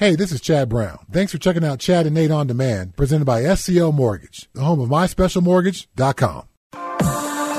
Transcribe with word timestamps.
Hey, 0.00 0.16
this 0.16 0.32
is 0.32 0.40
Chad 0.40 0.70
Brown. 0.70 0.98
Thanks 1.12 1.30
for 1.30 1.36
checking 1.36 1.62
out 1.62 1.78
Chad 1.78 2.06
and 2.06 2.14
Nate 2.14 2.30
on 2.30 2.46
Demand, 2.46 2.96
presented 2.96 3.26
by 3.26 3.42
SCL 3.42 3.92
Mortgage, 3.92 4.48
the 4.54 4.62
home 4.62 4.80
of 4.80 4.88
myspecialmortgage.com. 4.88 6.48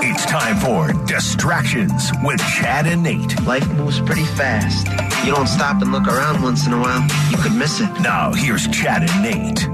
It's 0.04 0.26
time 0.26 0.58
for 0.58 1.06
Distractions 1.06 2.10
with 2.24 2.40
Chad 2.40 2.88
and 2.88 3.04
Nate. 3.04 3.40
Life 3.44 3.70
moves 3.74 4.00
pretty 4.00 4.26
fast. 4.26 4.88
You 5.24 5.36
don't 5.36 5.46
stop 5.46 5.84
and 5.84 5.92
look 5.92 6.08
around 6.08 6.42
once 6.42 6.66
in 6.66 6.74
a 6.74 6.80
while, 6.80 7.08
you 7.30 7.38
could 7.38 7.54
miss 7.54 7.80
it. 7.80 7.92
Now, 8.02 8.34
here's 8.34 8.68
Chad 8.70 9.08
and 9.08 9.22
Nate. 9.22 9.68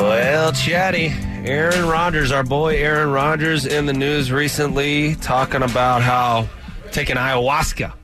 Well, 0.00 0.52
Chatty, 0.52 1.08
Aaron 1.44 1.88
Rodgers, 1.88 2.30
our 2.30 2.44
boy 2.44 2.76
Aaron 2.76 3.10
Rodgers, 3.10 3.66
in 3.66 3.86
the 3.86 3.92
news 3.92 4.30
recently 4.30 5.16
talking 5.16 5.62
about 5.62 6.02
how 6.02 6.48
taking 6.92 7.16
ayahuasca 7.16 7.94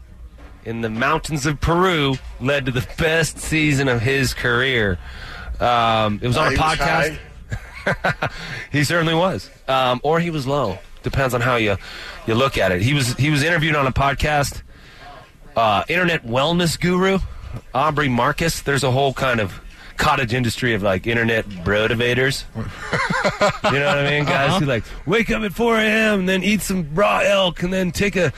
in 0.66 0.80
the 0.80 0.90
mountains 0.90 1.46
of 1.46 1.60
Peru 1.60 2.16
led 2.40 2.66
to 2.66 2.72
the 2.72 2.86
best 2.98 3.38
season 3.38 3.88
of 3.88 4.02
his 4.02 4.34
career. 4.34 4.98
Um, 5.60 6.18
it 6.20 6.26
was 6.26 6.36
on 6.36 6.48
a 6.48 6.50
he 6.50 6.56
podcast. 6.56 7.18
he 8.72 8.84
certainly 8.84 9.14
was, 9.14 9.48
um, 9.68 10.00
or 10.02 10.18
he 10.20 10.28
was 10.28 10.46
low. 10.46 10.78
Depends 11.04 11.32
on 11.34 11.40
how 11.40 11.54
you 11.54 11.76
you 12.26 12.34
look 12.34 12.58
at 12.58 12.72
it. 12.72 12.82
He 12.82 12.92
was 12.92 13.14
he 13.14 13.30
was 13.30 13.42
interviewed 13.44 13.76
on 13.76 13.86
a 13.86 13.92
podcast. 13.92 14.62
Uh, 15.54 15.84
internet 15.88 16.26
wellness 16.26 16.78
guru 16.78 17.18
Aubrey 17.72 18.08
Marcus. 18.08 18.60
There's 18.60 18.84
a 18.84 18.90
whole 18.90 19.14
kind 19.14 19.40
of 19.40 19.60
cottage 19.96 20.34
industry 20.34 20.74
of 20.74 20.82
like 20.82 21.06
internet 21.06 21.46
brotivators. 21.46 22.44
you 22.56 23.78
know 23.78 23.86
what 23.86 23.98
I 23.98 24.10
mean? 24.10 24.24
Guys 24.24 24.58
who 24.60 24.66
like 24.66 24.84
wake 25.06 25.30
up 25.30 25.42
at 25.42 25.52
4 25.52 25.78
a.m. 25.78 26.20
and 26.20 26.28
then 26.28 26.42
eat 26.42 26.60
some 26.60 26.94
raw 26.94 27.20
elk 27.20 27.62
and 27.62 27.72
then 27.72 27.92
take 27.92 28.16
a 28.16 28.32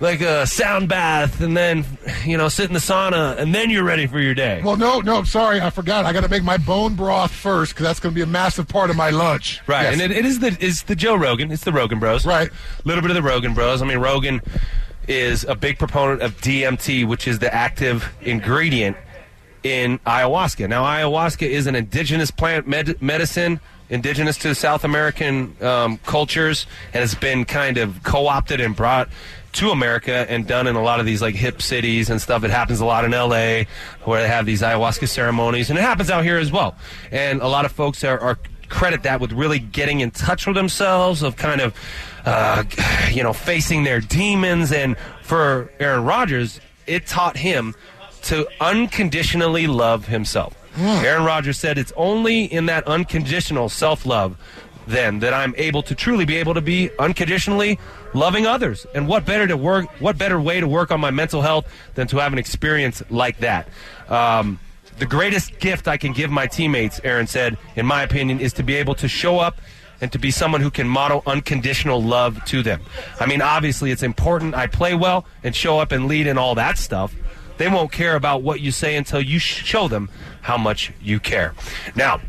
like 0.00 0.20
a 0.22 0.46
sound 0.46 0.88
bath 0.88 1.40
and 1.42 1.54
then 1.56 1.84
you 2.24 2.36
know 2.38 2.48
sit 2.48 2.66
in 2.68 2.72
the 2.72 2.78
sauna 2.80 3.36
and 3.36 3.54
then 3.54 3.68
you're 3.70 3.84
ready 3.84 4.06
for 4.06 4.18
your 4.20 4.34
day. 4.34 4.60
Well, 4.64 4.76
no, 4.76 5.00
no, 5.00 5.16
I'm 5.18 5.26
sorry, 5.26 5.60
I 5.60 5.70
forgot. 5.70 6.04
I 6.06 6.12
got 6.12 6.22
to 6.22 6.28
make 6.28 6.42
my 6.42 6.56
bone 6.56 6.94
broth 6.94 7.30
first 7.30 7.74
because 7.74 7.84
that's 7.84 8.00
going 8.00 8.14
to 8.14 8.18
be 8.18 8.22
a 8.22 8.26
massive 8.26 8.66
part 8.66 8.88
of 8.90 8.96
my 8.96 9.10
lunch. 9.10 9.60
Right, 9.66 9.82
Yes. 9.82 9.92
and 9.94 10.02
it, 10.02 10.10
it 10.10 10.24
is 10.24 10.38
the 10.40 10.56
it's 10.60 10.82
the 10.84 10.96
Joe 10.96 11.14
Rogan. 11.16 11.52
It's 11.52 11.64
the 11.64 11.72
Rogan 11.72 11.98
Bros. 11.98 12.24
Right. 12.24 12.48
A 12.48 12.88
little 12.88 13.02
bit 13.02 13.10
of 13.10 13.14
the 13.16 13.22
Rogan 13.22 13.52
Bros. 13.54 13.82
I 13.82 13.86
mean, 13.86 13.98
Rogan 13.98 14.40
is 15.08 15.44
a 15.44 15.54
big 15.54 15.78
proponent 15.78 16.22
of 16.22 16.36
DMT, 16.40 17.06
which 17.06 17.26
is 17.28 17.38
the 17.40 17.52
active 17.52 18.12
ingredient 18.22 18.96
in 19.62 19.98
ayahuasca. 20.00 20.68
Now, 20.68 20.84
ayahuasca 20.84 21.46
is 21.46 21.66
an 21.66 21.74
indigenous 21.74 22.30
plant 22.30 22.66
med- 22.66 23.02
medicine, 23.02 23.60
indigenous 23.90 24.38
to 24.38 24.54
South 24.54 24.84
American 24.84 25.54
um, 25.62 25.98
cultures, 26.06 26.66
and 26.94 27.02
it's 27.02 27.14
been 27.14 27.44
kind 27.44 27.76
of 27.76 28.02
co-opted 28.02 28.60
and 28.60 28.74
brought 28.76 29.08
to 29.52 29.70
America 29.70 30.26
and 30.30 30.46
done 30.46 30.66
in 30.66 30.76
a 30.76 30.82
lot 30.82 31.00
of 31.00 31.06
these 31.06 31.20
like 31.20 31.34
hip 31.34 31.60
cities 31.60 32.10
and 32.10 32.20
stuff. 32.20 32.44
It 32.44 32.50
happens 32.50 32.80
a 32.80 32.84
lot 32.84 33.04
in 33.04 33.12
LA 33.12 33.64
where 34.04 34.22
they 34.22 34.28
have 34.28 34.46
these 34.46 34.62
ayahuasca 34.62 35.08
ceremonies, 35.08 35.70
and 35.70 35.78
it 35.78 35.82
happens 35.82 36.10
out 36.10 36.24
here 36.24 36.38
as 36.38 36.52
well. 36.52 36.76
And 37.10 37.40
a 37.40 37.48
lot 37.48 37.64
of 37.64 37.72
folks 37.72 38.04
are, 38.04 38.18
are 38.18 38.38
credit 38.68 39.02
that 39.02 39.20
with 39.20 39.32
really 39.32 39.58
getting 39.58 40.00
in 40.00 40.10
touch 40.10 40.46
with 40.46 40.56
themselves, 40.56 41.22
of 41.22 41.36
kind 41.36 41.60
of, 41.60 41.74
uh, 42.24 42.64
you 43.12 43.22
know, 43.22 43.32
facing 43.32 43.84
their 43.84 44.00
demons. 44.00 44.72
And 44.72 44.96
for 45.22 45.70
Aaron 45.80 46.04
Rodgers, 46.04 46.60
it 46.86 47.06
taught 47.06 47.36
him 47.36 47.74
to 48.22 48.46
unconditionally 48.60 49.66
love 49.66 50.06
himself. 50.06 50.56
Aaron 50.78 51.24
Rodgers 51.24 51.58
said, 51.58 51.78
It's 51.78 51.92
only 51.96 52.44
in 52.44 52.66
that 52.66 52.86
unconditional 52.86 53.68
self 53.68 54.06
love 54.06 54.36
then 54.86 55.20
that 55.20 55.34
I'm 55.34 55.54
able 55.56 55.82
to 55.84 55.94
truly 55.94 56.24
be 56.24 56.36
able 56.36 56.54
to 56.54 56.60
be 56.60 56.90
unconditionally 56.98 57.78
loving 58.14 58.46
others. 58.46 58.86
And 58.94 59.06
what 59.06 59.24
better 59.24 59.46
to 59.46 59.56
work 59.56 59.88
what 60.00 60.18
better 60.18 60.40
way 60.40 60.60
to 60.60 60.68
work 60.68 60.90
on 60.90 61.00
my 61.00 61.10
mental 61.10 61.42
health 61.42 61.66
than 61.94 62.06
to 62.08 62.18
have 62.18 62.32
an 62.32 62.38
experience 62.38 63.02
like 63.10 63.38
that? 63.38 63.68
Um, 64.08 64.58
the 64.98 65.06
greatest 65.06 65.58
gift 65.60 65.88
I 65.88 65.96
can 65.96 66.12
give 66.12 66.30
my 66.30 66.46
teammates, 66.46 67.00
Aaron 67.04 67.26
said, 67.26 67.56
in 67.74 67.86
my 67.86 68.02
opinion, 68.02 68.38
is 68.38 68.52
to 68.54 68.62
be 68.62 68.74
able 68.74 68.94
to 68.96 69.08
show 69.08 69.38
up 69.38 69.60
and 70.00 70.12
to 70.12 70.18
be 70.18 70.30
someone 70.30 70.60
who 70.60 70.70
can 70.70 70.88
model 70.88 71.22
unconditional 71.26 72.02
love 72.02 72.42
to 72.46 72.62
them. 72.62 72.80
I 73.18 73.26
mean, 73.26 73.42
obviously, 73.42 73.90
it's 73.90 74.02
important 74.02 74.54
I 74.54 74.66
play 74.66 74.94
well 74.94 75.26
and 75.42 75.54
show 75.54 75.78
up 75.78 75.92
and 75.92 76.06
lead 76.06 76.26
and 76.26 76.38
all 76.38 76.54
that 76.56 76.78
stuff. 76.78 77.14
They 77.58 77.68
won't 77.68 77.92
care 77.92 78.16
about 78.16 78.42
what 78.42 78.60
you 78.60 78.70
say 78.70 78.96
until 78.96 79.20
you 79.20 79.38
show 79.38 79.88
them 79.88 80.08
how 80.40 80.56
much 80.56 80.92
you 81.02 81.20
care. 81.20 81.54
Now, 81.94 82.20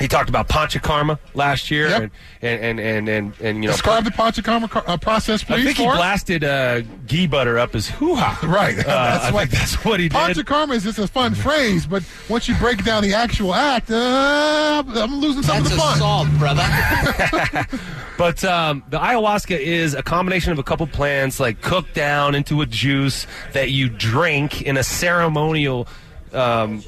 he 0.00 0.08
talked 0.08 0.28
about 0.28 0.48
Panchakarma 0.48 1.18
last 1.34 1.70
year, 1.70 1.88
Yep. 1.88 2.02
and, 2.02 2.10
and, 2.42 2.60
and, 2.62 2.80
and, 2.80 3.08
and, 3.08 3.40
and, 3.40 3.56
you 3.62 3.68
know, 3.68 3.72
Describe 3.72 4.04
the 4.04 4.10
Panchakarma 4.10 4.68
co- 4.70 4.82
uh, 4.86 4.96
process, 4.96 5.44
please. 5.44 5.60
I 5.60 5.64
think 5.64 5.76
he 5.76 5.84
for 5.84 5.92
us. 5.92 5.98
blasted 5.98 6.42
uh, 6.42 6.80
ghee 7.06 7.26
butter 7.26 7.58
up 7.58 7.74
his 7.74 7.88
hoo 7.90 8.14
ha. 8.16 8.38
Right. 8.42 8.78
Uh, 8.80 8.82
That's 8.84 9.24
I 9.26 9.30
what- 9.32 9.48
think 9.48 9.60
that's 9.60 9.84
what 9.84 10.00
he 10.00 10.08
did. 10.08 10.16
Panchakarma 10.18 10.74
is 10.74 10.84
just 10.84 10.98
a 10.98 11.06
fun 11.06 11.34
phrase, 11.34 11.86
but 11.86 12.02
once 12.28 12.48
you 12.48 12.54
break 12.56 12.82
down 12.84 13.02
the 13.02 13.14
actual 13.14 13.54
act, 13.54 13.90
uh, 13.90 14.82
I'm 14.86 15.20
losing 15.20 15.42
some 15.42 15.62
That's 15.62 15.70
of 15.70 15.76
the 15.76 15.82
fun. 15.82 15.96
assault, 15.96 16.28
brother. 16.38 17.66
But 18.18 18.44
um, 18.44 18.82
the 18.90 18.98
ayahuasca 18.98 19.58
is 19.58 19.94
a 19.94 20.02
combination 20.02 20.52
of 20.52 20.58
a 20.58 20.62
couple 20.62 20.86
plants, 20.86 21.40
like 21.40 21.62
cooked 21.62 21.94
down 21.94 22.34
into 22.34 22.60
a 22.60 22.66
juice 22.66 23.26
that 23.54 23.70
you 23.70 23.88
drink 23.88 24.60
in 24.60 24.76
a 24.76 24.82
ceremonial 24.82 25.88
um, 26.34 26.84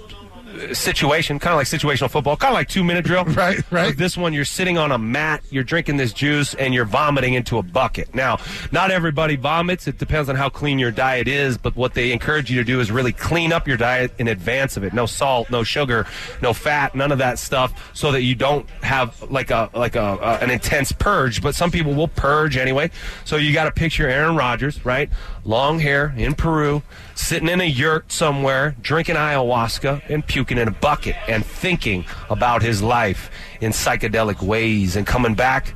situation, 0.72 1.38
kind 1.38 1.52
of 1.52 1.58
like 1.58 1.66
situational 1.66 2.10
football, 2.10 2.36
kind 2.36 2.52
of 2.52 2.54
like 2.54 2.68
two 2.68 2.84
minute 2.84 3.04
drill. 3.04 3.24
Right, 3.32 3.58
right. 3.72 3.88
But 3.90 3.98
this 3.98 4.16
one, 4.16 4.34
you're 4.34 4.44
sitting 4.44 4.76
on 4.78 4.92
a 4.92 4.98
mat, 4.98 5.42
you're 5.50 5.64
drinking 5.64 5.96
this 5.96 6.12
juice, 6.12 6.54
and 6.54 6.74
you're 6.74 6.84
vomiting 6.84 7.34
into 7.34 7.56
a 7.56 7.62
bucket. 7.62 8.14
Now, 8.14 8.38
not 8.70 8.90
everybody 8.90 9.36
vomits. 9.36 9.88
It 9.88 9.98
depends 9.98 10.28
on 10.28 10.36
how 10.36 10.48
clean 10.48 10.78
your 10.78 10.90
diet 10.90 11.28
is. 11.28 11.56
But 11.56 11.74
what 11.76 11.94
they 11.94 12.12
encourage 12.12 12.50
you 12.50 12.58
to 12.58 12.64
do 12.64 12.80
is 12.80 12.90
really 12.90 13.12
clean 13.12 13.52
up 13.52 13.66
your 13.66 13.76
diet 13.76 14.12
in 14.18 14.28
advance 14.28 14.76
of 14.76 14.84
it. 14.84 14.92
No 14.92 15.06
salt, 15.06 15.50
no 15.50 15.62
sugar, 15.62 16.06
no 16.42 16.52
fat, 16.52 16.94
none 16.94 17.10
of 17.10 17.18
that 17.18 17.38
stuff, 17.38 17.90
so 17.94 18.12
that 18.12 18.22
you 18.22 18.34
don't 18.34 18.68
have 18.82 19.22
like 19.30 19.50
a 19.50 19.70
like 19.72 19.96
a, 19.96 20.18
a 20.20 20.38
an 20.42 20.50
intense 20.50 20.92
purge. 20.92 21.42
But 21.42 21.54
some 21.54 21.70
people 21.70 21.94
will 21.94 22.08
purge 22.08 22.56
anyway. 22.56 22.90
So 23.24 23.36
you 23.36 23.52
got 23.54 23.64
to 23.64 23.72
picture 23.72 24.08
Aaron 24.08 24.36
Rodgers, 24.36 24.84
right? 24.84 25.08
Long 25.44 25.80
hair 25.80 26.14
in 26.16 26.34
Peru, 26.34 26.82
sitting 27.16 27.48
in 27.48 27.60
a 27.60 27.64
yurt 27.64 28.12
somewhere, 28.12 28.76
drinking 28.80 29.16
ayahuasca 29.16 30.02
and 30.08 30.24
puking 30.24 30.56
in 30.56 30.68
a 30.68 30.70
bucket, 30.70 31.16
and 31.26 31.44
thinking 31.44 32.04
about 32.30 32.62
his 32.62 32.80
life 32.80 33.28
in 33.60 33.72
psychedelic 33.72 34.40
ways, 34.40 34.94
and 34.94 35.04
coming 35.04 35.34
back 35.34 35.74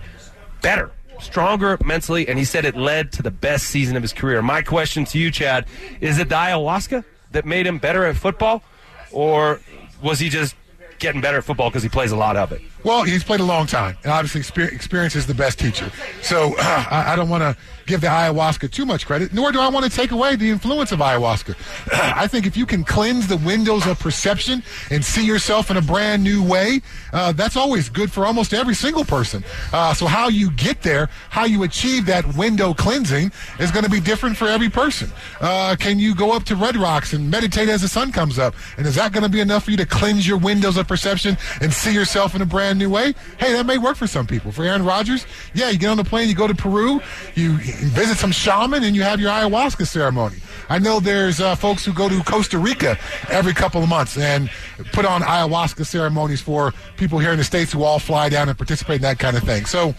better, 0.63 0.93
stronger 1.19 1.79
mentally, 1.85 2.29
and 2.29 2.39
he 2.39 2.45
said 2.45 2.65
it 2.65 2.77
led 2.77 3.11
to 3.13 3.23
the 3.23 3.31
best 3.31 3.67
season 3.67 3.97
of 3.97 4.03
his 4.03 4.13
career. 4.13 4.41
My 4.41 4.63
question 4.63 5.05
to 5.07 5.19
you, 5.19 5.33
Chad, 5.33 5.67
is 6.01 6.19
it 6.21 6.29
the 6.29 6.37
ayahuasca 6.37 7.05
that 7.33 7.45
made 7.45 7.67
him 7.67 7.79
better 7.79 8.05
at 8.05 8.17
football, 8.17 8.63
or 9.11 9.61
was 10.01 10.21
he 10.21 10.29
just 10.29 10.55
getting 11.01 11.21
better 11.21 11.39
at 11.39 11.45
football 11.45 11.71
because 11.71 11.83
he 11.83 11.89
plays 11.89 12.13
a 12.13 12.17
lot 12.17 12.37
of 12.37 12.53
it? 12.53 12.63
Well, 12.87 13.03
he's 13.03 13.25
played 13.25 13.41
a 13.41 13.45
long 13.45 13.67
time, 13.67 13.97
and 14.05 14.13
obviously 14.13 14.43
experience 14.69 15.17
is 15.17 15.27
the 15.27 15.35
best 15.35 15.59
teacher. 15.59 15.91
So 16.23 16.55
I, 16.59 17.07
I 17.09 17.17
don't 17.17 17.29
want 17.29 17.43
to 17.43 17.57
give 17.87 18.01
the 18.01 18.07
ayahuasca 18.07 18.71
too 18.71 18.87
much 18.87 19.07
credit, 19.07 19.33
nor 19.33 19.51
do 19.51 19.59
I 19.59 19.69
want 19.69 19.87
to 19.87 19.91
take 19.91 20.13
away 20.13 20.37
the 20.37 20.49
influence 20.51 20.93
of 20.93 21.01
ayahuasca. 21.01 21.57
I 22.17 22.29
think 22.29 22.47
if 22.47 22.57
you 22.57 22.65
can 22.65 22.85
cleanse 22.85 23.27
the 23.27 23.39
windows 23.39 23.89
of 23.89 23.99
perception 23.99 24.63
and 24.93 25.05
see 25.05 25.27
yourself 25.27 25.69
in 25.69 25.77
a 25.77 25.83
brand 25.83 26.23
new 26.23 26.45
way, 26.45 26.81
uh, 27.13 27.33
that's 27.33 27.57
always 27.57 27.89
good 27.89 28.13
for 28.13 28.25
almost 28.25 28.55
every 28.55 28.75
single 28.75 29.05
person. 29.05 29.43
Uh, 29.73 29.93
so 29.93 30.07
how 30.07 30.29
you 30.29 30.53
get 30.53 30.83
there, 30.83 31.09
how 31.31 31.45
you 31.45 31.65
achieve 31.65 32.07
that 32.07 32.37
window 32.37 32.73
cleansing, 32.73 33.33
is 33.59 33.73
going 33.73 33.85
to 33.85 33.91
be 33.91 34.01
different 34.01 34.37
for 34.37 34.47
every 34.47 34.69
person. 34.69 35.11
Uh, 35.41 35.75
can 35.77 35.99
you 35.99 36.15
go 36.15 36.33
up 36.33 36.45
to 36.45 36.55
Red 36.55 36.77
Rocks 36.77 37.15
and 37.15 37.29
meditate 37.29 37.69
as 37.69 37.83
the 37.83 37.89
sun 37.89 38.13
comes 38.13 38.39
up? 38.39 38.55
And 38.77 38.87
is 38.87 38.95
that 38.95 39.13
going 39.13 39.25
to 39.25 39.29
be 39.29 39.41
enough 39.41 39.65
for 39.65 39.73
you 39.73 39.77
to 39.77 39.87
cleanse 39.87 40.27
your 40.27 40.39
windows 40.39 40.77
of 40.77 40.87
perception 40.87 41.37
and 41.61 41.73
see 41.73 41.93
yourself 41.93 42.37
in 42.37 42.43
a 42.43 42.47
brand 42.47 42.76
new 42.77 42.91
way? 42.91 43.15
Hey, 43.39 43.53
that 43.53 43.67
may 43.67 43.79
work 43.79 43.97
for 43.97 44.07
some 44.07 44.27
people. 44.27 44.53
For 44.53 44.65
Aaron 44.65 44.85
Rodgers, 44.85 45.27
yeah, 45.55 45.71
you 45.71 45.79
get 45.79 45.89
on 45.89 45.97
the 45.97 46.05
plane, 46.05 46.29
you 46.29 46.35
go 46.35 46.47
to 46.47 46.55
Peru, 46.55 47.01
you 47.35 47.57
visit 47.57 48.19
some 48.19 48.33
shaman, 48.33 48.85
and 48.85 48.95
you 48.95 49.03
have 49.03 49.21
your 49.21 49.31
ayahuasca 49.31 49.87
ceremony. 49.87 50.37
I 50.69 50.79
know 50.79 51.01
there's 51.01 51.41
uh, 51.41 51.55
folks 51.55 51.85
who 51.85 51.93
go 51.93 52.09
to 52.09 52.23
Costa 52.25 52.59
Rica 52.59 52.99
every 53.31 53.55
couple 53.55 53.83
of 53.83 53.89
months 53.89 54.19
and 54.19 54.51
put 54.93 55.05
on 55.05 55.23
ayahuasca 55.23 55.87
ceremonies 55.87 56.41
for 56.41 56.73
people 56.97 57.19
here 57.19 57.31
in 57.31 57.39
the 57.39 57.45
States 57.45 57.73
who 57.73 57.85
all 57.85 57.99
fly 57.99 58.29
down 58.29 58.49
and 58.49 58.59
participate 58.59 58.97
in 58.97 59.03
that 59.03 59.19
kind 59.19 59.37
of 59.37 59.45
thing. 59.45 59.65
So 59.65 59.95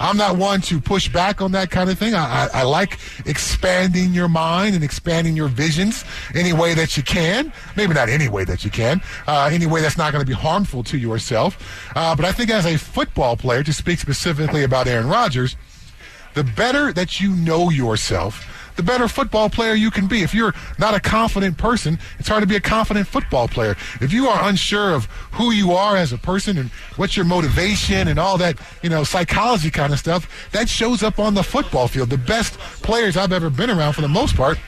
I'm 0.00 0.16
not 0.16 0.36
one 0.36 0.60
to 0.62 0.80
push 0.80 1.08
back 1.08 1.40
on 1.42 1.52
that 1.52 1.70
kind 1.70 1.90
of 1.90 1.98
thing. 1.98 2.14
I, 2.14 2.46
I, 2.46 2.60
I 2.60 2.62
like 2.62 2.98
expanding 3.26 4.14
your 4.14 4.28
mind 4.28 4.74
and 4.74 4.84
expanding 4.84 5.36
your 5.36 5.48
visions 5.48 6.04
any 6.34 6.52
way 6.52 6.74
that 6.74 6.96
you 6.96 7.02
can. 7.02 7.52
Maybe 7.76 7.94
not 7.94 8.08
any 8.08 8.28
way 8.28 8.44
that 8.44 8.64
you 8.64 8.70
can, 8.70 9.02
uh, 9.26 9.50
any 9.52 9.66
way 9.66 9.80
that's 9.80 9.98
not 9.98 10.12
going 10.12 10.24
to 10.24 10.28
be 10.28 10.34
harmful 10.34 10.82
to 10.84 10.98
yourself. 10.98 11.92
Uh, 11.94 12.07
Uh, 12.08 12.16
but 12.16 12.24
I 12.24 12.32
think 12.32 12.48
as 12.48 12.64
a 12.64 12.78
football 12.78 13.36
player, 13.36 13.62
to 13.62 13.70
speak 13.70 13.98
specifically 13.98 14.64
about 14.64 14.86
Aaron 14.86 15.08
Rodgers, 15.08 15.56
the 16.32 16.42
better 16.42 16.90
that 16.90 17.20
you 17.20 17.36
know 17.36 17.68
yourself, 17.68 18.72
the 18.76 18.82
better 18.82 19.08
football 19.08 19.50
player 19.50 19.74
you 19.74 19.90
can 19.90 20.06
be. 20.06 20.22
If 20.22 20.32
you're 20.32 20.54
not 20.78 20.94
a 20.94 21.00
confident 21.00 21.58
person, 21.58 21.98
it's 22.18 22.26
hard 22.26 22.40
to 22.40 22.46
be 22.46 22.56
a 22.56 22.60
confident 22.60 23.08
football 23.08 23.46
player. 23.46 23.76
If 24.00 24.10
you 24.10 24.26
are 24.26 24.48
unsure 24.48 24.94
of 24.94 25.04
who 25.32 25.50
you 25.50 25.72
are 25.72 25.98
as 25.98 26.10
a 26.10 26.16
person 26.16 26.56
and 26.56 26.70
what's 26.96 27.14
your 27.14 27.26
motivation 27.26 28.08
and 28.08 28.18
all 28.18 28.38
that, 28.38 28.56
you 28.82 28.88
know, 28.88 29.04
psychology 29.04 29.70
kind 29.70 29.92
of 29.92 29.98
stuff, 29.98 30.50
that 30.52 30.70
shows 30.70 31.02
up 31.02 31.18
on 31.18 31.34
the 31.34 31.42
football 31.42 31.88
field. 31.88 32.08
The 32.08 32.16
best 32.16 32.58
players 32.80 33.18
I've 33.18 33.32
ever 33.32 33.50
been 33.50 33.68
around 33.68 33.92
for 33.92 34.00
the 34.00 34.08
most 34.08 34.34
part 34.34 34.58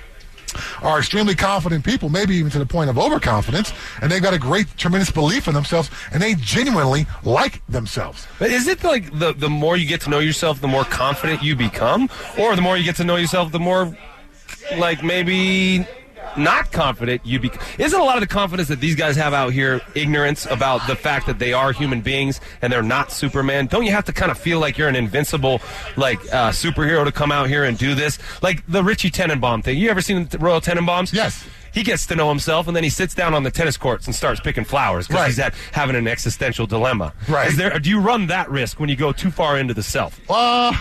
are 0.83 0.99
extremely 0.99 1.35
confident 1.35 1.85
people, 1.85 2.09
maybe 2.09 2.37
even 2.37 2.51
to 2.53 2.59
the 2.59 2.67
point 2.67 2.91
of 2.91 2.99
overconfidence, 2.99 3.73
and 4.01 4.11
they've 4.11 4.23
got 4.23 4.35
a 4.35 4.39
great, 4.39 4.67
tremendous 4.77 5.11
belief 5.11 5.49
in 5.49 5.55
themselves, 5.55 5.91
and 6.13 6.23
they 6.23 6.35
genuinely 6.35 7.07
like 7.25 7.65
themselves. 7.69 8.27
But 8.39 8.51
is 8.51 8.67
it 8.67 8.83
like 8.85 9.19
the 9.19 9.33
the 9.33 9.51
more 9.51 9.77
you 9.77 9.87
get 9.87 10.01
to 10.03 10.11
know 10.11 10.19
yourself, 10.19 10.61
the 10.61 10.69
more 10.69 10.85
confident 10.85 11.43
you 11.43 11.57
become, 11.57 12.09
or 12.39 12.57
the 12.57 12.63
more 12.63 12.77
you 12.77 12.85
get 12.85 12.97
to 12.97 13.05
know 13.05 13.17
yourself, 13.17 13.53
the 13.53 13.61
more 13.61 13.97
like 14.77 15.03
maybe 15.03 15.87
not 16.37 16.71
confident 16.71 17.21
you'd 17.25 17.43
be 17.43 17.51
isn't 17.79 17.99
a 18.01 18.05
lot 18.05 18.17
of 18.17 18.21
the 18.21 18.27
confidence 18.27 18.69
that 18.69 18.81
these 18.81 18.95
guys 18.95 19.17
have 19.17 19.35
out 19.35 19.53
here 19.53 19.81
ignorance 19.95 20.47
about 20.47 20.87
the 20.87 20.95
fact 20.95 21.27
that 21.27 21.39
they 21.39 21.53
are 21.53 21.73
human 21.73 22.01
beings 22.01 22.41
and 22.63 22.73
they're 22.73 22.83
not 22.83 23.11
superman 23.11 23.67
don't 23.67 23.85
you 23.85 23.91
have 23.91 24.05
to 24.05 24.13
kind 24.13 24.31
of 24.31 24.39
feel 24.39 24.61
like 24.61 24.79
you're 24.79 24.89
an 24.89 24.95
invincible 24.97 25.61
like 25.97 26.21
uh, 26.33 26.51
superhero 26.51 27.05
to 27.05 27.11
come 27.13 27.33
out 27.33 27.49
here 27.49 27.65
and 27.65 27.79
do 27.79 27.95
this 27.95 28.19
like 28.43 28.65
the 28.69 28.83
richie 28.85 29.11
tenenbaum 29.11 29.63
thing 29.65 29.77
you 29.77 29.91
ever 29.91 30.01
seen 30.01 30.25
the 30.27 30.39
royal 30.39 30.61
tenenbaums 30.61 31.13
Yes. 31.13 31.45
he 31.75 31.83
gets 31.83 32.07
to 32.07 32.15
know 32.15 32.29
himself 32.29 32.69
and 32.69 32.77
then 32.77 32.85
he 32.85 32.91
sits 32.91 33.13
down 33.15 33.35
on 33.35 33.43
the 33.43 33.51
tennis 33.51 33.77
courts 33.77 34.07
and 34.07 34.15
starts 34.15 34.39
picking 34.41 34.65
flowers 34.65 35.09
because 35.09 35.21
Right. 35.23 35.27
he's 35.29 35.39
at, 35.41 35.55
having 35.73 35.97
an 35.97 36.07
existential 36.07 36.67
dilemma 36.67 37.13
Right. 37.29 37.49
Is 37.49 37.57
there, 37.57 37.77
do 37.81 37.91
you 37.91 37.99
run 37.99 38.29
that 38.29 38.49
risk 38.51 38.79
when 38.79 38.89
you 38.89 38.97
go 38.97 39.13
too 39.13 39.31
far 39.33 39.59
into 39.59 39.75
the 39.75 39.83
self 39.83 40.21
Uh, 40.31 40.73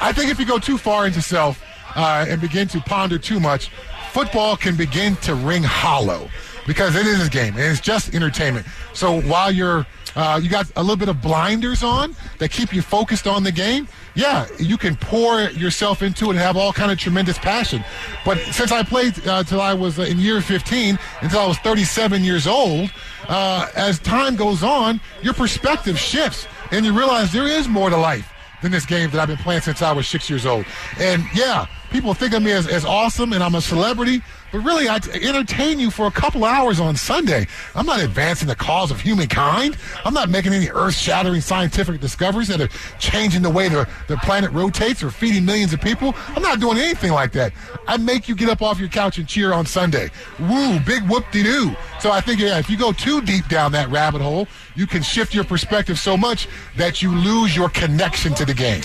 I 0.00 0.12
think 0.12 0.30
if 0.30 0.38
you 0.38 0.44
go 0.46 0.58
too 0.58 0.76
far 0.78 1.06
into 1.06 1.22
self 1.22 1.62
uh, 1.96 2.26
and 2.28 2.40
begin 2.40 2.68
to 2.68 2.80
ponder 2.80 3.18
too 3.18 3.40
much, 3.40 3.70
football 4.18 4.56
can 4.56 4.74
begin 4.74 5.14
to 5.14 5.32
ring 5.32 5.62
hollow 5.62 6.28
because 6.66 6.96
it 6.96 7.06
is 7.06 7.24
a 7.24 7.30
game 7.30 7.54
and 7.54 7.62
it's 7.62 7.80
just 7.80 8.16
entertainment. 8.16 8.66
So 8.92 9.20
while 9.20 9.52
you're 9.52 9.86
uh, 10.16 10.40
you 10.42 10.50
got 10.50 10.68
a 10.74 10.82
little 10.82 10.96
bit 10.96 11.08
of 11.08 11.22
blinders 11.22 11.84
on 11.84 12.16
that 12.38 12.50
keep 12.50 12.74
you 12.74 12.82
focused 12.82 13.28
on 13.28 13.44
the 13.44 13.52
game. 13.52 13.86
Yeah, 14.16 14.48
you 14.58 14.76
can 14.76 14.96
pour 14.96 15.42
yourself 15.50 16.02
into 16.02 16.24
it 16.24 16.30
and 16.30 16.38
have 16.40 16.56
all 16.56 16.72
kind 16.72 16.90
of 16.90 16.98
tremendous 16.98 17.38
passion. 17.38 17.84
But 18.24 18.38
since 18.38 18.72
I 18.72 18.82
played 18.82 19.24
uh, 19.24 19.44
I 19.52 19.74
was 19.74 20.00
uh, 20.00 20.02
in 20.02 20.18
year 20.18 20.40
15 20.40 20.98
until 21.20 21.38
I 21.38 21.46
was 21.46 21.58
37 21.58 22.24
years 22.24 22.48
old, 22.48 22.90
uh, 23.28 23.68
as 23.76 24.00
time 24.00 24.34
goes 24.34 24.64
on, 24.64 25.00
your 25.22 25.34
perspective 25.34 25.96
shifts 25.96 26.48
and 26.72 26.84
you 26.84 26.92
realize 26.92 27.32
there 27.32 27.46
is 27.46 27.68
more 27.68 27.88
to 27.88 27.96
life 27.96 28.32
than 28.62 28.72
this 28.72 28.84
game 28.84 29.10
that 29.10 29.20
I've 29.20 29.28
been 29.28 29.36
playing 29.36 29.60
since 29.60 29.80
I 29.80 29.92
was 29.92 30.08
six 30.08 30.28
years 30.28 30.44
old. 30.44 30.66
And 30.98 31.22
yeah, 31.32 31.66
people 31.90 32.14
think 32.14 32.34
of 32.34 32.42
me 32.42 32.52
as, 32.52 32.66
as 32.66 32.84
awesome 32.84 33.32
and 33.32 33.42
I'm 33.42 33.54
a 33.54 33.60
celebrity, 33.60 34.22
but 34.52 34.58
really 34.58 34.88
I 34.88 34.96
entertain 34.96 35.78
you 35.78 35.90
for 35.90 36.06
a 36.06 36.10
couple 36.10 36.44
hours 36.44 36.80
on 36.80 36.96
Sunday. 36.96 37.46
I'm 37.74 37.86
not 37.86 38.00
advancing 38.00 38.48
the 38.48 38.54
cause 38.54 38.90
of 38.90 39.00
humankind. 39.00 39.76
I'm 40.04 40.14
not 40.14 40.28
making 40.28 40.52
any 40.52 40.70
earth 40.70 40.94
shattering 40.94 41.40
scientific 41.40 42.00
discoveries 42.00 42.48
that 42.48 42.60
are 42.60 42.68
changing 42.98 43.42
the 43.42 43.50
way 43.50 43.68
the, 43.68 43.88
the 44.06 44.16
planet 44.18 44.50
rotates 44.52 45.02
or 45.02 45.10
feeding 45.10 45.44
millions 45.44 45.72
of 45.72 45.80
people. 45.80 46.14
I'm 46.28 46.42
not 46.42 46.60
doing 46.60 46.78
anything 46.78 47.12
like 47.12 47.32
that. 47.32 47.52
I 47.86 47.96
make 47.96 48.28
you 48.28 48.34
get 48.34 48.48
up 48.48 48.62
off 48.62 48.78
your 48.78 48.88
couch 48.88 49.18
and 49.18 49.26
cheer 49.26 49.52
on 49.52 49.66
Sunday. 49.66 50.10
Woo, 50.38 50.80
big 50.80 51.08
whoop 51.08 51.24
de 51.30 51.42
doo. 51.42 51.76
So 52.00 52.10
I 52.10 52.20
think, 52.20 52.40
yeah, 52.40 52.58
if 52.58 52.70
you 52.70 52.76
go 52.76 52.92
too 52.92 53.20
deep 53.20 53.48
down 53.48 53.72
that 53.72 53.88
rabbit 53.90 54.20
hole, 54.20 54.48
you 54.74 54.86
can 54.86 55.02
shift 55.02 55.34
your 55.34 55.44
perspective 55.44 55.98
so 55.98 56.16
much 56.16 56.48
that 56.76 57.02
you 57.02 57.14
lose 57.14 57.54
your 57.56 57.68
connection 57.68 58.34
to 58.34 58.44
the 58.44 58.54
game. 58.54 58.82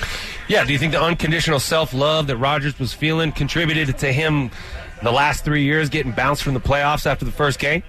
Yeah, 0.48 0.66
do 0.66 0.74
you 0.74 0.80
think 0.80 0.92
the 0.92 1.02
unconditional 1.02 1.60
self 1.60 1.94
love 1.94 2.28
that 2.28 2.38
Rodgers 2.38 2.78
was 2.78 2.94
feeling 2.94 3.32
contributed 3.32 3.98
to 4.00 4.12
him 4.12 4.52
the 5.04 5.12
last 5.12 5.44
three 5.46 5.64
years 5.64 5.90
getting 5.90 6.12
bounced 6.12 6.44
from 6.44 6.54
the 6.54 6.60
playoffs 6.60 7.06
after 7.06 7.26
the 7.26 7.32
first 7.32 7.60
game? 7.60 7.84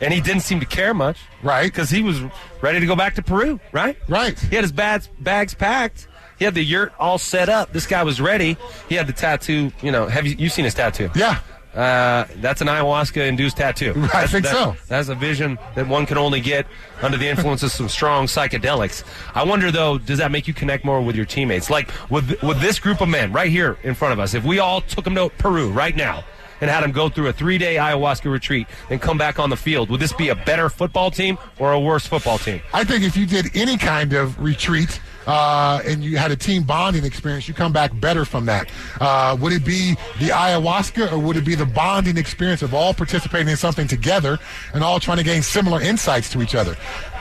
And 0.00 0.12
he 0.12 0.20
didn't 0.20 0.42
seem 0.42 0.60
to 0.60 0.66
care 0.66 0.92
much. 0.92 1.18
Right. 1.42 1.64
Because 1.64 1.88
he 1.88 2.02
was 2.02 2.20
ready 2.60 2.80
to 2.80 2.86
go 2.86 2.94
back 2.96 3.14
to 3.14 3.22
Peru, 3.22 3.58
right? 3.72 3.96
Right. 4.08 4.38
He 4.38 4.54
had 4.54 4.62
his 4.64 4.72
bags, 4.72 5.08
bags 5.20 5.54
packed. 5.54 6.06
He 6.38 6.44
had 6.44 6.52
the 6.54 6.62
yurt 6.62 6.92
all 6.98 7.16
set 7.16 7.48
up. 7.48 7.72
This 7.72 7.86
guy 7.86 8.02
was 8.02 8.20
ready. 8.20 8.58
He 8.90 8.94
had 8.94 9.06
the 9.06 9.14
tattoo. 9.14 9.72
You 9.82 9.90
know, 9.92 10.06
have 10.06 10.26
you 10.26 10.34
you 10.38 10.48
seen 10.50 10.66
his 10.66 10.74
tattoo? 10.74 11.08
Yeah. 11.16 11.38
Uh, 11.74 12.26
that's 12.36 12.60
an 12.62 12.68
ayahuasca 12.68 13.26
induced 13.26 13.56
tattoo. 13.58 13.92
I 13.96 14.00
That's- 14.06 14.32
think 14.32 14.44
that- 14.44 14.52
so. 14.52 14.76
That's 14.86 15.08
a 15.08 15.14
vision 15.14 15.58
that 15.74 15.86
one 15.88 16.04
can 16.06 16.18
only 16.18 16.40
get 16.40 16.66
under 17.00 17.16
the 17.18 17.26
influence 17.28 17.62
of 17.62 17.70
some 17.70 17.88
strong 17.88 18.26
psychedelics. 18.26 19.02
I 19.34 19.44
wonder 19.44 19.70
though, 19.70 19.96
does 19.96 20.18
that 20.18 20.30
make 20.30 20.46
you 20.46 20.52
connect 20.54 20.84
more 20.84 21.00
with 21.02 21.16
your 21.16 21.24
teammates? 21.26 21.70
Like 21.70 21.90
with 22.10 22.42
with 22.42 22.60
this 22.60 22.78
group 22.78 23.00
of 23.00 23.08
men 23.08 23.32
right 23.32 23.50
here 23.50 23.78
in 23.82 23.94
front 23.94 24.12
of 24.12 24.18
us, 24.20 24.34
if 24.34 24.44
we 24.44 24.58
all 24.58 24.82
took 24.82 25.04
them 25.04 25.14
to 25.14 25.30
Peru 25.38 25.70
right 25.70 25.96
now 25.96 26.22
and 26.60 26.70
had 26.70 26.82
them 26.82 26.92
go 26.92 27.08
through 27.08 27.28
a 27.28 27.32
three 27.32 27.58
day 27.58 27.76
ayahuasca 27.76 28.30
retreat 28.30 28.66
and 28.90 29.00
come 29.00 29.18
back 29.18 29.38
on 29.38 29.50
the 29.50 29.56
field, 29.56 29.90
would 29.90 30.00
this 30.00 30.12
be 30.12 30.28
a 30.28 30.34
better 30.34 30.68
football 30.68 31.10
team 31.10 31.38
or 31.58 31.72
a 31.72 31.80
worse 31.80 32.06
football 32.06 32.38
team? 32.38 32.60
I 32.72 32.84
think 32.84 33.04
if 33.04 33.16
you 33.16 33.26
did 33.26 33.54
any 33.54 33.76
kind 33.76 34.12
of 34.12 34.38
retreat 34.40 35.00
uh, 35.26 35.80
and 35.84 36.04
you 36.04 36.16
had 36.16 36.30
a 36.30 36.36
team 36.36 36.62
bonding 36.62 37.04
experience, 37.04 37.48
you 37.48 37.54
come 37.54 37.72
back 37.72 37.98
better 38.00 38.24
from 38.24 38.46
that. 38.46 38.70
Uh, 39.00 39.36
would 39.40 39.52
it 39.52 39.64
be 39.64 39.94
the 40.18 40.28
ayahuasca 40.28 41.12
or 41.12 41.18
would 41.18 41.36
it 41.36 41.44
be 41.44 41.54
the 41.54 41.66
bonding 41.66 42.16
experience 42.16 42.62
of 42.62 42.74
all 42.74 42.94
participating 42.94 43.48
in 43.48 43.56
something 43.56 43.88
together 43.88 44.38
and 44.72 44.84
all 44.84 45.00
trying 45.00 45.18
to 45.18 45.24
gain 45.24 45.42
similar 45.42 45.80
insights 45.80 46.30
to 46.30 46.42
each 46.42 46.54
other? 46.54 46.76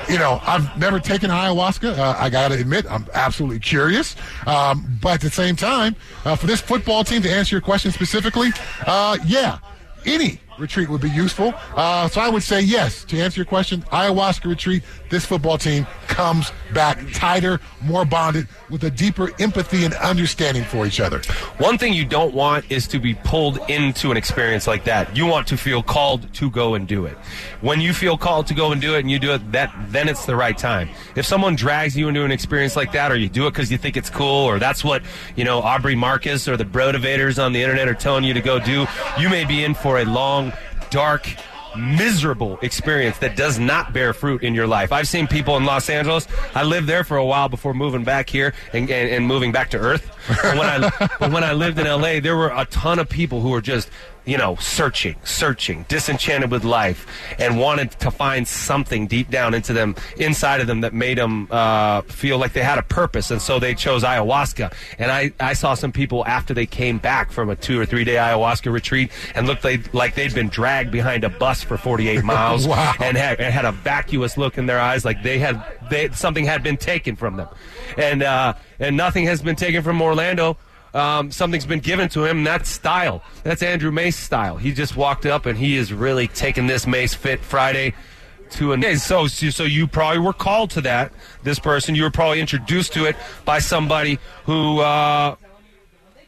You 0.10 0.20
know, 0.20 0.40
I've 0.44 0.78
never 0.78 1.00
taken 1.00 1.32
ayahuasca. 1.32 1.98
Uh, 1.98 2.16
I 2.18 2.30
got 2.30 2.50
to 2.50 2.60
admit, 2.60 2.86
I'm 2.90 3.08
absolutely 3.14 3.60
curious. 3.60 4.16
Um, 4.46 5.00
but 5.02 5.16
at 5.16 5.22
the 5.22 5.30
same 5.32 5.56
time, 5.56 5.96
uh, 6.26 6.36
for 6.36 6.46
this 6.46 6.62
football 6.62 7.04
team, 7.04 7.24
to 7.24 7.30
answer 7.30 7.56
your 7.56 7.62
question 7.62 7.92
specifically, 7.92 8.52
uh, 8.86 9.18
yeah, 9.26 9.58
any 10.06 10.40
retreat 10.60 10.90
would 10.90 11.02
be 11.02 11.10
useful. 11.10 11.54
Uh, 11.76 12.08
so 12.08 12.22
I 12.22 12.30
would 12.30 12.44
say 12.44 12.62
yes. 12.62 13.04
To 13.06 13.20
answer 13.20 13.40
your 13.40 13.46
question, 13.46 13.82
ayahuasca 13.84 14.46
retreat, 14.46 14.84
this 15.10 15.26
football 15.26 15.58
team 15.58 15.86
comes 16.08 16.52
back 16.74 17.00
tighter, 17.14 17.60
more 17.82 18.06
bonded, 18.06 18.48
with 18.70 18.84
a 18.84 18.90
deeper 18.92 19.32
empathy 19.40 19.86
and 19.86 19.94
understanding 19.96 20.64
for 20.64 20.86
each 20.86 21.00
other. 21.00 21.22
One 21.58 21.78
thing 21.78 21.94
you 21.94 22.06
don't 22.06 22.34
want 22.34 22.72
is 22.72 22.88
to 22.88 23.00
be 23.00 23.14
pulled 23.14 23.60
into 23.70 24.12
an 24.12 24.18
experience 24.18 24.68
like 24.68 24.84
that. 24.86 25.16
You 25.16 25.26
want 25.26 25.48
to 25.48 25.58
feel 25.58 25.84
called 25.84 26.34
to 26.36 26.50
go 26.50 26.76
and 26.76 26.88
do 26.88 27.06
it. 27.06 27.18
When 27.62 27.82
you 27.82 27.94
feel 27.94 28.18
called 28.18 28.48
to 28.48 28.54
go 28.54 28.72
and 28.72 28.82
do 28.82 28.96
it 28.96 29.00
and 29.00 29.12
you 29.12 29.20
do 29.20 29.34
it, 29.34 29.52
that 29.52 29.74
then 29.90 30.10
it's 30.10 30.26
the 30.26 30.36
right 30.36 30.58
time. 30.58 30.90
If 31.16 31.26
someone 31.26 31.56
drags 31.56 31.96
you 31.96 32.08
into 32.08 32.24
an 32.24 32.32
experience 32.32 32.76
like 32.76 32.92
that 32.94 33.12
or 33.12 33.16
you 33.16 33.30
do 33.30 33.48
it 33.48 33.52
because 33.52 33.72
you 33.72 33.78
think 33.78 33.98
it's 33.98 34.10
cool 34.10 34.46
or 34.46 34.60
that's 34.60 34.84
what, 34.84 35.04
you 35.36 35.44
know, 35.44 35.60
Aubrey 35.60 35.96
Marcus 35.96 36.48
or 36.48 36.58
the 36.58 36.66
Brotivators 36.66 37.44
on 37.44 37.54
the 37.54 37.62
internet 37.62 37.88
are 37.88 37.94
telling 37.94 38.24
you 38.24 38.34
to 38.34 38.42
go 38.42 38.60
do, 38.60 38.86
you 39.20 39.30
may 39.30 39.46
be 39.46 39.64
in 39.64 39.74
for 39.74 40.00
a 40.00 40.06
long, 40.06 40.45
dark, 40.90 41.28
miserable 41.78 42.58
experience 42.62 43.18
that 43.20 43.36
does 43.36 43.60
not 43.60 43.94
bear 43.94 44.14
fruit 44.14 44.44
in 44.44 44.56
your 44.56 44.68
life. 44.68 44.92
I've 44.92 45.08
seen 45.08 45.28
people 45.28 45.58
in 45.58 45.66
Los 45.66 45.90
Angeles. 45.90 46.28
I 46.54 46.64
lived 46.64 46.88
there 46.88 47.04
for 47.04 47.18
a 47.18 47.26
while 47.26 47.50
before 47.50 47.74
moving 47.74 48.04
back 48.04 48.30
here 48.30 48.54
and, 48.74 48.90
and, 48.90 49.10
and 49.10 49.28
moving 49.28 49.52
back 49.52 49.72
to 49.72 49.78
Earth. 49.78 50.10
But 50.28 50.58
when 50.58 50.68
I 50.68 50.90
but 51.20 51.32
when 51.32 51.44
I 51.44 51.54
lived 51.54 51.80
in 51.80 51.86
LA, 51.86 52.20
there 52.20 52.36
were 52.36 52.52
a 52.56 52.66
ton 52.66 53.00
of 53.00 53.10
people 53.10 53.42
who 53.42 53.50
were 53.50 53.62
just 53.62 53.90
you 54.26 54.38
know 54.38 54.56
searching, 54.56 55.16
searching, 55.24 55.86
disenchanted 55.88 56.52
with 56.52 56.64
life, 56.64 57.06
and 57.40 57.60
wanted 57.60 57.92
to 58.00 58.12
find 58.12 58.48
something 58.48 59.08
deep 59.08 59.30
down 59.30 59.54
into 59.54 59.74
them, 59.74 59.96
inside 60.18 60.62
of 60.62 60.68
them, 60.68 60.82
that 60.82 60.94
made 60.94 61.18
them 61.18 61.48
uh, 61.52 62.02
feel 62.02 62.38
like 62.38 62.54
they 62.54 62.64
had 62.64 62.78
a 62.78 62.84
purpose, 62.84 63.32
and 63.32 63.42
so 63.42 63.60
they 63.60 63.74
chose 63.76 64.04
ayahuasca. 64.04 64.74
And 65.00 65.12
I 65.12 65.32
I 65.40 65.54
saw 65.54 65.74
some 65.74 65.92
people 65.92 66.26
after 66.26 66.54
they 66.54 66.66
came 66.66 66.98
back 66.98 67.32
from 67.32 67.50
a 67.50 67.56
two 67.56 67.80
or 67.80 67.86
three 67.86 68.04
day 68.04 68.16
ayahuasca 68.16 68.72
retreat 68.72 69.12
and 69.36 69.48
looked 69.48 69.64
like, 69.64 69.94
like 69.94 70.16
they'd 70.16 70.34
been 70.34 70.50
dragged 70.50 70.92
behind 70.92 71.24
a 71.24 71.30
bus 71.30 71.64
for 71.64 71.78
48 71.78 72.24
miles 72.24 72.68
Wow. 72.68 72.94
and 73.00 73.16
had, 73.18 73.40
and 73.40 73.54
had 73.54 73.66
a 73.66 73.72
vacuous 73.72 74.38
look 74.38 74.58
in 74.58 74.66
their 74.66 74.80
eyes, 74.80 75.06
like 75.06 75.22
they 75.24 75.40
had 75.40 75.62
they 75.90 76.10
something 76.10 76.46
had 76.46 76.64
been 76.64 76.78
taken 76.78 77.16
from 77.16 77.38
them, 77.38 77.48
and 77.98 78.24
uh, 78.24 78.54
and 78.80 78.98
nothing 78.98 79.26
has 79.26 79.42
been 79.42 79.56
taken 79.56 79.84
from 79.84 80.02
Orlando. 80.02 80.58
Um, 80.96 81.30
something's 81.30 81.66
been 81.66 81.82
given 81.82 82.08
to 82.10 82.24
him. 82.24 82.46
That's 82.46 82.70
style. 82.70 83.22
That's 83.44 83.62
Andrew 83.62 83.92
Mace 83.92 84.16
style. 84.16 84.56
He 84.56 84.72
just 84.72 84.96
walked 84.96 85.26
up 85.26 85.46
and 85.46 85.58
he 85.58 85.76
is 85.76 85.92
really 85.92 86.30
taking 86.30 86.68
this 86.68 86.88
Mace 86.88 87.14
Fit 87.14 87.42
Friday 87.42 87.94
to 88.52 88.72
a 88.74 88.96
so 88.98 89.28
so 89.28 89.64
you 89.64 89.88
probably 89.88 90.20
were 90.20 90.32
called 90.32 90.70
to 90.72 90.82
that. 90.82 91.12
This 91.44 91.60
person 91.60 91.96
you 91.96 92.04
were 92.04 92.12
probably 92.12 92.40
introduced 92.40 92.94
to 92.94 93.06
it 93.06 93.18
by 93.44 93.60
somebody 93.60 94.20
who 94.46 94.80
uh, 94.80 95.36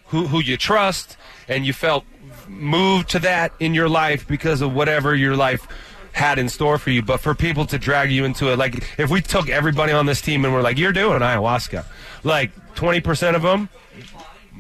who 0.07 0.27
who 0.27 0.41
you 0.41 0.57
trust 0.57 1.15
and 1.47 1.65
you 1.65 1.71
felt 1.71 2.03
moved 2.50 3.09
to 3.12 3.19
that 3.19 3.53
in 3.59 3.74
your 3.74 3.88
life 3.88 4.27
because 4.27 4.62
of 4.62 4.74
whatever 4.74 5.15
your 5.15 5.38
life 5.38 5.65
had 6.12 6.39
in 6.39 6.50
store 6.50 6.77
for 6.77 6.89
you. 6.89 7.01
But 7.01 7.19
for 7.21 7.33
people 7.36 7.65
to 7.67 7.77
drag 7.77 8.12
you 8.12 8.25
into 8.25 8.51
it, 8.51 8.57
like 8.57 9.00
if 9.00 9.09
we 9.09 9.21
took 9.21 9.47
everybody 9.47 9.93
on 9.93 10.07
this 10.07 10.19
team 10.19 10.43
and 10.43 10.53
we're 10.53 10.62
like, 10.62 10.77
you're 10.77 10.91
doing 10.91 11.19
ayahuasca, 11.19 11.86
like 12.24 12.51
20% 12.75 13.36
of 13.36 13.41
them, 13.41 13.69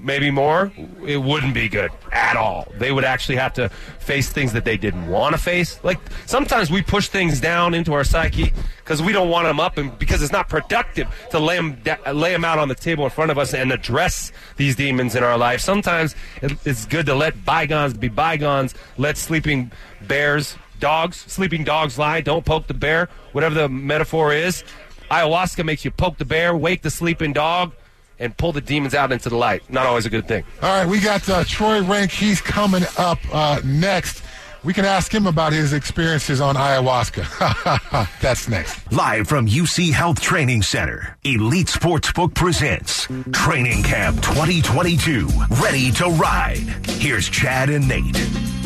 maybe 0.03 0.31
more, 0.31 0.71
it 1.05 1.17
wouldn't 1.17 1.53
be 1.53 1.67
good 1.69 1.91
at 2.11 2.35
all. 2.37 2.67
They 2.77 2.91
would 2.91 3.03
actually 3.03 3.35
have 3.37 3.53
to 3.53 3.69
face 3.99 4.29
things 4.29 4.53
that 4.53 4.65
they 4.65 4.77
didn't 4.77 5.07
want 5.07 5.35
to 5.35 5.41
face. 5.41 5.79
Like 5.83 5.99
sometimes 6.25 6.71
we 6.71 6.81
push 6.81 7.07
things 7.07 7.41
down 7.41 7.73
into 7.73 7.93
our 7.93 8.03
psyche 8.03 8.53
because 8.83 9.01
we 9.01 9.11
don't 9.11 9.29
want 9.29 9.47
them 9.47 9.59
up, 9.59 9.77
and 9.77 9.97
because 9.99 10.21
it's 10.21 10.31
not 10.31 10.49
productive 10.49 11.07
to 11.31 11.39
lay 11.39 11.55
them 11.57 11.81
lay 12.13 12.31
them 12.31 12.45
out 12.45 12.59
on 12.59 12.67
the 12.67 12.75
table 12.75 13.03
in 13.03 13.09
front 13.09 13.31
of 13.31 13.37
us 13.37 13.53
and 13.53 13.71
address 13.71 14.31
these 14.55 14.75
demons 14.75 15.15
in 15.15 15.23
our 15.23 15.37
life. 15.37 15.61
Sometimes 15.61 16.15
it's 16.41 16.85
good 16.85 17.05
to 17.07 17.15
let 17.15 17.43
bygones 17.45 17.93
be 17.93 18.07
bygones. 18.07 18.73
Let 18.97 19.17
sleeping 19.17 19.71
bears, 20.07 20.55
dogs, 20.79 21.17
sleeping 21.17 21.63
dogs 21.63 21.97
lie. 21.97 22.21
Don't 22.21 22.45
poke 22.45 22.67
the 22.67 22.73
bear. 22.73 23.09
Whatever 23.31 23.55
the 23.55 23.69
metaphor 23.69 24.33
is. 24.33 24.63
Ayahuasca 25.11 25.63
makes 25.63 25.85
you 25.85 25.91
poke 25.91 26.17
the 26.17 26.25
bear, 26.25 26.55
wake 26.55 26.81
the 26.81 26.91
sleeping 26.91 27.31
dog 27.31 27.71
and 28.19 28.35
pull 28.37 28.51
the 28.51 28.61
demons 28.61 28.93
out 28.93 29.11
into 29.11 29.29
the 29.29 29.37
light. 29.37 29.69
Not 29.69 29.85
always 29.85 30.05
a 30.05 30.09
good 30.09 30.27
thing. 30.27 30.43
All 30.61 30.69
right, 30.69 30.87
we 30.87 30.99
got 30.99 31.27
uh, 31.29 31.43
Troy 31.43 31.81
Renck. 31.83 32.11
He's 32.11 32.41
coming 32.41 32.83
up 32.97 33.19
uh, 33.31 33.61
next. 33.63 34.23
We 34.63 34.73
can 34.73 34.85
ask 34.85 35.13
him 35.13 35.27
about 35.27 35.53
his 35.53 35.71
experiences 35.71 36.41
on 36.41 36.55
ayahuasca. 36.55 38.09
That's 38.21 38.49
next. 38.49 38.91
Live 38.91 39.27
from 39.27 39.47
UC 39.47 39.93
Health 39.93 40.19
Training 40.19 40.61
Center, 40.61 41.17
Elite 41.23 41.67
Sportsbook 41.67 42.33
presents 42.33 43.07
Training 43.31 43.83
Camp 43.83 44.17
2022. 44.17 45.27
Ready 45.61 45.91
to 45.91 46.09
ride. 46.09 46.57
Here's 46.87 47.29
Chad 47.29 47.69
and 47.69 47.87
Nate. 47.87 48.56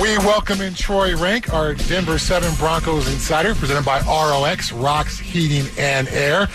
We 0.00 0.18
welcome 0.18 0.60
in 0.60 0.74
Troy 0.74 1.16
Renck, 1.16 1.52
our 1.54 1.74
Denver 1.74 2.18
7 2.18 2.52
Broncos 2.56 3.06
insider, 3.06 3.54
presented 3.54 3.84
by 3.84 4.00
ROX, 4.00 4.72
Rocks 4.72 5.18
Heating 5.18 5.70
and 5.78 6.08
Air. 6.08 6.48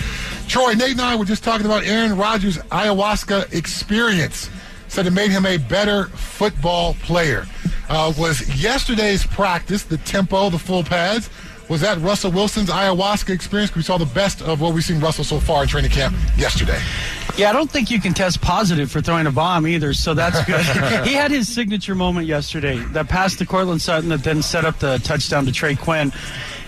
Troy, 0.49 0.73
Nate 0.73 0.91
and 0.91 1.01
I 1.01 1.15
were 1.15 1.23
just 1.23 1.41
talking 1.43 1.65
about 1.65 1.85
Aaron 1.85 2.17
Rodgers' 2.17 2.57
ayahuasca 2.57 3.53
experience. 3.53 4.49
Said 4.89 5.07
it 5.07 5.11
made 5.11 5.31
him 5.31 5.45
a 5.45 5.55
better 5.55 6.07
football 6.07 6.95
player. 6.95 7.47
Uh, 7.87 8.13
was 8.17 8.61
yesterday's 8.61 9.25
practice, 9.25 9.83
the 9.83 9.97
tempo, 9.99 10.49
the 10.49 10.59
full 10.59 10.83
pads, 10.83 11.29
was 11.69 11.81
that 11.81 11.97
Russell 11.99 12.31
Wilson's 12.31 12.69
ayahuasca 12.69 13.29
experience? 13.29 13.73
We 13.73 13.83
saw 13.83 13.97
the 13.97 14.05
best 14.05 14.41
of 14.41 14.59
what 14.59 14.73
we've 14.73 14.83
seen 14.83 14.99
Russell 14.99 15.23
so 15.23 15.39
far 15.39 15.61
in 15.63 15.69
training 15.69 15.91
camp 15.91 16.15
yesterday. 16.35 16.81
Yeah, 17.39 17.51
I 17.51 17.53
don't 17.53 17.71
think 17.71 17.89
you 17.89 18.01
can 18.01 18.13
test 18.13 18.41
positive 18.41 18.91
for 18.91 18.99
throwing 18.99 19.25
a 19.25 19.31
bomb 19.31 19.65
either, 19.65 19.93
so 19.93 20.13
that's 20.13 20.43
good. 20.43 20.59
he 21.07 21.13
had 21.13 21.31
his 21.31 21.47
signature 21.47 21.95
moment 21.95 22.27
yesterday 22.27 22.79
that 22.91 23.07
passed 23.07 23.37
to 23.37 23.45
Courtland 23.45 23.81
Sutton 23.81 24.09
that 24.09 24.25
then 24.25 24.41
set 24.41 24.65
up 24.65 24.79
the 24.79 24.97
touchdown 25.05 25.45
to 25.45 25.53
Trey 25.53 25.75
Quinn. 25.75 26.11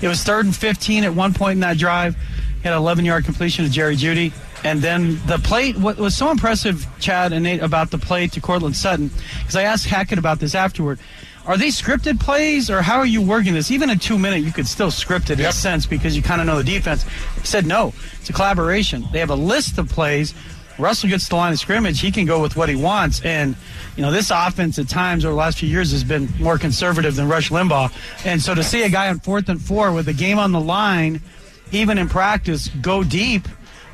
It 0.01 0.07
was 0.07 0.23
third 0.23 0.45
and 0.45 0.55
15 0.55 1.03
at 1.03 1.13
one 1.13 1.33
point 1.33 1.57
in 1.57 1.59
that 1.59 1.77
drive. 1.77 2.15
He 2.15 2.63
had 2.63 2.71
an 2.71 2.79
11 2.79 3.03
yard 3.03 3.25
completion 3.25 3.65
to 3.65 3.69
Jerry 3.69 3.97
Jeudy. 3.97 4.31
And 4.63 4.81
then 4.81 5.19
the 5.25 5.39
play, 5.39 5.73
what 5.73 5.97
was 5.97 6.15
so 6.15 6.31
impressive, 6.31 6.87
Chad 6.99 7.33
and 7.33 7.43
Nate, 7.43 7.61
about 7.61 7.91
the 7.91 7.97
play 7.97 8.27
to 8.27 8.39
Courtland 8.39 8.77
Sutton, 8.77 9.11
because 9.39 9.57
I 9.57 9.63
asked 9.63 9.87
Hackett 9.87 10.19
about 10.19 10.39
this 10.39 10.55
afterward. 10.55 10.99
Are 11.45 11.57
they 11.57 11.69
scripted 11.69 12.19
plays, 12.19 12.69
or 12.69 12.83
how 12.83 12.99
are 12.99 13.05
you 13.05 13.21
working 13.21 13.55
this? 13.55 13.71
Even 13.71 13.89
in 13.89 13.97
two 13.97 14.19
minute, 14.19 14.43
you 14.43 14.51
could 14.51 14.67
still 14.67 14.91
script 14.91 15.31
it 15.31 15.39
in 15.39 15.45
a 15.47 15.51
sense 15.51 15.87
because 15.87 16.15
you 16.15 16.21
kind 16.21 16.39
of 16.39 16.45
know 16.45 16.57
the 16.57 16.63
defense. 16.63 17.03
He 17.39 17.47
said 17.47 17.65
no, 17.65 17.93
it's 18.19 18.29
a 18.29 18.33
collaboration. 18.33 19.05
They 19.11 19.19
have 19.19 19.31
a 19.31 19.35
list 19.35 19.79
of 19.79 19.89
plays. 19.89 20.35
Russell 20.81 21.09
gets 21.09 21.25
to 21.25 21.29
the 21.29 21.35
line 21.35 21.53
of 21.53 21.59
scrimmage, 21.59 22.01
he 22.01 22.11
can 22.11 22.25
go 22.25 22.41
with 22.41 22.55
what 22.55 22.67
he 22.67 22.75
wants. 22.75 23.21
And, 23.21 23.55
you 23.95 24.01
know, 24.01 24.11
this 24.11 24.31
offense 24.31 24.79
at 24.79 24.89
times 24.89 25.23
over 25.23 25.31
the 25.31 25.38
last 25.38 25.59
few 25.59 25.69
years 25.69 25.91
has 25.91 26.03
been 26.03 26.27
more 26.39 26.57
conservative 26.57 27.15
than 27.15 27.29
Rush 27.29 27.50
Limbaugh. 27.50 27.91
And 28.25 28.41
so 28.41 28.55
to 28.55 28.63
see 28.63 28.83
a 28.83 28.89
guy 28.89 29.09
on 29.09 29.19
fourth 29.19 29.47
and 29.50 29.61
four 29.61 29.91
with 29.91 30.07
the 30.07 30.13
game 30.13 30.39
on 30.39 30.51
the 30.51 30.59
line, 30.59 31.21
even 31.71 31.97
in 31.97 32.09
practice, 32.09 32.67
go 32.81 33.03
deep 33.03 33.47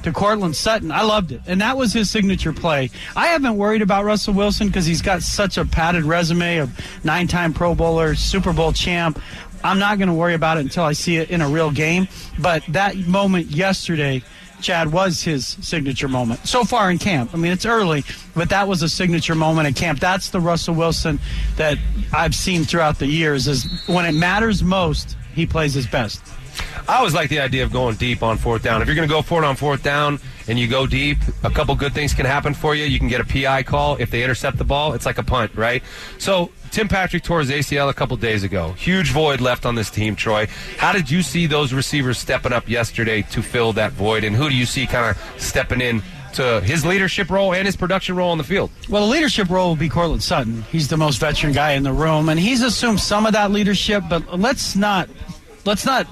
to 0.04 0.12
Courtland 0.12 0.56
Sutton. 0.56 0.92
I 0.92 1.02
loved 1.02 1.32
it. 1.32 1.42
And 1.48 1.62
that 1.62 1.78
was 1.78 1.94
his 1.94 2.10
signature 2.10 2.54
play. 2.54 2.90
I 3.16 3.28
haven't 3.28 3.58
worried 3.58 3.82
about 3.82 4.06
Russell 4.06 4.34
Wilson 4.34 4.68
because 4.68 4.86
he's 4.86 5.02
got 5.02 5.22
such 5.22 5.58
a 5.58 5.66
padded 5.66 6.04
resume 6.04 6.58
of 6.58 6.72
nine 7.04 7.28
time 7.28 7.54
Pro 7.54 7.76
Bowler, 7.76 8.16
Super 8.16 8.54
Bowl 8.54 8.72
champ. 8.72 9.22
I'm 9.64 9.80
not 9.80 9.98
going 9.98 10.08
to 10.08 10.14
worry 10.14 10.36
about 10.36 10.58
it 10.58 10.62
until 10.62 10.84
I 10.84 10.94
see 10.94 11.18
it 11.18 11.30
in 11.30 11.42
a 11.42 11.50
real 11.50 11.72
game. 11.72 12.08
But 12.40 12.64
that 12.70 12.96
moment 12.96 13.48
yesterday, 13.48 14.24
Chad, 14.62 14.92
was 14.92 15.22
his 15.22 15.48
signature 15.62 16.08
moment 16.08 16.46
so 16.48 16.64
far 16.64 16.90
in 16.92 16.98
camp. 16.98 17.32
I 17.34 17.38
mean, 17.38 17.52
it's 17.52 17.66
early, 17.66 18.04
but 18.36 18.50
that 18.50 18.68
was 18.68 18.82
a 18.82 18.90
signature 18.90 19.36
moment 19.36 19.68
in 19.68 19.74
camp. 19.74 20.00
That's 20.00 20.30
the 20.30 20.40
Russell 20.40 20.76
Wilson 20.76 21.20
that 21.56 21.78
I've 22.14 22.36
seen 22.36 22.64
throughout 22.64 23.00
the 23.00 23.08
years. 23.08 23.48
Is 23.48 23.84
when 23.88 24.06
it 24.06 24.14
matters 24.14 24.64
most, 24.64 25.16
he 25.34 25.46
plays 25.46 25.74
his 25.74 25.88
best. 25.88 26.22
I 26.88 26.98
always 26.98 27.14
like 27.14 27.30
the 27.30 27.40
idea 27.40 27.64
of 27.64 27.72
going 27.72 27.96
deep 27.96 28.24
on 28.24 28.38
fourth 28.38 28.64
down. 28.64 28.82
If 28.82 28.88
you're 28.88 28.96
going 28.96 29.08
to 29.08 29.14
go 29.14 29.22
for 29.22 29.44
it 29.44 29.46
on 29.46 29.56
fourth 29.56 29.84
down 29.84 30.20
and 30.48 30.58
you 30.58 30.68
go 30.68 30.88
deep, 30.88 31.18
a 31.44 31.50
couple 31.50 31.76
good 31.76 31.94
things 31.94 32.14
can 32.14 32.26
happen 32.26 32.54
for 32.54 32.76
you. 32.76 32.86
You 32.86 33.00
can 33.00 33.08
get 33.08 33.22
a 33.22 33.26
PI 33.26 33.64
call 33.64 33.98
if 33.98 34.12
they 34.12 34.24
intercept 34.24 34.58
the 34.58 34.64
ball. 34.64 34.94
It's 34.94 35.06
like 35.06 35.18
a 35.18 35.24
punt, 35.24 35.52
right? 35.56 35.84
So 36.18 36.52
Tim 36.72 36.88
Patrick 36.88 37.24
tore 37.24 37.40
his 37.40 37.50
ACL 37.50 37.90
a 37.90 37.94
couple 37.94 38.18
days 38.18 38.44
ago. 38.44 38.74
Huge 38.74 39.12
void 39.12 39.42
left 39.42 39.66
on 39.66 39.76
this 39.76 39.90
team, 39.90 40.16
Troy. 40.16 40.48
How 40.78 40.92
did 40.92 41.10
you 41.10 41.22
see 41.22 41.46
those 41.46 41.74
receivers 41.74 42.18
stepping 42.18 42.54
up 42.54 42.70
yesterday 42.70 43.22
to 43.24 43.42
fill 43.42 43.74
that 43.74 43.94
void? 43.94 44.24
And 44.24 44.36
who 44.36 44.50
do 44.50 44.56
you 44.56 44.66
see 44.66 44.88
kind 44.88 45.06
of 45.06 45.42
stepping 45.42 45.82
in 45.82 46.02
to 46.34 46.62
his 46.62 46.86
leadership 46.86 47.30
role 47.30 47.54
and 47.54 47.66
his 47.66 47.76
production 47.76 48.16
role 48.16 48.32
on 48.32 48.38
the 48.38 48.44
field? 48.44 48.70
Well, 48.90 49.06
the 49.06 49.12
leadership 49.12 49.50
role 49.50 49.70
will 49.70 49.76
be 49.76 49.90
Courtland 49.90 50.24
Sutton. 50.24 50.64
He's 50.64 50.88
the 50.88 50.98
most 50.98 51.20
veteran 51.20 51.54
guy 51.54 51.74
in 51.74 51.84
the 51.84 51.94
room, 51.94 52.30
and 52.30 52.40
he's 52.40 52.62
assumed 52.62 53.00
some 53.00 53.26
of 53.26 53.34
that 53.34 53.52
leadership. 53.52 54.04
But 54.10 54.40
let's 54.40 54.76
not 54.76 55.10
let's 55.66 55.86
not 55.86 56.08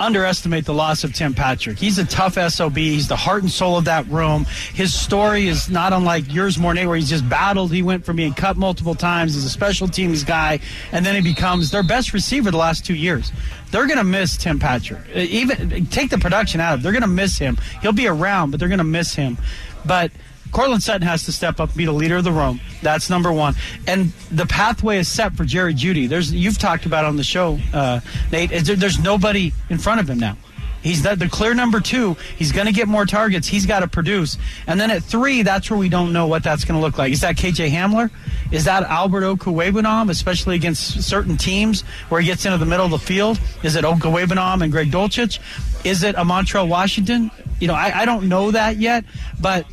underestimate 0.00 0.64
the 0.64 0.74
loss 0.74 1.04
of 1.04 1.12
Tim 1.12 1.34
Patrick. 1.34 1.78
He's 1.78 1.98
a 1.98 2.04
tough 2.04 2.34
SOB. 2.34 2.76
He's 2.76 3.08
the 3.08 3.16
heart 3.16 3.42
and 3.42 3.50
soul 3.50 3.76
of 3.76 3.84
that 3.86 4.06
room. 4.08 4.44
His 4.74 4.94
story 4.94 5.48
is 5.48 5.68
not 5.68 5.92
unlike 5.92 6.32
yours, 6.32 6.58
Mornay, 6.58 6.86
where 6.86 6.96
he's 6.96 7.08
just 7.08 7.28
battled. 7.28 7.72
He 7.72 7.82
went 7.82 8.04
from 8.04 8.16
being 8.16 8.34
cut 8.34 8.56
multiple 8.56 8.94
times. 8.94 9.36
as 9.36 9.44
a 9.44 9.50
special 9.50 9.88
teams 9.88 10.24
guy, 10.24 10.60
and 10.92 11.04
then 11.04 11.14
he 11.14 11.20
becomes 11.20 11.70
their 11.70 11.82
best 11.82 12.12
receiver 12.12 12.50
the 12.50 12.56
last 12.56 12.84
two 12.86 12.94
years. 12.94 13.32
They're 13.70 13.86
going 13.86 13.98
to 13.98 14.04
miss 14.04 14.36
Tim 14.36 14.58
Patrick. 14.58 15.00
Uh, 15.14 15.18
Even 15.20 15.86
take 15.86 16.10
the 16.10 16.18
production 16.18 16.60
out 16.60 16.74
of. 16.74 16.82
They're 16.82 16.92
going 16.92 17.02
to 17.02 17.08
miss 17.08 17.38
him. 17.38 17.58
He'll 17.82 17.92
be 17.92 18.06
around, 18.06 18.50
but 18.50 18.60
they're 18.60 18.68
going 18.68 18.78
to 18.78 18.84
miss 18.84 19.14
him. 19.14 19.36
But 19.84 20.10
Courtland 20.52 20.82
Sutton 20.82 21.06
has 21.06 21.24
to 21.24 21.32
step 21.32 21.60
up 21.60 21.74
be 21.74 21.84
the 21.84 21.92
leader 21.92 22.16
of 22.16 22.24
the 22.24 22.32
room. 22.32 22.60
That's 22.82 23.10
number 23.10 23.32
one. 23.32 23.54
And 23.86 24.12
the 24.30 24.46
pathway 24.46 24.98
is 24.98 25.08
set 25.08 25.34
for 25.36 25.44
Jerry 25.44 25.74
Jeudy. 25.74 26.08
There's 26.08 26.32
you've 26.32 26.58
talked 26.58 26.86
about 26.86 27.04
on 27.04 27.16
the 27.16 27.24
show, 27.24 27.58
uh, 27.72 28.00
Nate. 28.32 28.50
there- 28.50 28.76
There's 28.76 28.98
nobody 28.98 29.52
in 29.68 29.78
front 29.78 30.00
of 30.00 30.08
him 30.08 30.18
now. 30.18 30.36
He's 30.80 31.02
the, 31.02 31.16
the 31.16 31.28
clear 31.28 31.54
number 31.54 31.80
two. 31.80 32.16
He's 32.36 32.52
going 32.52 32.66
to 32.66 32.72
get 32.72 32.86
more 32.86 33.04
targets. 33.04 33.48
He's 33.48 33.66
got 33.66 33.80
to 33.80 33.88
produce. 33.88 34.38
And 34.68 34.80
then 34.80 34.92
at 34.92 35.02
three, 35.02 35.42
that's 35.42 35.68
where 35.68 35.78
we 35.78 35.88
don't 35.88 36.12
know 36.12 36.28
what 36.28 36.44
that's 36.44 36.64
going 36.64 36.78
to 36.78 36.84
look 36.86 36.96
like. 36.96 37.12
Is 37.12 37.20
that 37.22 37.34
KJ 37.36 37.68
Hamler? 37.70 38.10
Is 38.52 38.64
that 38.66 38.84
Albert 38.84 39.22
Okwuegbunam, 39.22 40.08
especially 40.08 40.54
against 40.54 41.02
certain 41.02 41.36
teams 41.36 41.82
where 42.10 42.20
he 42.20 42.28
gets 42.28 42.46
into 42.46 42.58
the 42.58 42.64
middle 42.64 42.84
of 42.84 42.92
the 42.92 42.98
field? 42.98 43.40
Is 43.64 43.74
it 43.74 43.84
Okwuegbunam 43.84 44.62
and 44.62 44.70
Greg 44.70 44.92
Dulcich? 44.92 45.40
Is 45.84 46.04
it 46.04 46.14
a 46.14 46.22
Montrell 46.22 46.68
Washington? 46.68 47.32
You 47.58 47.66
know, 47.66 47.74
I, 47.74 48.02
I 48.02 48.04
don't 48.04 48.28
know 48.28 48.52
that 48.52 48.76
yet, 48.76 49.04
but 49.40 49.66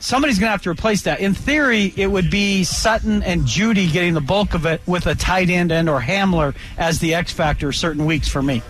somebody's 0.00 0.38
going 0.38 0.48
to 0.48 0.52
have 0.52 0.62
to 0.62 0.70
replace 0.70 1.02
that. 1.02 1.20
In 1.20 1.34
theory, 1.34 1.92
it 1.96 2.08
would 2.08 2.30
be 2.30 2.64
Sutton 2.64 3.22
and 3.22 3.42
Jeudy 3.42 3.92
getting 3.92 4.14
the 4.14 4.20
bulk 4.20 4.54
of 4.54 4.66
it 4.66 4.80
with 4.86 5.06
a 5.06 5.14
tight 5.14 5.50
end 5.50 5.70
and 5.70 5.88
or 5.88 6.00
Hamler 6.00 6.54
as 6.76 6.98
the 6.98 7.14
X 7.14 7.32
factor 7.32 7.70
certain 7.70 8.04
weeks 8.04 8.28
for 8.28 8.42
me. 8.42 8.62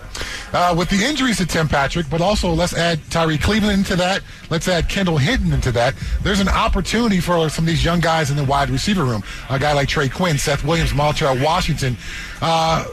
Uh, 0.52 0.74
with 0.76 0.90
the 0.90 1.02
injuries 1.02 1.38
to 1.38 1.46
Tim 1.46 1.68
Patrick, 1.68 2.10
but 2.10 2.20
also 2.20 2.52
let's 2.52 2.74
add 2.74 3.00
Tyrie 3.10 3.38
Cleveland 3.38 3.78
into 3.78 3.96
that. 3.96 4.22
Let's 4.50 4.68
add 4.68 4.88
Kendall 4.88 5.16
Hinton 5.16 5.52
into 5.52 5.72
that. 5.72 5.94
There's 6.22 6.40
an 6.40 6.48
opportunity 6.48 7.20
for 7.20 7.48
some 7.48 7.64
of 7.64 7.66
these 7.68 7.84
young 7.84 8.00
guys 8.00 8.30
in 8.30 8.36
the 8.36 8.44
wide 8.44 8.68
receiver 8.68 9.04
room. 9.04 9.22
A 9.48 9.58
guy 9.58 9.72
like 9.72 9.88
Trey 9.88 10.08
Quinn, 10.08 10.36
Seth 10.36 10.64
Williams, 10.64 10.90
Montrell 10.90 11.42
Washington. 11.42 11.96
Uh, 12.42 12.84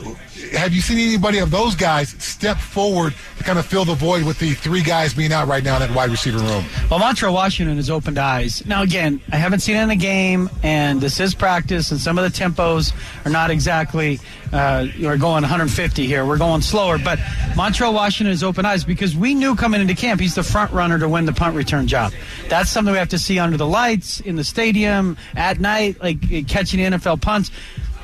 have 0.53 0.74
you 0.74 0.82
seen 0.82 0.98
anybody 0.98 1.39
of 1.39 1.51
those 1.51 1.75
guys 1.75 2.10
step 2.24 2.58
forward 2.58 3.13
to 3.38 3.44
kind 3.44 3.60
of 3.60 3.65
fill 3.65 3.86
the 3.86 3.96
void 3.96 4.24
with 4.24 4.39
the 4.39 4.53
three 4.53 4.82
guys 4.82 5.13
being 5.13 5.32
out 5.32 5.48
right 5.48 5.63
now 5.63 5.75
in 5.75 5.82
that 5.82 5.96
wide 5.96 6.10
receiver 6.10 6.38
room? 6.38 6.63
Well, 6.89 7.00
Montrell 7.00 7.34
Washington 7.34 7.77
has 7.77 7.89
opened 7.89 8.17
eyes. 8.17 8.65
Now, 8.65 8.84
again, 8.84 9.22
I 9.32 9.38
haven't 9.38 9.60
seen 9.60 9.75
it 9.75 9.82
in 9.82 9.89
the 9.89 9.96
game, 9.96 10.50
and 10.63 11.01
this 11.01 11.20
is 11.20 11.34
practice, 11.34 11.91
and 11.91 12.00
some 12.00 12.17
of 12.17 12.24
the 12.24 12.39
tempos 12.39 12.94
are 13.25 13.32
not 13.32 13.50
exactly, 13.50 14.20
uh, 14.53 14.88
we're 15.00 15.17
going 15.17 15.41
150 15.41 16.06
here. 16.06 16.25
We're 16.25 16.38
going 16.38 16.62
slower. 16.62 16.98
But 16.98 17.20
Montrell 17.56 17.94
Washington 17.94 18.32
has 18.32 18.44
opened 18.44 18.67
eyes 18.67 18.84
because 18.84 19.15
we 19.15 19.34
knew 19.34 19.56
coming 19.56 19.82
into 19.82 19.96
camp 19.96 20.22
he's 20.22 20.36
the 20.36 20.44
front 20.44 20.72
runner 20.72 21.00
to 21.00 21.10
win 21.10 21.25
the 21.25 21.34
punt 21.34 21.56
return 21.56 21.88
job. 21.88 22.13
That's 22.48 22.70
something 22.70 22.91
we 22.91 23.00
have 23.00 23.10
to 23.10 23.20
see 23.20 23.39
under 23.39 23.58
the 23.58 23.67
lights, 23.67 24.20
in 24.20 24.36
the 24.36 24.44
stadium, 24.44 25.17
at 25.36 25.60
night, 25.60 26.01
like 26.01 26.48
catching 26.48 26.79
NFL 26.79 27.22
punts. 27.22 27.51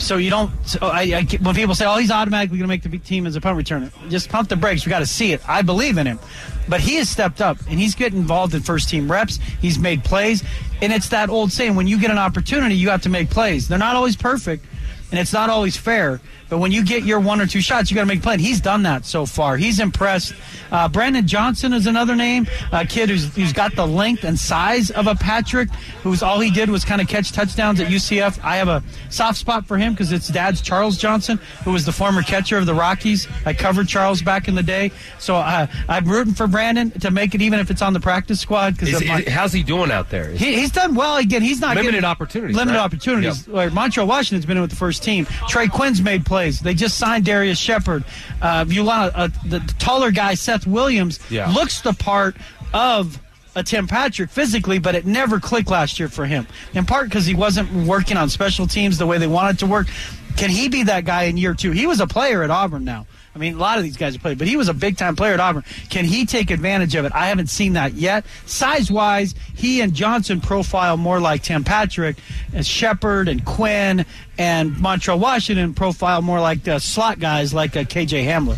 So 0.04 0.18
you 0.18 0.30
don't. 0.30 0.52
So 0.68 0.80
I, 0.82 1.02
I, 1.02 1.38
when 1.42 1.56
people 1.56 1.76
say, 1.76 1.86
"Oh, 1.86 1.98
he's 1.98 2.12
automatically 2.12 2.58
going 2.58 2.68
to 2.68 2.74
make 2.74 2.84
the 2.84 2.98
team 2.98 3.26
as 3.26 3.36
a 3.36 3.42
punt 3.42 3.58
returner," 3.58 3.92
just 4.10 4.30
pump 4.30 4.50
the 4.50 4.58
brakes. 4.58 4.86
We 4.86 4.90
got 4.90 5.00
to 5.00 5.06
see 5.08 5.32
it. 5.32 5.42
I 5.48 5.62
believe 5.62 5.98
in 5.98 6.06
him, 6.06 6.20
but 6.68 6.82
he 6.82 6.96
has 6.96 7.10
stepped 7.10 7.40
up 7.40 7.58
and 7.70 7.80
he's 7.80 7.96
getting 7.96 8.20
involved 8.20 8.54
in 8.54 8.62
first 8.62 8.90
team 8.90 9.10
reps. 9.10 9.38
He's 9.62 9.80
made 9.80 10.04
plays, 10.04 10.44
and 10.82 10.92
it's 10.92 11.10
that 11.10 11.30
old 11.30 11.52
saying: 11.54 11.76
when 11.76 11.88
you 11.88 12.00
get 12.00 12.12
an 12.12 12.18
opportunity, 12.18 12.76
you 12.76 12.90
have 12.90 13.04
to 13.04 13.10
make 13.10 13.30
plays. 13.30 13.70
They're 13.70 13.78
not 13.78 13.96
always 13.96 14.18
perfect, 14.18 14.66
and 15.12 15.20
it's 15.20 15.34
not 15.34 15.50
always 15.50 15.78
fair. 15.78 16.20
But 16.54 16.60
when 16.60 16.72
you 16.72 16.86
get 16.86 17.02
your 17.04 17.20
one 17.20 17.42
or 17.42 17.48
two 17.48 17.62
shots, 17.62 17.90
you 17.90 17.96
got 17.96 18.02
to 18.02 18.06
make 18.06 18.20
a 18.20 18.22
play. 18.22 18.34
And 18.34 18.42
he's 18.42 18.62
done 18.62 18.84
that 18.84 19.06
so 19.08 19.26
far. 19.26 19.58
He's 19.58 19.80
impressed. 19.80 20.36
Uh, 20.72 20.88
Brandon 20.88 21.26
Johnson 21.26 21.74
is 21.74 21.88
another 21.88 22.16
name, 22.16 22.46
a 22.72 22.86
kid 22.86 23.10
who's, 23.10 23.36
who's 23.36 23.52
got 23.54 23.76
the 23.76 23.88
length 23.88 24.24
and 24.24 24.38
size 24.38 24.92
of 24.92 25.08
a 25.08 25.16
Patrick, 25.16 25.70
who's 26.04 26.22
all 26.22 26.40
he 26.40 26.52
did 26.52 26.70
was 26.70 26.86
kind 26.86 27.02
of 27.02 27.08
catch 27.08 27.32
touchdowns 27.32 27.80
at 27.80 27.88
UCF. 27.88 28.40
I 28.44 28.58
have 28.58 28.68
a 28.68 28.84
soft 29.10 29.40
spot 29.40 29.66
for 29.66 29.80
him 29.80 29.94
because 29.94 30.12
it's 30.12 30.28
dad's 30.28 30.62
Charles 30.62 30.96
Johnson, 30.96 31.40
who 31.64 31.72
was 31.72 31.86
the 31.88 31.92
former 31.92 32.22
catcher 32.22 32.60
of 32.60 32.68
the 32.68 32.76
Rockies. 32.76 33.28
I 33.48 33.54
covered 33.56 33.88
Charles 33.88 34.22
back 34.22 34.48
in 34.48 34.54
the 34.54 34.62
day, 34.64 34.92
so 35.18 35.36
uh, 35.38 35.66
I'm 35.90 36.06
rooting 36.06 36.36
for 36.36 36.46
Brandon 36.46 36.92
to 37.00 37.10
make 37.10 37.34
it, 37.34 37.42
even 37.42 37.60
if 37.62 37.72
it's 37.72 37.82
on 37.82 37.94
the 37.94 38.00
practice 38.00 38.40
squad. 38.40 38.78
Because 38.78 39.02
how's 39.28 39.54
he 39.54 39.64
doing 39.64 39.90
out 39.92 40.12
there? 40.12 40.30
he, 40.30 40.60
he's 40.60 40.72
done 40.72 40.94
well. 40.94 41.18
Again, 41.18 41.42
he's 41.42 41.62
not 41.62 41.76
Limited 41.78 41.94
getting- 41.94 42.06
opportunities, 42.06 42.56
Limited 42.56 42.78
right? 42.78 42.84
opportunities. 42.86 43.48
Like 43.48 43.72
Montrell 43.72 44.06
Washington's 44.08 44.46
been 44.46 44.58
in 44.58 44.62
with 44.62 44.70
the 44.70 44.76
first 44.76 45.04
team. 45.04 45.26
Trey 45.48 45.68
Quinn's 45.68 46.00
made 46.02 46.26
plays. 46.26 46.43
They 46.52 46.74
just 46.74 46.98
signed 46.98 47.26
Darrius 47.26 47.58
Shepherd. 47.60 48.04
Uh, 48.42 48.66
Ulana, 48.66 49.12
uh, 49.16 49.28
the 49.46 49.60
taller 49.80 50.12
guy, 50.12 50.34
Seth 50.36 50.66
Williams, 50.68 51.20
Yeah. 51.30 51.50
looks 51.52 51.82
the 51.82 51.94
part. 51.94 52.36
of 52.76 53.20
a 53.56 53.62
Tim 53.62 53.86
Patrick 53.88 54.32
physically, 54.32 54.80
but 54.80 54.96
it 54.96 55.06
never 55.06 55.40
clicked 55.40 55.70
last 55.70 56.00
year 56.00 56.10
for 56.10 56.26
him. 56.26 56.48
In 56.74 56.86
part 56.88 57.08
because 57.08 57.24
he 57.28 57.36
wasn't 57.36 57.72
working 57.86 58.18
on 58.18 58.30
special 58.30 58.66
teams 58.66 58.98
the 58.98 59.06
way 59.06 59.20
they 59.20 59.28
wanted 59.28 59.60
to 59.60 59.68
work. 59.68 59.86
Can 60.38 60.50
he 60.50 60.70
be 60.70 60.82
that 60.86 61.06
guy 61.06 61.26
in 61.26 61.38
year 61.38 61.54
two? 61.54 61.70
He 61.70 61.86
was 61.86 62.00
a 62.00 62.08
player 62.08 62.42
at 62.42 62.50
Auburn 62.50 62.84
now. 62.84 63.06
I 63.36 63.40
mean, 63.40 63.56
a 63.56 63.58
lot 63.58 63.78
of 63.78 63.84
these 63.84 63.98
guys 63.98 64.14
have 64.14 64.22
played, 64.22 64.38
but 64.38 64.48
he 64.48 64.58
was 64.58 64.70
a 64.70 64.74
big 64.74 64.96
time 64.98 65.16
player 65.16 65.34
at 65.34 65.40
Auburn. 65.40 65.64
Can 65.90 66.06
he 66.06 66.26
take 66.26 66.52
advantage 66.52 66.94
of 66.96 67.06
it? 67.06 67.12
I 67.14 67.28
haven't 67.28 67.48
seen 67.48 67.74
that 67.74 67.94
yet. 67.94 68.26
Size 68.46 68.92
wise, 68.92 69.34
he 69.56 69.82
and 69.82 69.94
Johnson 69.94 70.40
profile 70.40 70.98
more 70.98 71.20
like 71.20 71.42
Tim 71.42 71.64
Patrick, 71.64 72.18
and 72.54 72.66
Shepherd 72.66 73.28
and 73.28 73.44
Quinn 73.44 74.06
and 74.38 74.74
Montrell 74.74 75.20
Washington 75.20 75.74
profile 75.74 76.22
more 76.22 76.40
like 76.40 76.64
the 76.64 76.80
slot 76.80 77.20
guys 77.20 77.54
like 77.54 77.76
uh, 77.76 77.84
KJ 77.84 78.26
Hamler. 78.26 78.58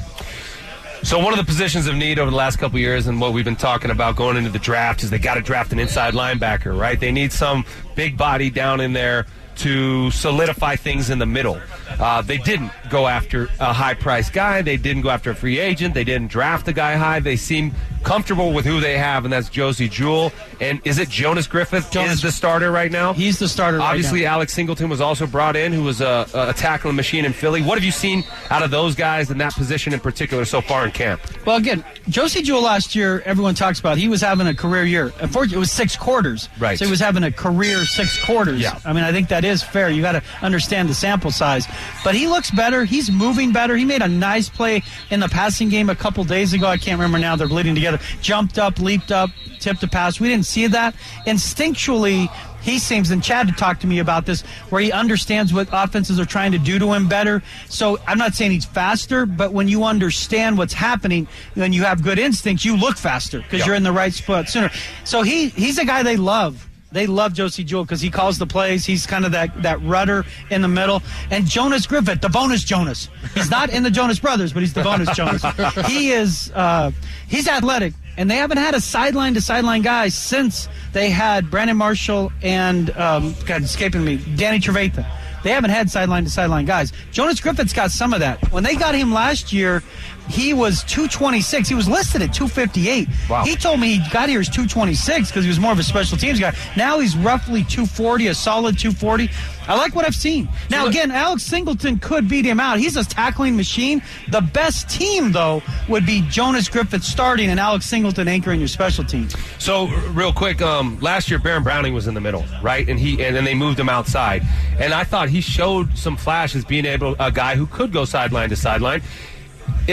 So 1.05 1.19
one 1.19 1.33
of 1.33 1.37
the 1.37 1.45
positions 1.45 1.85
of 1.87 1.95
need 1.95 2.17
over 2.17 2.31
the 2.31 2.37
last 2.37 2.57
couple 2.57 2.79
years, 2.79 3.05
and 3.07 3.21
what 3.21 3.31
we've 3.31 3.45
been 3.45 3.55
talking 3.55 3.91
about 3.91 4.15
going 4.15 4.37
into 4.37 4.49
the 4.49 4.59
draft, 4.59 5.03
is 5.03 5.11
they 5.11 5.19
got 5.19 5.35
to 5.35 5.41
draft 5.41 5.71
an 5.71 5.79
inside 5.79 6.15
linebacker, 6.15 6.77
right? 6.77 6.99
They 6.99 7.11
need 7.11 7.31
some 7.31 7.63
big 7.95 8.17
body 8.17 8.49
down 8.49 8.81
in 8.81 8.91
there 8.91 9.27
to 9.57 10.11
solidify 10.11 10.75
things 10.75 11.09
in 11.09 11.19
the 11.19 11.25
middle. 11.25 11.59
Uh, 11.99 12.21
they 12.21 12.37
didn't 12.37 12.71
go 12.89 13.07
after 13.07 13.49
a 13.59 13.73
high 13.73 13.93
priced 13.93 14.33
guy. 14.33 14.61
They 14.61 14.77
didn't 14.77 15.03
go 15.03 15.09
after 15.09 15.31
a 15.31 15.35
free 15.35 15.59
agent. 15.59 15.93
They 15.93 16.03
didn't 16.03 16.29
draft 16.29 16.67
a 16.67 16.73
guy 16.73 16.95
high. 16.95 17.19
They 17.19 17.35
seem 17.35 17.73
comfortable 18.05 18.53
with 18.53 18.63
who 18.65 18.79
they 18.79 18.97
have, 18.97 19.25
and 19.25 19.33
that's 19.33 19.49
Josey 19.49 19.89
Jewell. 19.89 20.31
And 20.61 20.79
is 20.85 20.99
it 20.99 21.09
Jonas 21.09 21.47
Griffith 21.47 21.91
Jonas- 21.91 22.13
is 22.13 22.21
the 22.21 22.31
starter 22.31 22.71
right 22.71 22.91
now? 22.91 23.11
He's 23.13 23.39
the 23.39 23.49
starter 23.49 23.79
right 23.79 23.89
Obviously, 23.89 24.21
now. 24.21 24.33
Alex 24.35 24.53
Singleton 24.53 24.87
was 24.87 25.01
also 25.01 25.27
brought 25.27 25.55
in, 25.55 25.73
who 25.73 25.83
was 25.83 25.99
a, 25.99 26.25
a 26.33 26.53
tackling 26.53 26.95
machine 26.95 27.25
in 27.25 27.33
Philly. 27.33 27.61
What 27.61 27.77
have 27.77 27.83
you 27.83 27.91
seen 27.91 28.23
out 28.49 28.63
of 28.63 28.71
those 28.71 28.95
guys 28.95 29.31
in 29.31 29.37
that 29.39 29.53
position 29.53 29.91
in 29.91 29.99
particular 29.99 30.45
so 30.45 30.61
far 30.61 30.85
in 30.85 30.91
camp? 30.91 31.19
Well, 31.45 31.57
again, 31.57 31.83
Josey 32.07 32.41
Jewell 32.43 32.61
last 32.61 32.95
year, 32.95 33.21
everyone 33.25 33.55
talks 33.55 33.79
about 33.79 33.97
he 33.97 34.07
was 34.07 34.21
having 34.21 34.47
a 34.47 34.53
career 34.55 34.85
year. 34.85 35.11
Unfortunately, 35.19 35.57
it 35.57 35.59
was 35.59 35.71
six 35.71 35.95
quarters. 35.97 36.47
Right. 36.59 36.77
So 36.77 36.85
he 36.85 36.91
was 36.91 36.99
having 36.99 37.23
a 37.23 37.31
career 37.31 37.83
six 37.85 38.23
quarters. 38.23 38.61
Yeah. 38.61 38.79
I 38.85 38.93
mean, 38.93 39.03
I 39.03 39.11
think 39.11 39.29
that 39.29 39.43
is 39.43 39.63
fair. 39.63 39.89
You 39.89 40.01
got 40.03 40.11
to 40.13 40.23
understand 40.41 40.89
the 40.89 40.93
sample 40.93 41.31
size. 41.31 41.65
But 42.03 42.13
he 42.15 42.27
looks 42.27 42.51
better. 42.51 42.85
He's 42.85 43.09
moving 43.11 43.51
better. 43.51 43.75
He 43.75 43.83
made 43.83 44.03
a 44.03 44.07
nice 44.07 44.47
play 44.47 44.83
in 45.09 45.19
the 45.19 45.27
passing 45.27 45.69
game 45.69 45.89
a 45.89 45.95
couple 45.95 46.23
days 46.23 46.53
ago. 46.53 46.67
I 46.67 46.77
can't 46.77 46.99
remember 46.99 47.17
now. 47.17 47.35
They're 47.35 47.47
bleeding 47.47 47.73
together. 47.75 47.94
Jumped 48.21 48.57
up, 48.59 48.79
leaped 48.79 49.11
up, 49.11 49.29
tipped 49.59 49.83
a 49.83 49.87
pass. 49.87 50.19
We 50.19 50.27
didn't 50.27 50.45
see 50.45 50.67
that. 50.67 50.95
Instinctually, 51.25 52.29
he 52.61 52.79
seems, 52.79 53.11
and 53.11 53.23
Chad 53.23 53.47
had 53.47 53.57
talked 53.57 53.81
to 53.81 53.87
me 53.87 53.99
about 53.99 54.25
this, 54.25 54.41
where 54.69 54.81
he 54.81 54.91
understands 54.91 55.53
what 55.53 55.67
offenses 55.71 56.19
are 56.19 56.25
trying 56.25 56.51
to 56.51 56.57
do 56.57 56.79
to 56.79 56.93
him 56.93 57.07
better. 57.07 57.43
So 57.69 57.99
I'm 58.07 58.17
not 58.17 58.33
saying 58.33 58.51
he's 58.51 58.65
faster, 58.65 59.25
but 59.25 59.53
when 59.53 59.67
you 59.67 59.83
understand 59.83 60.57
what's 60.57 60.73
happening, 60.73 61.27
when 61.53 61.73
you 61.73 61.83
have 61.83 62.01
good 62.03 62.17
instincts, 62.17 62.65
you 62.65 62.75
look 62.75 62.97
faster 62.97 63.39
because 63.41 63.59
Yeah. 63.59 63.65
you're 63.67 63.75
in 63.75 63.83
the 63.83 63.91
right 63.91 64.13
spot 64.13 64.49
sooner. 64.49 64.71
So 65.03 65.21
he 65.21 65.49
he's 65.49 65.77
a 65.77 65.85
guy 65.85 66.01
they 66.03 66.17
love. 66.17 66.67
They 66.91 67.07
love 67.07 67.33
Josey 67.33 67.65
Jewell 67.65 67.83
because 67.83 67.99
he 67.99 68.09
calls 68.09 68.37
the 68.37 68.47
plays. 68.47 68.85
He's 68.85 69.05
kind 69.05 69.25
of 69.25 69.31
that, 69.33 69.63
that 69.63 69.81
rudder 69.81 70.25
in 70.49 70.61
the 70.61 70.67
middle. 70.67 71.01
And 71.29 71.45
Jonas 71.45 71.87
Griffith, 71.87 72.21
the 72.21 72.29
bonus 72.29 72.63
Jonas. 72.63 73.09
He's 73.33 73.49
not 73.49 73.69
in 73.69 73.83
the 73.83 73.91
Jonas 73.91 74.19
Brothers, 74.19 74.53
but 74.53 74.61
he's 74.61 74.73
the 74.73 74.83
bonus 74.83 75.09
Jonas. 75.15 75.43
He 75.87 76.11
is 76.11 76.51
uh, 76.51 76.91
he's 77.27 77.47
athletic, 77.47 77.93
and 78.17 78.29
they 78.29 78.35
haven't 78.35 78.57
had 78.57 78.75
a 78.75 78.81
sideline 78.81 79.33
to 79.33 79.41
sideline 79.41 79.81
guy 79.81 80.07
since 80.09 80.69
they 80.93 81.09
had 81.09 81.51
Brandon 81.51 81.75
Marshall 81.77 82.31
and 82.41 82.89
um, 82.97 83.35
God, 83.45 83.63
escaping 83.63 84.03
me, 84.03 84.17
Danny 84.35 84.59
Trevathan. 84.59 85.05
They 85.43 85.51
haven't 85.51 85.69
had 85.69 85.91
sideline 85.91 86.23
to 86.23 86.29
sideline 86.31 86.65
guys. 86.65 86.91
Jonas 87.11 87.39
Griffith's 87.39 87.73
got 87.73 87.91
some 87.91 88.13
of 88.13 88.19
that. 88.21 88.51
When 88.51 88.63
they 88.63 88.75
got 88.75 88.95
him 88.95 89.13
last 89.13 89.53
year, 89.53 89.83
he 90.27 90.53
was 90.53 90.83
226. 90.83 91.67
He 91.69 91.75
was 91.75 91.87
listed 91.87 92.21
at 92.21 92.33
258. 92.33 93.07
Wow. 93.29 93.43
He 93.43 93.55
told 93.55 93.79
me 93.79 93.97
he 93.97 94.09
got 94.11 94.29
here 94.29 94.39
as 94.39 94.47
226 94.47 95.29
because 95.29 95.43
he 95.43 95.49
was 95.49 95.59
more 95.59 95.71
of 95.71 95.79
a 95.79 95.83
special 95.83 96.17
teams 96.17 96.39
guy. 96.39 96.55
Now 96.75 96.99
he's 96.99 97.15
roughly 97.15 97.63
240, 97.63 98.27
a 98.27 98.33
solid 98.33 98.77
240. 98.77 99.29
I 99.67 99.75
like 99.75 99.95
what 99.95 100.05
I've 100.05 100.15
seen. 100.15 100.47
Now, 100.69 100.85
again, 100.85 101.09
Alex 101.09 101.43
Singleton 101.43 101.97
could 101.97 102.29
beat 102.29 102.45
him 102.45 102.59
out. 102.59 102.77
He's 102.77 102.97
a 102.97 103.03
tackling 103.03 103.55
machine. 103.57 104.01
The 104.29 104.41
best 104.41 104.89
team, 104.89 105.31
though, 105.31 105.63
would 105.89 106.05
be 106.05 106.21
Jonas 106.29 106.69
Griffith 106.69 107.03
starting 107.03 107.49
and 107.49 107.59
Alex 107.59 107.85
Singleton 107.87 108.27
anchoring 108.27 108.59
your 108.59 108.67
special 108.67 109.03
teams. 109.03 109.35
So, 109.57 109.87
real 110.11 110.31
quick, 110.31 110.61
um, 110.61 110.99
last 110.99 111.29
year 111.31 111.39
Baron 111.39 111.63
Browning 111.63 111.93
was 111.93 112.07
in 112.07 112.13
the 112.13 112.21
middle, 112.21 112.45
right? 112.61 112.87
And 112.87 112.99
he 112.99 113.23
and 113.23 113.35
then 113.35 113.43
they 113.43 113.55
moved 113.55 113.79
him 113.79 113.89
outside. 113.89 114.43
And 114.79 114.93
I 114.93 115.03
thought 115.03 115.29
he 115.29 115.41
showed 115.41 115.97
some 115.97 116.15
flashes 116.15 116.63
being 116.63 116.85
able 116.85 117.15
a 117.19 117.31
guy 117.31 117.55
who 117.55 117.65
could 117.65 117.91
go 117.91 118.05
sideline 118.05 118.49
to 118.49 118.55
sideline. 118.55 119.01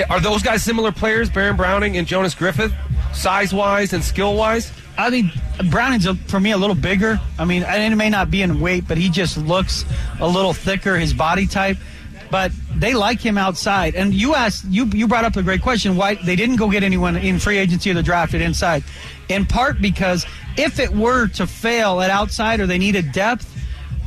Are 0.09 0.21
those 0.21 0.43
guys 0.43 0.63
similar 0.63 0.93
players, 0.93 1.29
Baron 1.29 1.57
Browning 1.57 1.97
and 1.97 2.07
Jonas 2.07 2.35
Griffith, 2.35 2.73
size 3.13 3.53
wise 3.53 3.93
and 3.93 4.03
skill 4.03 4.35
wise? 4.35 4.73
I 4.97 5.11
mean, 5.11 5.33
Browning's 5.71 6.07
for 6.27 6.41
me 6.41 6.53
a 6.53 6.57
little 6.57 6.75
bigger. 6.75 7.21
I 7.39 7.45
mean, 7.45 7.63
it 7.63 7.97
may 7.97 8.11
not 8.11 8.31
be 8.31 8.43
in 8.43 8.61
weight, 8.61 8.87
but 8.87 8.99
he 8.99 9.09
just 9.09 9.37
looks 9.37 9.85
a 10.21 10.29
little 10.29 10.53
thicker. 10.53 10.97
His 10.97 11.13
body 11.15 11.47
type, 11.47 11.77
but 12.31 12.53
they 12.75 12.95
like 12.95 13.21
him 13.21 13.39
outside. 13.39 13.95
And 13.95 14.15
you 14.15 14.35
asked, 14.35 14.65
you 14.67 14.87
you 14.87 15.09
brought 15.09 15.25
up 15.25 15.37
a 15.37 15.43
great 15.43 15.63
question: 15.63 15.97
why 15.97 16.15
they 16.15 16.37
didn't 16.37 16.57
go 16.57 16.71
get 16.71 16.83
anyone 16.83 17.17
in 17.17 17.39
free 17.39 17.59
agency 17.59 17.91
or 17.91 17.95
the 17.95 18.03
drafted 18.03 18.41
inside? 18.41 18.85
In 19.29 19.47
part 19.47 19.81
because 19.81 20.27
if 20.57 20.79
it 20.79 20.91
were 20.91 21.29
to 21.29 21.47
fail 21.47 22.01
at 22.01 22.11
outside 22.11 22.61
or 22.61 22.67
they 22.67 22.79
needed 22.79 23.13
depth. 23.13 23.49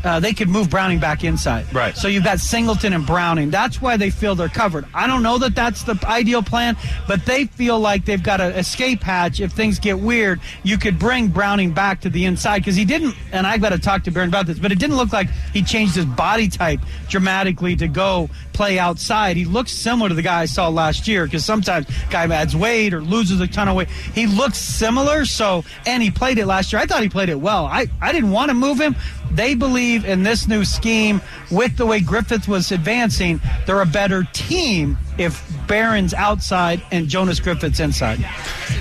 Uh, 0.06 0.20
they 0.20 0.34
could 0.34 0.48
move 0.48 0.70
Browning 0.70 1.00
back 1.00 1.24
inside. 1.24 1.74
Right. 1.74 1.98
So 1.98 2.08
you've 2.08 2.24
got 2.24 2.40
Singleton 2.40 2.94
and 2.94 3.08
Browning. 3.08 3.50
That's 3.50 3.82
why 3.82 3.98
they 3.98 4.12
feel 4.12 4.36
they're 4.36 4.50
covered. 4.50 4.86
I 4.94 5.08
don't 5.08 5.24
know 5.24 5.40
that 5.40 5.56
that's 5.56 5.82
the 5.82 6.00
ideal 6.04 6.44
plan, 6.44 6.78
but 7.08 7.26
they 7.26 7.46
feel 7.46 7.80
like 7.80 8.06
they've 8.06 8.22
got 8.22 8.40
an 8.40 8.52
escape 8.52 9.02
hatch. 9.02 9.40
If 9.40 9.54
things 9.54 9.80
get 9.80 9.98
weird, 9.98 10.40
you 10.62 10.78
could 10.78 11.00
bring 11.00 11.30
Browning 11.30 11.72
back 11.72 12.02
to 12.02 12.10
the 12.10 12.26
inside 12.26 12.60
because 12.60 12.76
he 12.76 12.86
didn't. 12.86 13.16
And 13.32 13.48
I've 13.48 13.62
got 13.62 13.70
to 13.70 13.80
talk 13.80 14.04
to 14.04 14.12
Baron 14.12 14.30
about 14.30 14.46
this, 14.46 14.60
but 14.60 14.72
it 14.72 14.78
didn't 14.78 14.96
look 14.96 15.12
like 15.12 15.28
he 15.54 15.64
changed 15.64 15.96
his 15.96 16.06
body 16.06 16.50
type 16.50 16.82
dramatically 17.10 17.76
to 17.78 17.88
go 17.88 18.30
play 18.54 18.78
outside. 18.78 19.38
He 19.38 19.46
looks 19.46 19.72
similar 19.72 20.10
to 20.10 20.16
the 20.16 20.22
guy 20.22 20.42
I 20.42 20.46
saw 20.46 20.70
last 20.70 21.08
year 21.08 21.26
because 21.26 21.44
sometimes 21.44 21.88
guy 22.12 22.26
adds 22.28 22.56
weight 22.56 22.94
or 22.94 23.02
loses 23.02 23.42
a 23.42 23.48
ton 23.48 23.68
of 23.68 23.76
weight. 23.76 23.90
He 23.90 24.28
looks 24.28 24.60
similar. 24.60 25.26
So 25.26 25.64
and 25.88 26.04
he 26.04 26.12
played 26.12 26.38
it 26.38 26.46
last 26.46 26.72
year. 26.72 26.82
I 26.82 26.86
thought 26.86 27.02
he 27.02 27.10
played 27.10 27.30
it 27.30 27.40
well. 27.40 27.66
I 27.66 27.88
I 28.02 28.12
didn't 28.12 28.32
want 28.32 28.50
to 28.50 28.54
move 28.54 28.80
him. 28.80 28.96
They 29.32 29.56
believe 29.56 30.06
in 30.06 30.24
this 30.24 30.48
new 30.48 30.64
scheme 30.64 31.22
with 31.52 31.78
the 31.78 31.86
way 31.86 32.00
Griffith 32.00 32.48
was 32.48 32.72
advancing. 32.72 33.42
They're 33.66 33.82
a 33.82 33.86
better 33.86 34.24
team 34.34 34.98
if 35.18 35.44
Baron's 35.68 36.14
outside 36.14 36.82
and 36.92 37.08
Jonas 37.08 37.40
Griffith's 37.40 37.80
inside. 37.80 38.20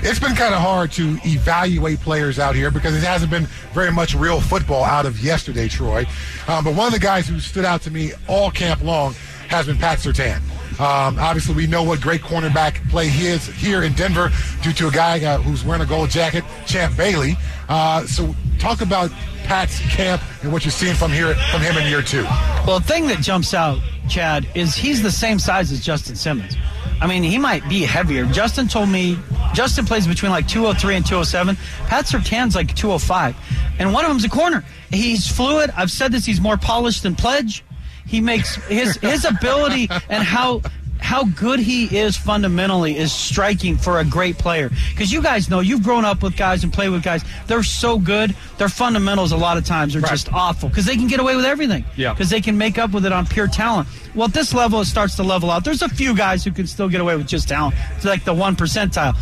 It's 0.01 0.19
been 0.19 0.35
kind 0.35 0.53
of 0.53 0.61
hard 0.61 0.91
to 0.93 1.17
evaluate 1.25 1.99
players 1.99 2.39
out 2.39 2.55
here 2.55 2.71
because 2.71 2.95
it 2.95 3.03
hasn't 3.03 3.31
been 3.31 3.47
very 3.73 3.91
much 3.91 4.15
real 4.15 4.39
football 4.39 4.83
out 4.83 5.05
of 5.05 5.19
yesterday, 5.19 5.67
Troy. 5.67 6.05
Um, 6.47 6.63
but 6.63 6.75
one 6.75 6.87
of 6.87 6.93
the 6.93 6.99
guys 6.99 7.27
who 7.27 7.39
stood 7.39 7.65
out 7.65 7.81
to 7.83 7.91
me 7.91 8.11
all 8.27 8.51
camp 8.51 8.83
long 8.83 9.15
has 9.55 9.67
been 9.67 9.77
Pat 9.77 9.99
Surtain. 9.99 10.39
Um, 10.79 11.17
obviously, 11.19 11.55
we 11.55 11.67
know 11.67 11.83
what 11.83 12.01
great 12.01 12.21
cornerback 12.21 12.87
play 12.89 13.07
he 13.07 13.27
is 13.27 13.47
here 13.47 13.83
in 13.83 13.93
Denver 13.93 14.29
due 14.61 14.73
to 14.73 14.87
a 14.87 14.91
guy 14.91 15.23
uh, 15.23 15.37
who's 15.37 15.63
wearing 15.63 15.81
a 15.81 15.85
gold 15.85 16.09
jacket, 16.09 16.43
Champ 16.65 16.97
Bailey. 16.97 17.37
Uh, 17.69 18.05
so, 18.05 18.35
talk 18.59 18.81
about 18.81 19.09
Pat's 19.45 19.79
camp 19.79 20.21
and 20.43 20.51
what 20.51 20.65
you're 20.65 20.71
seeing 20.71 20.95
from 20.95 21.11
here 21.11 21.33
from 21.51 21.61
him 21.61 21.77
in 21.77 21.87
year 21.87 22.01
two. 22.01 22.23
Well, 22.67 22.79
the 22.79 22.85
thing 22.85 23.07
that 23.07 23.19
jumps 23.19 23.53
out, 23.53 23.79
Chad, 24.09 24.47
is 24.53 24.75
he's 24.75 25.01
the 25.01 25.11
same 25.11 25.39
size 25.39 25.71
as 25.71 25.79
Justin 25.79 26.15
Simmons. 26.15 26.57
I 26.99 27.07
mean, 27.07 27.23
he 27.23 27.37
might 27.37 27.67
be 27.69 27.81
heavier. 27.81 28.25
Justin 28.25 28.67
told 28.67 28.89
me 28.89 29.17
Justin 29.53 29.85
plays 29.85 30.07
between 30.07 30.31
like 30.31 30.47
203 30.47 30.95
and 30.95 31.05
207. 31.05 31.55
Pat 31.87 32.05
Surtain's 32.05 32.55
like 32.55 32.75
205. 32.75 33.35
And 33.79 33.93
one 33.93 34.05
of 34.05 34.09
them's 34.09 34.23
a 34.23 34.29
corner. 34.29 34.63
He's 34.91 35.29
fluid. 35.29 35.71
I've 35.75 35.91
said 35.91 36.11
this, 36.11 36.25
he's 36.25 36.39
more 36.39 36.57
polished 36.57 37.03
than 37.03 37.15
Pledge. 37.15 37.63
He 38.05 38.21
makes 38.21 38.55
his 38.67 38.97
his 38.97 39.25
ability 39.25 39.89
and 40.09 40.23
how 40.23 40.61
how 41.05 41.23
good 41.23 41.59
he 41.59 41.97
is 41.97 42.17
fundamentally 42.17 42.97
is 42.97 43.11
striking 43.13 43.77
for 43.77 43.99
a 43.99 44.05
great 44.05 44.37
player. 44.37 44.69
Because 44.89 45.11
you 45.11 45.21
guys 45.21 45.49
know 45.49 45.59
you've 45.59 45.83
grown 45.83 46.03
up 46.03 46.23
with 46.23 46.35
guys 46.35 46.63
and 46.63 46.73
played 46.73 46.89
with 46.89 47.03
guys. 47.03 47.23
They're 47.45 47.63
so 47.63 47.99
good. 47.99 48.35
Their 48.57 48.69
fundamentals 48.69 49.31
a 49.31 49.37
lot 49.37 49.57
of 49.57 49.65
times 49.65 49.95
are 49.95 50.01
just 50.01 50.33
awful 50.33 50.67
because 50.69 50.85
they 50.85 50.95
can 50.95 51.07
get 51.07 51.19
away 51.19 51.35
with 51.35 51.45
everything. 51.45 51.85
Yeah. 51.95 52.13
Because 52.13 52.29
they 52.29 52.41
can 52.41 52.57
make 52.57 52.77
up 52.77 52.91
with 52.91 53.05
it 53.05 53.11
on 53.11 53.27
pure 53.27 53.47
talent. 53.47 53.87
Well, 54.15 54.29
at 54.29 54.33
this 54.33 54.53
level, 54.53 54.81
it 54.81 54.85
starts 54.85 55.15
to 55.17 55.23
level 55.23 55.51
out. 55.51 55.63
There's 55.63 55.81
a 55.81 55.89
few 55.89 56.15
guys 56.15 56.43
who 56.43 56.51
can 56.51 56.65
still 56.65 56.89
get 56.89 57.01
away 57.01 57.15
with 57.17 57.27
just 57.27 57.49
talent. 57.49 57.75
It's 57.95 58.05
like 58.05 58.23
the 58.23 58.33
one 58.33 58.55
percentile. 58.55 59.15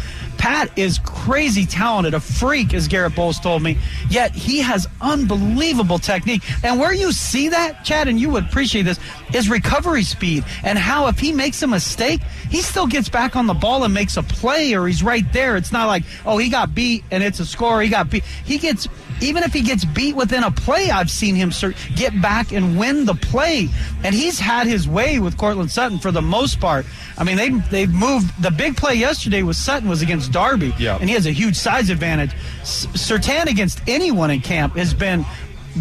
Pat 0.43 0.77
is 0.77 0.99
crazy 0.99 1.65
talented, 1.65 2.13
a 2.13 2.19
freak, 2.19 2.73
as 2.73 2.89
Garett 2.89 3.15
Bolles 3.15 3.39
told 3.39 3.63
me. 3.63 3.77
Yet 4.09 4.33
he 4.33 4.59
has 4.59 4.85
unbelievable 4.99 5.99
technique. 5.99 6.41
And 6.65 6.81
where 6.81 6.91
you 6.91 7.13
see 7.13 7.47
that, 7.47 7.85
Chad, 7.85 8.09
and 8.09 8.19
you 8.19 8.29
would 8.31 8.43
appreciate 8.43 8.81
this, 8.81 8.99
is 9.33 9.49
recovery 9.49 10.03
speed 10.03 10.43
and 10.65 10.77
how 10.77 11.07
if 11.07 11.17
he 11.17 11.31
makes 11.31 11.61
a 11.61 11.67
mistake, 11.67 12.19
he 12.49 12.61
still 12.61 12.87
gets 12.87 13.07
back 13.07 13.37
on 13.37 13.47
the 13.47 13.53
ball 13.53 13.85
and 13.85 13.93
makes 13.93 14.17
a 14.17 14.23
play, 14.23 14.73
or 14.73 14.85
he's 14.85 15.01
right 15.01 15.23
there. 15.31 15.55
It's 15.55 15.71
not 15.71 15.87
like, 15.87 16.03
oh, 16.25 16.37
he 16.37 16.49
got 16.49 16.75
beat 16.75 17.05
and 17.09 17.23
it's 17.23 17.39
a 17.39 17.45
score. 17.45 17.81
He 17.81 17.87
got 17.87 18.09
beat. 18.09 18.25
He 18.43 18.57
gets 18.57 18.89
even 19.21 19.43
if 19.43 19.53
he 19.53 19.61
gets 19.61 19.85
beat 19.85 20.15
within 20.15 20.43
a 20.43 20.51
play, 20.51 20.91
I've 20.91 21.09
seen 21.09 21.35
him 21.35 21.51
get 21.95 22.19
back 22.21 22.51
and 22.51 22.77
win 22.77 23.05
the 23.05 23.15
play. 23.15 23.69
And 24.03 24.13
he's 24.13 24.37
had 24.37 24.67
his 24.67 24.87
way 24.89 25.19
with 25.19 25.37
Courtland 25.37 25.71
Sutton 25.71 25.99
for 25.99 26.11
the 26.11 26.21
most 26.21 26.59
part. 26.59 26.85
I 27.17 27.23
mean, 27.23 27.37
they 27.37 27.49
they've 27.49 27.93
moved. 27.93 28.29
The 28.41 28.51
big 28.51 28.75
play 28.75 28.95
yesterday 28.95 29.43
was 29.43 29.57
Sutton 29.57 29.87
was 29.87 30.01
against 30.01 30.32
Darby, 30.33 30.73
Yeah. 30.77 30.97
and 30.99 31.07
he 31.09 31.15
has 31.15 31.25
a 31.25 31.31
huge 31.31 31.55
size 31.55 31.89
advantage. 31.89 32.31
Surtain 32.63 33.45
against 33.45 33.79
anyone 33.87 34.29
in 34.31 34.41
camp 34.41 34.75
has 34.75 34.93
been 34.93 35.25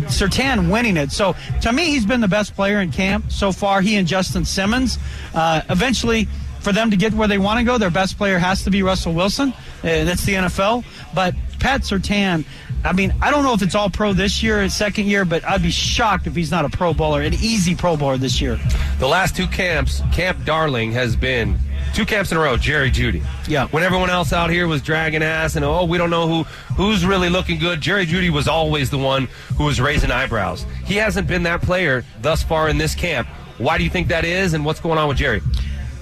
Surtain 0.06 0.70
winning 0.70 0.96
it. 0.96 1.10
So 1.12 1.34
to 1.62 1.72
me, 1.72 1.86
he's 1.86 2.06
been 2.06 2.20
the 2.20 2.28
best 2.28 2.54
player 2.54 2.80
in 2.80 2.92
camp 2.92 3.30
so 3.32 3.52
far. 3.52 3.80
He 3.80 3.96
and 3.96 4.06
Justin 4.08 4.44
Simmons. 4.44 4.98
Uh, 5.34 5.62
eventually, 5.68 6.28
for 6.60 6.72
them 6.72 6.90
to 6.92 6.96
get 6.96 7.12
where 7.12 7.28
they 7.28 7.38
want 7.38 7.58
to 7.58 7.64
go, 7.64 7.76
their 7.76 7.90
best 7.90 8.16
player 8.16 8.38
has 8.38 8.62
to 8.64 8.70
be 8.70 8.82
Russell 8.82 9.12
Wilson. 9.12 9.52
Uh, 9.82 10.04
that's 10.04 10.24
the 10.24 10.34
NFL. 10.34 10.84
But 11.14 11.34
Pat 11.58 11.82
Surtain. 11.82 12.44
I 12.84 12.92
mean, 12.92 13.14
I 13.22 13.30
don't 13.30 13.44
know 13.44 13.52
if 13.54 13.62
it's 13.62 13.74
all 13.76 13.90
pro 13.90 14.12
this 14.12 14.42
year, 14.42 14.60
his 14.60 14.74
second 14.74 15.06
year, 15.06 15.24
but 15.24 15.44
I'd 15.44 15.62
be 15.62 15.70
shocked 15.70 16.26
if 16.26 16.34
he's 16.34 16.50
not 16.50 16.64
a 16.64 16.68
pro 16.68 16.92
bowler, 16.94 17.20
an 17.22 17.34
easy 17.34 17.74
pro 17.76 17.96
bowler 17.96 18.16
this 18.16 18.40
year. 18.40 18.58
The 18.98 19.06
last 19.06 19.36
two 19.36 19.46
camps, 19.46 20.02
Camp 20.12 20.44
Darling 20.44 20.90
has 20.92 21.14
been 21.14 21.58
two 21.94 22.04
camps 22.04 22.32
in 22.32 22.38
a 22.38 22.40
row. 22.40 22.56
Jerry 22.56 22.90
Jeudy. 22.90 23.22
Yeah. 23.48 23.66
When 23.68 23.82
everyone 23.82 24.10
else 24.10 24.32
out 24.32 24.50
here 24.50 24.66
was 24.66 24.82
dragging 24.82 25.22
ass 25.22 25.56
and 25.56 25.64
oh, 25.64 25.84
we 25.84 25.98
don't 25.98 26.10
know 26.10 26.26
who 26.26 26.42
who's 26.74 27.04
really 27.04 27.28
looking 27.28 27.58
good. 27.58 27.80
Jerry 27.80 28.06
Jeudy 28.06 28.30
was 28.30 28.48
always 28.48 28.90
the 28.90 28.98
one 28.98 29.28
who 29.56 29.64
was 29.64 29.80
raising 29.80 30.10
eyebrows. 30.10 30.64
He 30.84 30.96
hasn't 30.96 31.28
been 31.28 31.42
that 31.44 31.62
player 31.62 32.04
thus 32.20 32.42
far 32.42 32.68
in 32.68 32.78
this 32.78 32.94
camp. 32.94 33.28
Why 33.58 33.78
do 33.78 33.84
you 33.84 33.90
think 33.90 34.08
that 34.08 34.24
is, 34.24 34.54
and 34.54 34.64
what's 34.64 34.80
going 34.80 34.98
on 34.98 35.08
with 35.08 35.18
Jerry? 35.18 35.40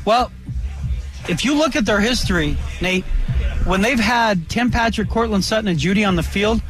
Well, 0.05 0.33
if 1.29 1.45
you 1.45 1.55
look 1.55 1.77
at 1.77 1.85
their 1.85 2.01
history, 2.01 2.57
Nate, 2.81 3.05
when 3.65 3.83
they've 3.83 4.01
had 4.01 4.49
Tim 4.49 4.71
Patrick, 4.71 5.09
Courtland 5.09 5.45
Sutton, 5.45 5.69
and 5.69 5.79
Jeudy 5.79 6.07
on 6.07 6.17
the 6.17 6.23
field, 6.23 6.63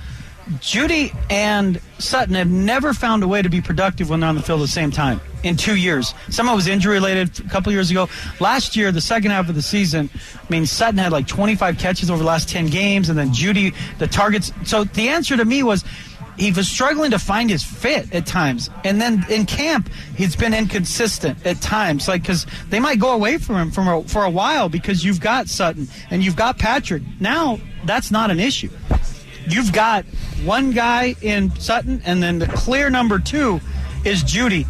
Jeudy 0.58 1.14
and 1.30 1.80
Sutton 2.00 2.34
have 2.34 2.50
never 2.50 2.92
found 2.92 3.22
a 3.22 3.28
way 3.28 3.42
to 3.42 3.48
be 3.48 3.60
productive 3.60 4.10
when 4.10 4.20
they're 4.20 4.28
on 4.28 4.34
the 4.34 4.42
field 4.42 4.60
at 4.60 4.64
the 4.64 4.68
same 4.68 4.90
time 4.90 5.20
in 5.42 5.56
two 5.56 5.76
years. 5.76 6.14
Some 6.28 6.48
of 6.48 6.52
it 6.52 6.56
was 6.56 6.66
injury 6.66 6.94
related 6.94 7.38
a 7.40 7.48
couple 7.48 7.72
years 7.72 7.90
ago. 7.90 8.08
Last 8.40 8.76
year, 8.76 8.92
the 8.92 9.00
second 9.00 9.30
half 9.30 9.48
of 9.48 9.54
the 9.54 9.62
season, 9.62 10.10
I 10.14 10.50
mean, 10.50 10.66
Sutton 10.66 10.98
had 10.98 11.12
like 11.12 11.26
25 11.26 11.78
catches 11.78 12.10
over 12.10 12.18
the 12.18 12.26
last 12.26 12.48
10 12.48 12.66
games, 12.66 13.08
and 13.08 13.18
then 13.18 13.30
Jeudy, 13.30 13.74
the 13.98 14.06
targets. 14.06 14.52
So 14.64 14.84
the 14.84 15.08
answer 15.08 15.36
to 15.36 15.44
me 15.44 15.62
was 15.62 15.84
he 16.40 16.50
was 16.52 16.68
struggling 16.68 17.10
to 17.10 17.18
find 17.18 17.50
his 17.50 17.62
fit 17.62 18.12
at 18.14 18.26
times. 18.26 18.70
And 18.84 19.00
then 19.00 19.24
in 19.28 19.44
camp, 19.44 19.90
he's 20.16 20.34
been 20.34 20.54
inconsistent 20.54 21.44
at 21.46 21.60
times. 21.60 22.08
Like, 22.08 22.22
because 22.22 22.46
they 22.70 22.80
might 22.80 22.98
go 22.98 23.12
away 23.12 23.36
from 23.36 23.56
him 23.56 23.70
from 23.70 23.88
a, 23.88 24.02
for 24.04 24.24
a 24.24 24.30
while 24.30 24.68
because 24.68 25.04
you've 25.04 25.20
got 25.20 25.48
Sutton 25.48 25.88
and 26.10 26.24
you've 26.24 26.36
got 26.36 26.58
Patrick. 26.58 27.02
Now, 27.20 27.58
that's 27.84 28.10
not 28.10 28.30
an 28.30 28.40
issue. 28.40 28.70
You've 29.48 29.72
got 29.72 30.04
one 30.44 30.72
guy 30.72 31.14
in 31.20 31.54
Sutton, 31.56 32.02
and 32.04 32.22
then 32.22 32.38
the 32.38 32.46
clear 32.46 32.90
number 32.90 33.18
two 33.18 33.60
is 34.04 34.22
Jeudy. 34.22 34.66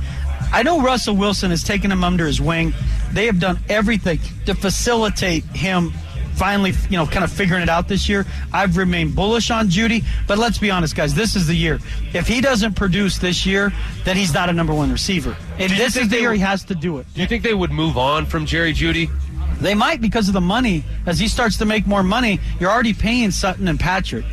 I 0.53 0.63
know 0.63 0.81
Russell 0.81 1.17
Wilson 1.17 1.51
has 1.51 1.63
taken 1.63 1.93
him 1.93 2.03
under 2.03 2.27
his 2.27 2.41
wing. 2.41 2.75
They 3.13 3.27
have 3.27 3.39
done 3.39 3.59
everything 3.69 4.19
to 4.47 4.55
facilitate 4.55 5.45
him 5.45 5.93
finally, 6.35 6.73
you 6.89 6.97
know, 6.97 7.07
kind 7.07 7.23
of 7.23 7.31
figuring 7.31 7.63
it 7.63 7.69
out 7.69 7.87
this 7.87 8.09
year. 8.09 8.25
I've 8.53 8.77
remained 8.79 9.15
bullish 9.15 9.51
on 9.51 9.69
Jeudy, 9.69 10.05
but 10.27 10.39
let's 10.39 10.57
be 10.57 10.71
honest, 10.71 10.97
guys. 10.97 11.15
This 11.15 11.37
is 11.37 11.47
the 11.47 11.55
year. 11.55 11.79
If 12.15 12.27
he 12.27 12.41
doesn't 12.41 12.75
produce 12.75 13.19
this 13.19 13.45
year, 13.45 13.73
then 14.05 14.17
he's 14.17 14.33
not 14.33 14.49
a 14.49 14.53
number 14.53 14.73
one 14.73 14.91
receiver. 14.91 15.37
And 15.59 15.71
this 15.73 15.97
is 15.97 16.09
the 16.09 16.19
year 16.19 16.31
would- 16.31 16.39
he 16.39 16.43
has 16.43 16.65
to 16.65 16.75
do 16.75 16.99
it. 16.99 17.07
Do 17.15 17.21
you 17.21 17.27
think 17.27 17.43
they 17.43 17.53
would 17.55 17.71
move 17.71 17.99
on 17.99 18.25
from 18.25 18.47
Jerry 18.47 18.73
Jeudy? 18.73 19.11
They 19.61 19.75
might 19.75 20.01
because 20.01 20.29
of 20.29 20.35
the 20.35 20.41
money. 20.41 20.83
As 21.05 21.19
he 21.19 21.29
starts 21.29 21.59
to 21.59 21.67
make 21.67 21.87
more 21.87 22.03
money, 22.03 22.41
you're 22.59 22.71
already 22.71 22.95
paying 22.95 23.31
Sutton 23.31 23.69
and 23.69 23.79
Patrick. 23.79 24.25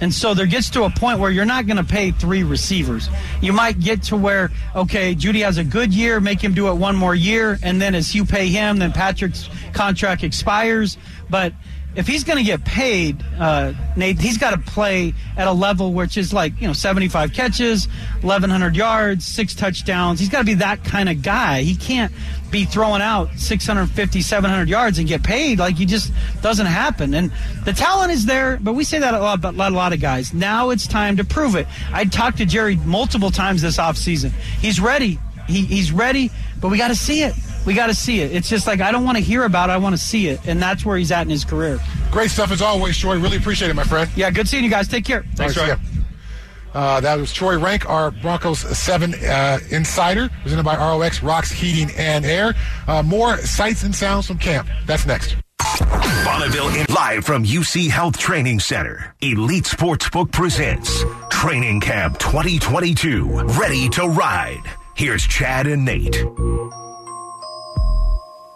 And 0.00 0.12
so 0.12 0.34
there 0.34 0.46
gets 0.46 0.70
to 0.70 0.84
a 0.84 0.90
point 0.90 1.20
where 1.20 1.30
you're 1.30 1.44
not 1.44 1.66
going 1.66 1.76
to 1.76 1.84
pay 1.84 2.10
three 2.10 2.42
receivers. 2.42 3.08
You 3.40 3.52
might 3.52 3.78
get 3.80 4.02
to 4.04 4.16
where, 4.16 4.50
okay, 4.74 5.14
Jeudy 5.14 5.42
has 5.44 5.58
a 5.58 5.64
good 5.64 5.94
year, 5.94 6.20
make 6.20 6.42
him 6.42 6.54
do 6.54 6.68
it 6.68 6.74
one 6.74 6.96
more 6.96 7.14
year, 7.14 7.58
and 7.62 7.80
then 7.80 7.94
as 7.94 8.14
you 8.14 8.24
pay 8.24 8.48
him, 8.48 8.78
then 8.78 8.92
Patrick's 8.92 9.48
contract 9.72 10.24
expires. 10.24 10.98
But 11.30 11.52
if 11.96 12.08
he's 12.08 12.24
going 12.24 12.38
to 12.38 12.44
get 12.44 12.64
paid, 12.64 13.24
uh, 13.38 13.72
Nate, 13.96 14.20
he's 14.20 14.36
got 14.36 14.50
to 14.50 14.58
play 14.58 15.14
at 15.36 15.46
a 15.46 15.52
level 15.52 15.92
which 15.92 16.16
is 16.16 16.32
like, 16.32 16.60
you 16.60 16.66
know, 16.66 16.72
75 16.72 17.32
catches, 17.32 17.86
1,100 18.22 18.76
yards, 18.76 19.24
six 19.24 19.54
touchdowns. 19.54 20.18
He's 20.18 20.28
got 20.28 20.38
to 20.38 20.44
be 20.44 20.54
that 20.54 20.84
kind 20.84 21.08
of 21.08 21.22
guy. 21.22 21.62
He 21.62 21.76
can't 21.76 22.12
be 22.54 22.64
throwing 22.64 23.02
out 23.02 23.28
650, 23.36 24.20
700 24.20 24.68
yards 24.68 25.00
and 25.00 25.08
get 25.08 25.24
paid. 25.24 25.58
Like, 25.58 25.74
he 25.74 25.84
just 25.84 26.12
doesn't 26.40 26.66
happen. 26.66 27.12
And 27.12 27.32
the 27.64 27.72
talent 27.72 28.12
is 28.12 28.26
there, 28.26 28.58
but 28.62 28.74
we 28.74 28.84
say 28.84 29.00
that 29.00 29.12
a 29.12 29.18
lot 29.18 29.40
about 29.40 29.72
a 29.72 29.74
lot 29.74 29.92
of 29.92 30.00
guys. 30.00 30.32
Now 30.32 30.70
it's 30.70 30.86
time 30.86 31.16
to 31.16 31.24
prove 31.24 31.56
it. 31.56 31.66
I 31.92 32.04
talked 32.04 32.38
to 32.38 32.46
Jerry 32.46 32.76
multiple 32.76 33.32
times 33.32 33.60
this 33.60 33.78
offseason. 33.78 34.30
He's 34.60 34.78
ready. 34.78 35.18
He, 35.48 35.64
he's 35.64 35.90
ready, 35.90 36.30
but 36.60 36.70
we 36.70 36.78
got 36.78 36.88
to 36.88 36.94
see 36.94 37.24
it. 37.24 37.34
We 37.66 37.74
got 37.74 37.88
to 37.88 37.94
see 37.94 38.20
it. 38.20 38.32
It's 38.32 38.48
just 38.48 38.68
like 38.68 38.80
I 38.80 38.92
don't 38.92 39.04
want 39.04 39.18
to 39.18 39.24
hear 39.24 39.42
about 39.42 39.68
it. 39.68 39.72
I 39.72 39.78
want 39.78 39.94
to 39.96 40.00
see 40.00 40.28
it, 40.28 40.38
and 40.46 40.62
that's 40.62 40.84
where 40.84 40.96
he's 40.96 41.10
at 41.10 41.22
in 41.22 41.30
his 41.30 41.44
career. 41.44 41.80
Great 42.12 42.30
stuff 42.30 42.52
as 42.52 42.62
always, 42.62 42.96
Troy. 42.96 43.18
Really 43.18 43.38
appreciate 43.38 43.68
it, 43.68 43.74
my 43.74 43.84
friend. 43.84 44.08
Yeah, 44.14 44.30
good 44.30 44.48
seeing 44.48 44.62
you 44.62 44.70
guys. 44.70 44.86
Take 44.86 45.04
care. 45.04 45.24
Thanks, 45.34 45.56
All 45.58 45.66
right, 45.66 45.76
Troy. 45.76 45.93
Uh, 46.74 47.00
that 47.00 47.18
was 47.18 47.32
Troy 47.32 47.58
Renck, 47.58 47.88
our 47.88 48.10
Broncos 48.10 48.60
7 48.60 49.14
uh, 49.14 49.58
insider, 49.70 50.28
presented 50.42 50.64
by 50.64 50.76
ROX 50.76 51.22
Rocks 51.22 51.50
Heating 51.50 51.94
and 51.96 52.24
Air. 52.24 52.54
Uh, 52.88 53.02
more 53.02 53.36
sights 53.38 53.84
and 53.84 53.94
sounds 53.94 54.26
from 54.26 54.38
camp. 54.38 54.68
That's 54.86 55.06
next. 55.06 55.36
Bonneville 56.24 56.68
in 56.68 56.86
live 56.94 57.24
from 57.24 57.44
UC 57.44 57.90
Health 57.90 58.18
Training 58.18 58.60
Center. 58.60 59.14
Elite 59.20 59.64
Sportsbook 59.64 60.32
presents 60.32 61.04
Training 61.30 61.80
Camp 61.80 62.18
2022. 62.18 63.44
Ready 63.58 63.88
to 63.90 64.08
ride. 64.08 64.62
Here's 64.94 65.22
Chad 65.26 65.66
and 65.66 65.84
Nate. 65.84 66.16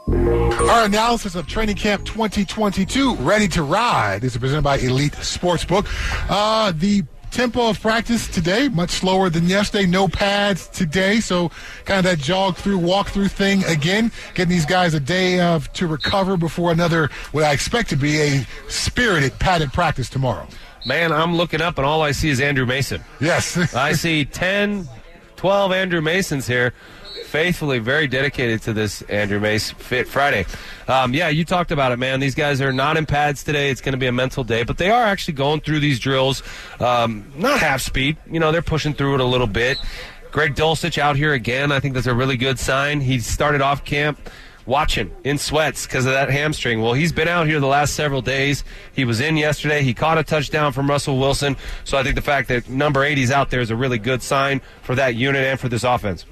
Our 0.09 0.85
analysis 0.85 1.35
of 1.35 1.47
Training 1.47 1.77
Camp 1.77 2.05
2022, 2.05 3.17
Ready 3.17 3.49
to 3.49 3.63
Ride, 3.63 4.25
is 4.25 4.37
presented 4.37 4.63
by 4.63 4.79
Elite 4.79 5.13
Sportsbook. 5.13 5.87
Uh, 6.29 6.73
the 6.75 7.03
tempo 7.31 7.69
of 7.69 7.81
practice 7.81 8.29
today, 8.29 8.69
much 8.69 8.91
slower 8.91 9.31
than 9.31 9.47
yesterday. 9.47 9.87
No 9.87 10.09
pads 10.09 10.69
today, 10.69 11.21
so 11.21 11.51
kind 11.85 11.99
of 11.99 12.05
that 12.05 12.19
jog 12.19 12.57
through, 12.57 12.79
walk 12.79 13.09
through 13.09 13.29
thing 13.29 13.65
again. 13.65 14.11
Getting 14.35 14.51
these 14.51 14.67
guys 14.67 14.95
a 14.95 15.01
day 15.01 15.41
of 15.41 15.73
to 15.75 15.87
recover 15.87 16.37
before 16.37 16.73
another, 16.73 17.09
what 17.33 17.45
I 17.45 17.53
expect 17.53 17.91
to 17.91 17.97
be 17.97 18.21
a 18.21 18.47
spirited 18.69 19.39
padded 19.39 19.73
practice 19.73 20.09
tomorrow. 20.09 20.47
Man, 20.87 21.13
I'm 21.13 21.37
looking 21.37 21.61
up 21.61 21.77
and 21.79 21.87
all 21.87 22.03
I 22.03 22.13
see 22.13 22.29
is 22.29 22.41
Andrew 22.41 22.65
Mason. 22.65 23.03
Yes. 23.21 23.75
I 23.75 23.93
see 23.93 24.25
10, 24.25 24.89
12 25.39 25.71
Andrew 25.71 26.01
Masons 26.01 26.49
here, 26.49 26.73
faithfully 27.27 27.79
very 27.79 28.09
dedicated 28.09 28.61
to 28.63 28.73
this 28.73 29.03
Andrew 29.03 29.39
Mace 29.39 29.71
Fit 29.71 30.09
Friday. 30.09 30.47
Um, 30.89 31.15
yeah, 31.15 31.29
you 31.29 31.45
talked 31.45 31.71
about 31.71 31.93
it, 31.93 31.97
man. 31.97 32.19
These 32.19 32.35
guys 32.35 32.61
are 32.61 32.73
not 32.73 32.97
in 32.97 33.07
pads 33.07 33.45
today. 33.45 33.71
It's 33.71 33.81
going 33.81 33.93
to 33.93 33.99
be 33.99 34.09
a 34.09 34.13
mental 34.13 34.43
day, 34.43 34.65
but 34.65 34.79
they 34.79 34.91
are 34.91 35.05
actually 35.05 35.35
going 35.35 35.61
through 35.61 35.79
these 35.79 36.01
drills, 36.01 36.43
um, 36.81 37.33
not 37.37 37.61
half 37.61 37.83
speed. 37.83 38.17
You 38.29 38.41
know, 38.41 38.51
they're 38.51 38.63
pushing 38.63 38.95
through 38.95 39.15
it 39.15 39.21
a 39.21 39.25
little 39.25 39.47
bit. 39.47 39.79
Greg 40.33 40.57
Dulcich 40.57 40.99
out 40.99 41.17
here 41.17 41.33
again. 41.35 41.71
I 41.71 41.79
think 41.79 41.95
that's 41.95 42.09
a 42.09 42.15
really 42.15 42.37
good 42.37 42.59
sign. 42.59 43.01
He 43.01 43.21
started 43.21 43.61
off 43.61 43.85
camp 43.85 44.19
watching 44.69 45.11
in 45.25 45.39
sweats 45.39 45.87
because 45.87 46.07
of 46.07 46.13
that 46.13 46.31
hamstring. 46.31 46.83
Well, 46.83 46.93
he's 46.93 47.13
been 47.13 47.27
out 47.27 47.47
here 47.47 47.59
the 47.59 47.67
last 47.67 47.95
several 47.95 48.21
days. 48.21 48.63
He 48.93 49.05
was 49.05 49.21
in 49.21 49.37
yesterday. 49.37 49.83
He 49.83 49.95
caught 49.95 50.19
a 50.19 50.23
touchdown 50.23 50.73
from 50.73 50.89
Russell 50.89 51.19
Wilson. 51.19 51.57
So 51.85 51.97
I 51.97 52.03
think 52.03 52.15
the 52.15 52.23
fact 52.23 52.49
that 52.49 52.69
number 52.69 53.03
80 53.03 53.23
is 53.23 53.31
out 53.31 53.51
there 53.51 53.61
is 53.61 53.71
a 53.71 53.77
really 53.77 53.99
good 53.99 54.23
sign 54.23 54.61
for 54.83 54.95
that 54.95 55.17
unit 55.17 55.45
and 55.45 55.59
for 55.59 55.69
this 55.69 55.83
offense. 55.83 56.27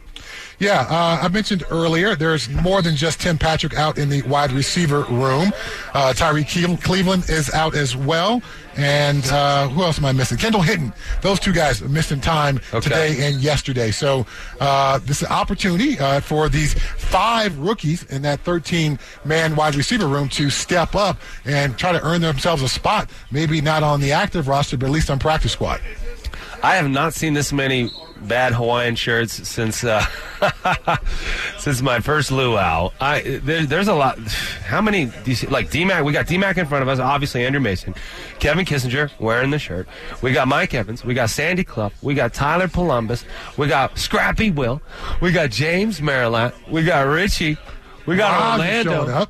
Yeah, 0.59 0.87
uh, 0.89 1.19
I 1.23 1.29
mentioned 1.29 1.65
earlier 1.71 2.17
there's 2.17 2.49
more 2.49 2.81
than 2.81 2.97
just 2.97 3.21
Tim 3.21 3.37
Patrick 3.37 3.75
out 3.75 3.99
in 3.99 4.09
the 4.09 4.23
wide 4.23 4.53
receiver 4.53 5.03
room. 5.03 5.53
Uh, 5.93 6.15
Tyrie 6.15 6.45
Cle- 6.45 6.79
Cleveland 6.79 7.29
is 7.29 7.53
out 7.53 7.75
as 7.75 7.95
well. 7.95 8.41
And 8.79 9.25
uh, 9.29 9.69
who 9.69 9.83
else 9.83 9.99
am 9.99 10.05
I 10.05 10.13
missing? 10.13 10.37
Kendall 10.39 10.61
Hinton. 10.63 10.93
Those 11.23 11.41
two 11.41 11.53
guys 11.53 11.81
are 11.83 11.89
missing 11.89 12.21
time 12.21 12.61
Okay. 12.75 12.81
today 12.81 13.27
and 13.27 13.41
yesterday. 13.43 13.91
So 13.91 14.27
uh, 14.61 14.99
this 14.99 15.23
is 15.23 15.29
an 15.29 15.33
opportunity 15.33 15.99
uh, 15.99 16.21
for 16.21 16.49
these 16.51 16.75
five 16.75 17.59
rookies 17.59 18.05
in 18.05 18.21
that 18.23 18.41
13 18.41 18.99
man 19.25 19.57
wide 19.57 19.75
receiver 19.77 20.07
room 20.07 20.29
to 20.31 20.49
step 20.51 20.95
up 20.95 21.19
and 21.47 21.77
try 21.79 21.93
to 21.93 22.03
earn 22.03 22.21
themselves 22.23 22.63
a 22.63 22.69
spot. 22.69 23.11
Maybe 23.31 23.61
not 23.63 23.83
on 23.83 24.01
the 24.01 24.13
active 24.13 24.47
roster, 24.49 24.77
but 24.77 24.87
at 24.87 24.93
least 24.93 25.11
on 25.11 25.19
practice 25.19 25.53
squad. 25.53 25.81
I 26.67 26.75
have 26.75 26.91
not 26.91 27.15
seen 27.15 27.33
this 27.35 27.53
many 27.53 27.91
bad 28.23 28.53
Hawaiian 28.53 28.97
shirts 28.97 29.49
since 29.49 29.85
uh, 29.85 30.05
since 31.59 31.81
my 31.81 32.01
first 32.01 32.33
luau. 32.33 32.91
I 33.01 33.39
there, 33.45 33.65
there's 33.65 33.87
a 33.87 33.95
lot. 33.95 34.19
How 34.19 34.81
many? 34.81 35.05
Do 35.05 35.31
you 35.31 35.37
see, 35.37 35.47
like 35.47 35.71
DMAC? 35.71 36.05
We 36.05 36.13
got 36.13 36.27
DMAC 36.27 36.59
in 36.59 36.67
front 36.67 36.83
of 36.83 36.89
us. 36.89 36.99
Obviously 36.99 37.47
Andrew 37.47 37.61
Mason, 37.61 37.95
Kevin 38.41 38.65
Kissinger 38.65 39.13
wearing 39.21 39.51
the 39.51 39.61
shirt. 39.61 39.87
We 40.23 40.33
got 40.33 40.49
Mike 40.49 40.75
Evans. 40.75 41.05
We 41.05 41.15
got 41.15 41.31
Sandy 41.31 41.63
Clough. 41.63 41.93
We 42.03 42.15
got 42.15 42.35
Tyler 42.35 42.67
Columbus. 42.67 43.25
We 43.57 43.69
got 43.69 43.97
Scrappy 43.97 44.51
Will. 44.51 44.83
We 45.21 45.31
got 45.31 45.51
James 45.51 46.01
Merilatt. 46.01 46.53
We 46.69 46.83
got 46.83 47.03
Richie. 47.03 47.59
We 48.07 48.17
got 48.17 48.59
is 48.59 48.87
Orlando. 48.89 49.29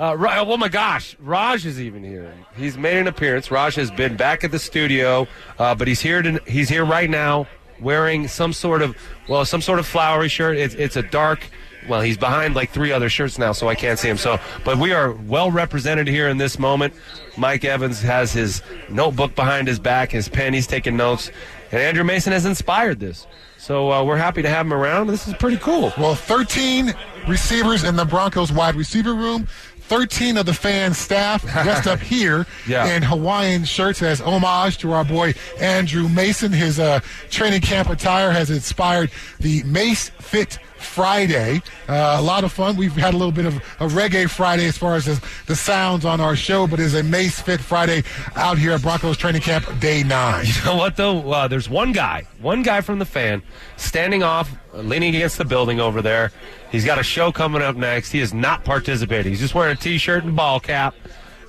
Uh, 0.00 0.16
oh 0.46 0.56
my 0.56 0.68
gosh, 0.68 1.14
Raj 1.20 1.66
is 1.66 1.78
even 1.78 2.02
here. 2.02 2.32
He's 2.56 2.78
made 2.78 2.96
an 2.96 3.06
appearance. 3.06 3.50
Raj 3.50 3.74
has 3.74 3.90
been 3.90 4.16
back 4.16 4.44
at 4.44 4.50
the 4.50 4.58
studio, 4.58 5.28
uh, 5.58 5.74
but 5.74 5.88
he's 5.88 6.00
here. 6.00 6.22
To, 6.22 6.40
he's 6.46 6.70
here 6.70 6.86
right 6.86 7.10
now, 7.10 7.46
wearing 7.82 8.26
some 8.26 8.54
sort 8.54 8.80
of 8.80 8.96
well, 9.28 9.44
some 9.44 9.60
sort 9.60 9.78
of 9.78 9.86
flowery 9.86 10.30
shirt. 10.30 10.56
It's, 10.56 10.74
it's 10.74 10.96
a 10.96 11.02
dark 11.02 11.40
well, 11.88 12.00
he's 12.00 12.18
behind 12.18 12.54
like 12.54 12.70
three 12.70 12.92
other 12.92 13.08
shirts 13.08 13.38
now, 13.38 13.52
so 13.52 13.68
I 13.68 13.74
can't 13.74 13.98
see 13.98 14.08
him. 14.08 14.16
So, 14.16 14.38
but 14.64 14.78
we 14.78 14.92
are 14.92 15.12
well 15.12 15.50
represented 15.50 16.08
here 16.08 16.28
in 16.28 16.38
this 16.38 16.58
moment. 16.58 16.94
Mike 17.36 17.64
Evans 17.64 18.00
has 18.02 18.32
his 18.32 18.62
notebook 18.88 19.34
behind 19.34 19.68
his 19.68 19.78
back, 19.78 20.12
his 20.12 20.28
pen. 20.28 20.52
He's 20.52 20.66
taking 20.66 20.96
notes, 20.96 21.30
and 21.72 21.80
Andrew 21.80 22.04
Mason 22.04 22.32
has 22.32 22.44
inspired 22.44 23.00
this. 23.00 23.26
So 23.56 23.92
uh, 23.92 24.04
we're 24.04 24.16
happy 24.16 24.42
to 24.42 24.48
have 24.48 24.66
him 24.66 24.72
around. 24.72 25.08
This 25.08 25.28
is 25.28 25.34
pretty 25.34 25.58
cool. 25.58 25.92
Well, 25.98 26.14
13 26.14 26.94
receivers 27.28 27.84
in 27.84 27.96
the 27.96 28.06
Broncos 28.06 28.50
wide 28.50 28.74
receiver 28.74 29.14
room. 29.14 29.46
13 29.90 30.36
of 30.36 30.46
the 30.46 30.54
fan 30.54 30.94
staff 30.94 31.42
dressed 31.42 31.88
up 31.88 31.98
here 32.14 32.46
Yeah. 32.64 32.94
in 32.94 33.02
Hawaiian 33.02 33.64
shirts 33.64 34.00
as 34.02 34.20
homage 34.20 34.78
to 34.78 34.92
our 34.92 35.04
boy 35.04 35.34
Andrew 35.58 36.08
Mason. 36.08 36.52
His 36.52 36.78
uh, 36.78 37.00
training 37.28 37.60
camp 37.62 37.88
attire 37.90 38.30
has 38.30 38.50
inspired 38.50 39.10
the 39.40 39.64
Mace 39.64 40.10
Fit 40.20 40.60
Friday. 40.80 41.62
Uh, 41.88 42.16
a 42.18 42.22
lot 42.22 42.44
of 42.44 42.52
fun. 42.52 42.76
We've 42.76 42.92
had 42.92 43.14
a 43.14 43.16
little 43.16 43.32
bit 43.32 43.46
of 43.46 43.56
a 43.56 43.86
reggae 43.86 44.28
Friday 44.28 44.66
as 44.66 44.76
far 44.76 44.96
as 44.96 45.06
the, 45.46 45.56
sounds 45.56 46.04
on 46.04 46.20
our 46.20 46.36
show, 46.36 46.66
but 46.66 46.80
it's 46.80 46.94
a 46.94 47.02
Mace 47.02 47.40
Fit 47.40 47.60
Friday 47.60 48.02
out 48.34 48.58
here 48.58 48.72
at 48.72 48.82
Broncos 48.82 49.16
training 49.16 49.42
camp 49.42 49.66
day 49.78 50.02
nine. 50.02 50.46
You 50.46 50.64
know 50.64 50.76
what 50.76 50.96
though? 50.96 51.30
Uh, 51.30 51.48
there's 51.48 51.68
one 51.68 51.92
guy, 51.92 52.26
one 52.40 52.62
guy 52.62 52.80
from 52.80 52.98
the 52.98 53.04
fan, 53.04 53.42
standing 53.76 54.22
off, 54.22 54.50
leaning 54.72 55.14
against 55.14 55.38
the 55.38 55.44
building 55.44 55.80
over 55.80 56.02
there. 56.02 56.32
He's 56.70 56.84
got 56.84 56.98
a 56.98 57.02
show 57.02 57.30
coming 57.32 57.62
up 57.62 57.76
next. 57.76 58.10
He 58.12 58.20
is 58.20 58.32
not 58.32 58.64
participating. 58.64 59.32
He's 59.32 59.40
just 59.40 59.54
wearing 59.54 59.76
a 59.76 59.80
t-shirt 59.80 60.24
and 60.24 60.34
ball 60.34 60.60
cap, 60.60 60.94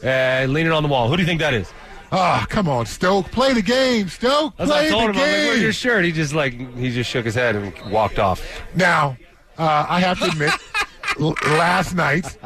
uh, 0.04 0.46
leaning 0.50 0.72
on 0.72 0.84
the 0.84 0.90
wall. 0.90 1.10
Who 1.10 1.16
do 1.16 1.22
you 1.22 1.28
think 1.28 1.40
that 1.40 1.54
is? 1.54 1.72
Ah, 2.12 2.46
come 2.50 2.68
on, 2.68 2.86
Stoke. 2.86 3.32
Play 3.32 3.54
the 3.54 3.62
game, 3.62 4.10
Stoke. 4.10 4.58
What 4.60 4.70
I 4.72 4.90
told 4.90 5.04
the 5.04 5.06
him. 5.06 5.10
I'm 5.12 5.16
like, 5.16 5.24
where's 5.24 5.62
your 5.62 5.74
shirt? 5.74 6.04
He 6.06 6.12
just 6.12 6.34
like 6.34 6.54
he 6.78 6.92
just 6.92 7.10
shook 7.10 7.26
his 7.26 7.36
head 7.36 7.56
and 7.56 7.74
walked 7.92 8.20
off. 8.20 8.42
Now, 8.76 9.18
uh, 9.58 9.86
I 9.88 10.00
have 10.02 10.20
to 10.20 10.26
admit, 10.26 10.52
l- 11.20 11.36
last 11.58 11.96
night, 11.96 12.38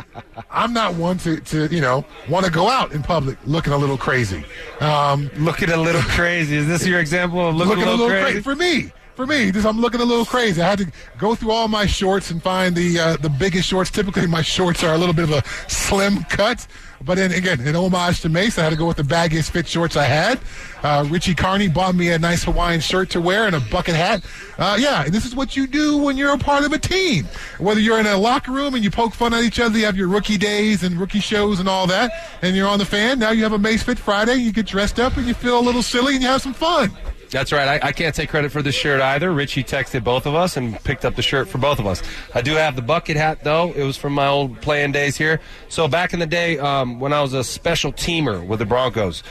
I'm 0.51 0.71
not 0.73 0.93
one 0.95 1.17
to, 1.19 1.39
to 1.39 1.65
you 1.73 1.81
know, 1.81 2.05
want 2.29 2.45
to 2.45 2.51
go 2.51 2.69
out 2.69 2.91
in 2.91 3.01
public 3.01 3.37
looking 3.45 3.73
a 3.73 3.77
little 3.77 3.97
crazy. 3.97 4.45
Um, 4.81 5.31
Looking 5.37 5.71
a 5.71 5.77
little 5.77 6.01
crazy. 6.01 6.57
Is 6.57 6.67
this 6.67 6.85
your 6.85 6.99
example 6.99 7.49
of 7.49 7.55
looking, 7.55 7.71
looking 7.77 7.87
a 7.87 7.91
little, 7.91 8.07
crazy? 8.09 8.41
for 8.41 8.55
me. 8.55 8.91
For 9.15 9.25
me, 9.25 9.49
just 9.49 9.65
I'm 9.65 9.79
looking 9.79 10.01
a 10.01 10.05
little 10.05 10.25
crazy. 10.25 10.61
I 10.61 10.67
had 10.69 10.79
to 10.79 10.91
go 11.17 11.35
through 11.35 11.51
all 11.51 11.69
my 11.69 11.85
shorts 11.85 12.31
and 12.31 12.43
find 12.43 12.75
the 12.75 12.99
uh, 12.99 13.15
the 13.17 13.29
biggest 13.29 13.69
shorts. 13.69 13.89
Typically, 13.89 14.27
my 14.27 14.41
shorts 14.41 14.83
are 14.83 14.93
a 14.93 14.97
little 14.97 15.13
bit 15.15 15.23
of 15.23 15.31
a 15.31 15.43
slim 15.69 16.21
cut, 16.25 16.67
but 17.05 17.15
then 17.15 17.31
again, 17.31 17.61
in 17.61 17.75
homage 17.75 18.21
to 18.21 18.29
Mace, 18.29 18.57
I 18.57 18.63
had 18.63 18.71
to 18.71 18.75
go 18.75 18.87
with 18.87 18.97
the 18.97 19.03
baggiest 19.03 19.51
fit 19.51 19.67
shorts 19.67 19.95
I 19.95 20.05
had. 20.05 20.39
Uh, 20.83 21.05
Richie 21.07 21.35
Carney 21.35 21.67
bought 21.67 21.95
me 21.95 22.09
a 22.09 22.19
nice 22.19 22.43
Hawaiian 22.43 22.79
shirt 22.79 23.11
to 23.11 23.21
wear 23.21 23.45
and 23.45 23.55
a 23.55 23.59
bucket 23.59 23.95
hat. 23.95 24.23
Uh, 24.57 24.77
yeah, 24.79 25.03
and 25.05 25.13
this 25.13 25.25
is 25.25 25.35
what 25.35 25.55
you 25.55 25.67
do 25.67 25.97
when 25.97 26.17
you're 26.17 26.33
a 26.33 26.37
part 26.37 26.65
of 26.65 26.73
a 26.73 26.79
team. 26.79 27.25
Whether 27.59 27.79
you're 27.79 27.99
in 27.99 28.07
a 28.07 28.17
locker 28.17 28.51
room 28.51 28.73
and 28.73 28.83
you 28.83 28.89
poke 28.89 29.13
fun 29.13 29.33
at 29.33 29.43
each 29.43 29.59
other, 29.59 29.77
you 29.77 29.85
have 29.85 29.97
your 29.97 30.07
rookie 30.07 30.37
days 30.37 30.83
and 30.83 30.99
rookie 30.99 31.19
shows 31.19 31.59
and 31.59 31.69
all 31.69 31.85
that, 31.87 32.11
and 32.41 32.55
you're 32.55 32.67
on 32.67 32.79
the 32.79 32.85
fan. 32.85 33.19
Now 33.19 33.31
you 33.31 33.43
have 33.43 33.53
a 33.53 33.59
Mace 33.59 33.83
Fit 33.83 33.99
Friday. 33.99 34.35
You 34.35 34.51
get 34.51 34.65
dressed 34.65 34.99
up 34.99 35.17
and 35.17 35.27
you 35.27 35.33
feel 35.33 35.59
a 35.59 35.61
little 35.61 35.83
silly 35.83 36.13
and 36.13 36.23
you 36.23 36.29
have 36.29 36.41
some 36.41 36.53
fun. 36.53 36.91
That's 37.31 37.51
right. 37.51 37.81
I, 37.83 37.87
I 37.87 37.91
can't 37.91 38.13
take 38.13 38.29
credit 38.29 38.51
for 38.51 38.61
this 38.61 38.75
shirt 38.75 39.01
either. 39.01 39.31
Richie 39.31 39.63
texted 39.63 40.03
both 40.03 40.25
of 40.25 40.35
us 40.35 40.57
and 40.57 40.81
picked 40.83 41.05
up 41.05 41.15
the 41.15 41.21
shirt 41.21 41.47
for 41.47 41.57
both 41.57 41.79
of 41.79 41.87
us. 41.87 42.01
I 42.33 42.41
do 42.41 42.53
have 42.53 42.75
the 42.75 42.81
bucket 42.81 43.17
hat 43.17 43.43
though. 43.43 43.71
It 43.73 43.83
was 43.83 43.97
from 43.97 44.13
my 44.13 44.27
old 44.27 44.61
playing 44.61 44.91
days 44.91 45.17
here. 45.17 45.41
So 45.67 45.87
back 45.87 46.13
in 46.13 46.19
the 46.19 46.27
day, 46.27 46.59
um, 46.59 46.99
when 46.99 47.13
I 47.13 47.21
was 47.21 47.33
a 47.33 47.43
special 47.43 47.91
teamer 47.91 48.45
with 48.45 48.59
the 48.59 48.65
Broncos, 48.65 49.23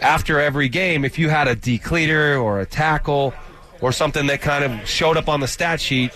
after 0.00 0.40
every 0.40 0.68
game, 0.68 1.04
if 1.04 1.18
you 1.18 1.28
had 1.28 1.48
a 1.48 1.54
decleater 1.54 2.36
or 2.36 2.60
a 2.60 2.66
tackle 2.66 3.34
or 3.80 3.92
something 3.92 4.26
that 4.26 4.40
kind 4.40 4.64
of 4.64 4.88
showed 4.88 5.16
up 5.16 5.28
on 5.28 5.40
the 5.40 5.48
stat 5.48 5.80
sheet, 5.80 6.12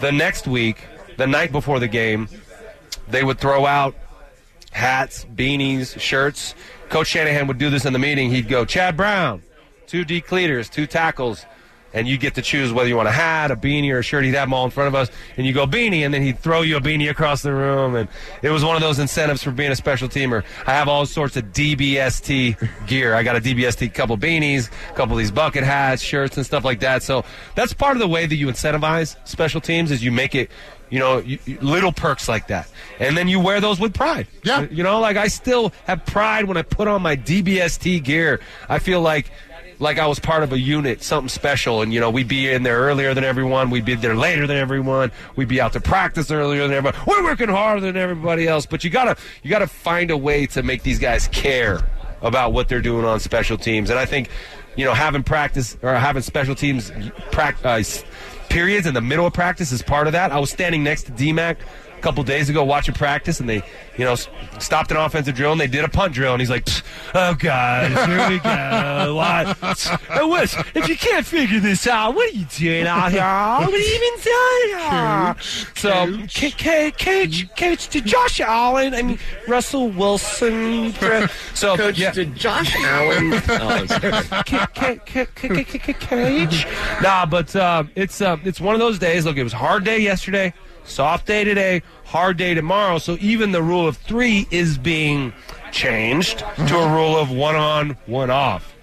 the 0.00 0.12
next 0.12 0.46
week, 0.46 0.84
the 1.16 1.26
night 1.26 1.52
before 1.52 1.80
the 1.80 1.88
game, 1.88 2.28
they 3.08 3.24
would 3.24 3.38
throw 3.38 3.66
out 3.66 3.94
hats, 4.70 5.24
beanies, 5.34 5.98
shirts. 5.98 6.54
Coach 6.88 7.08
Shanahan 7.08 7.46
would 7.46 7.58
do 7.58 7.70
this 7.70 7.84
in 7.84 7.92
the 7.92 7.98
meeting. 7.98 8.30
He'd 8.30 8.48
go, 8.48 8.64
Chad 8.64 8.96
Brown, 8.96 9.42
two 9.94 10.04
decleaters, 10.04 10.68
two 10.68 10.88
tackles, 10.88 11.46
and 11.92 12.08
you 12.08 12.18
get 12.18 12.34
to 12.34 12.42
choose 12.42 12.72
whether 12.72 12.88
you 12.88 12.96
want 12.96 13.06
a 13.06 13.12
hat, 13.12 13.52
a 13.52 13.56
beanie, 13.56 13.92
or 13.92 14.00
a 14.00 14.02
shirt. 14.02 14.24
He'd 14.24 14.34
have 14.34 14.48
them 14.48 14.54
all 14.54 14.64
in 14.64 14.72
front 14.72 14.88
of 14.88 14.96
us, 14.96 15.08
and 15.36 15.46
you 15.46 15.52
go 15.52 15.68
beanie, 15.68 16.00
and 16.04 16.12
then 16.12 16.20
he'd 16.20 16.40
throw 16.40 16.62
you 16.62 16.76
a 16.76 16.80
beanie 16.80 17.08
across 17.08 17.42
the 17.42 17.52
room, 17.52 17.94
and 17.94 18.08
it 18.42 18.50
was 18.50 18.64
one 18.64 18.74
of 18.74 18.82
those 18.82 18.98
incentives 18.98 19.44
for 19.44 19.52
being 19.52 19.70
a 19.70 19.76
special 19.76 20.08
teamer. 20.08 20.42
I 20.66 20.72
have 20.72 20.88
all 20.88 21.06
sorts 21.06 21.36
of 21.36 21.44
DBST 21.52 22.88
gear. 22.88 23.14
I 23.14 23.22
got 23.22 23.36
a 23.36 23.40
DBST 23.40 23.94
couple 23.94 24.18
beanies, 24.18 24.68
a 24.90 24.94
couple 24.94 25.14
of 25.14 25.20
these 25.20 25.30
bucket 25.30 25.62
hats, 25.62 26.02
shirts, 26.02 26.36
and 26.36 26.44
stuff 26.44 26.64
like 26.64 26.80
that. 26.80 27.04
So 27.04 27.24
that's 27.54 27.72
part 27.72 27.94
of 27.94 28.00
the 28.00 28.08
way 28.08 28.26
that 28.26 28.34
you 28.34 28.48
incentivize 28.48 29.16
special 29.28 29.60
teams 29.60 29.92
is 29.92 30.02
you 30.02 30.10
make 30.10 30.34
it 30.34 30.50
you 30.90 30.98
know, 31.00 31.18
you, 31.18 31.38
little 31.60 31.90
perks 31.90 32.28
like 32.28 32.46
that. 32.48 32.68
And 33.00 33.16
then 33.16 33.26
you 33.26 33.40
wear 33.40 33.60
those 33.60 33.80
with 33.80 33.94
pride. 33.94 34.28
Yeah. 34.44 34.66
You 34.70 34.84
know, 34.84 35.00
like 35.00 35.16
I 35.16 35.26
still 35.26 35.72
have 35.86 36.04
pride 36.06 36.44
when 36.44 36.56
I 36.56 36.62
put 36.62 36.86
on 36.86 37.02
my 37.02 37.16
DBST 37.16 38.04
gear. 38.04 38.40
I 38.68 38.78
feel 38.78 39.00
like 39.00 39.30
like 39.78 39.98
I 39.98 40.06
was 40.06 40.18
part 40.18 40.42
of 40.42 40.52
a 40.52 40.58
unit, 40.58 41.02
something 41.02 41.28
special. 41.28 41.82
And, 41.82 41.92
you 41.92 42.00
know, 42.00 42.10
we'd 42.10 42.28
be 42.28 42.50
in 42.50 42.62
there 42.62 42.78
earlier 42.78 43.14
than 43.14 43.24
everyone. 43.24 43.70
We'd 43.70 43.84
be 43.84 43.94
there 43.94 44.16
later 44.16 44.46
than 44.46 44.56
everyone. 44.56 45.12
We'd 45.36 45.48
be 45.48 45.60
out 45.60 45.72
to 45.74 45.80
practice 45.80 46.30
earlier 46.30 46.62
than 46.62 46.76
everybody. 46.76 46.98
We're 47.06 47.22
working 47.22 47.48
harder 47.48 47.80
than 47.80 47.96
everybody 47.96 48.46
else. 48.46 48.66
But 48.66 48.84
you 48.84 48.90
gotta, 48.90 49.16
you 49.42 49.50
gotta 49.50 49.66
find 49.66 50.10
a 50.10 50.16
way 50.16 50.46
to 50.46 50.62
make 50.62 50.82
these 50.82 50.98
guys 50.98 51.28
care 51.28 51.80
about 52.22 52.52
what 52.52 52.68
they're 52.68 52.80
doing 52.80 53.04
on 53.04 53.20
special 53.20 53.58
teams. 53.58 53.90
And 53.90 53.98
I 53.98 54.06
think, 54.06 54.30
you 54.76 54.84
know, 54.84 54.94
having 54.94 55.22
practice 55.22 55.76
or 55.82 55.94
having 55.94 56.22
special 56.22 56.54
teams 56.54 56.90
practice 57.30 58.02
uh, 58.02 58.06
periods 58.48 58.86
in 58.86 58.94
the 58.94 59.00
middle 59.00 59.26
of 59.26 59.32
practice 59.32 59.72
is 59.72 59.82
part 59.82 60.06
of 60.06 60.12
that. 60.12 60.32
I 60.32 60.38
was 60.38 60.50
standing 60.50 60.84
next 60.84 61.04
to 61.04 61.12
DMAC 61.12 61.56
couple 62.04 62.22
days 62.22 62.48
ago 62.50 62.62
watching 62.64 62.94
practice, 62.94 63.40
and 63.40 63.48
they, 63.48 63.62
you 63.96 64.04
know, 64.04 64.14
stopped 64.58 64.90
an 64.90 64.98
offensive 64.98 65.34
drill 65.34 65.52
and 65.52 65.60
they 65.60 65.66
did 65.66 65.84
a 65.84 65.88
punt 65.88 66.12
drill, 66.14 66.32
and 66.32 66.40
he's 66.40 66.50
like, 66.50 66.68
"Oh 67.14 67.34
God, 67.34 67.90
here 68.08 68.28
we 68.28 68.38
go." 68.38 69.14
Why? 69.16 69.54
Hey, 70.08 70.44
if 70.74 70.88
you 70.88 70.96
can't 70.96 71.24
figure 71.26 71.60
this 71.60 71.86
out, 71.86 72.14
what 72.14 72.28
are 72.30 72.36
you 72.36 72.44
doing 72.46 72.86
out 72.86 73.10
here? 73.10 73.20
What 73.22 73.72
are 73.72 73.78
you 73.78 73.94
even 73.94 74.20
doing? 74.22 75.36
So, 75.74 76.26
Ca- 76.58 76.90
Cage, 76.96 77.54
Cage, 77.56 77.88
to 77.88 78.00
Josh 78.00 78.40
Allen, 78.40 78.94
I 78.94 79.02
mean 79.02 79.18
Russell 79.48 79.88
Wilson. 79.90 80.92
So, 81.54 81.76
Coach 81.76 81.98
yeah. 81.98 82.10
to 82.12 82.24
Josh 82.26 82.74
Allen. 82.76 83.32
Oh, 83.64 83.86
Ca- 83.88 84.40
ca- 84.44 84.66
ca- 84.74 84.96
ca- 85.06 85.64
ca- 85.64 85.64
ca- 85.64 85.92
cage. 85.94 86.66
Nah, 87.02 87.24
but 87.26 87.54
uh, 87.56 87.84
it's 87.94 88.20
uh, 88.20 88.36
it's 88.44 88.60
one 88.60 88.74
of 88.74 88.80
those 88.80 88.98
days. 88.98 89.24
Look, 89.24 89.36
it 89.36 89.44
was 89.44 89.52
a 89.52 89.56
hard 89.56 89.84
day 89.84 89.98
yesterday, 89.98 90.52
soft 90.84 91.26
day 91.26 91.44
today, 91.44 91.82
hard 92.04 92.36
day 92.36 92.54
tomorrow. 92.54 92.98
So 92.98 93.16
even 93.20 93.52
the 93.52 93.62
rule 93.62 93.86
of 93.86 93.96
three 93.96 94.46
is 94.50 94.78
being 94.78 95.32
changed 95.72 96.38
to 96.38 96.78
a 96.78 96.94
rule 96.94 97.16
of 97.16 97.30
one 97.30 97.56
on, 97.56 97.90
one 98.06 98.30
off. 98.30 98.74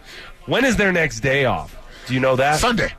When 0.45 0.65
is 0.65 0.75
their 0.77 0.91
next 0.91 1.21
day 1.21 1.45
off? 1.45 1.77
Do 2.07 2.13
you 2.13 2.19
know 2.19 2.35
that? 2.35 2.59
Sunday. 2.59 2.93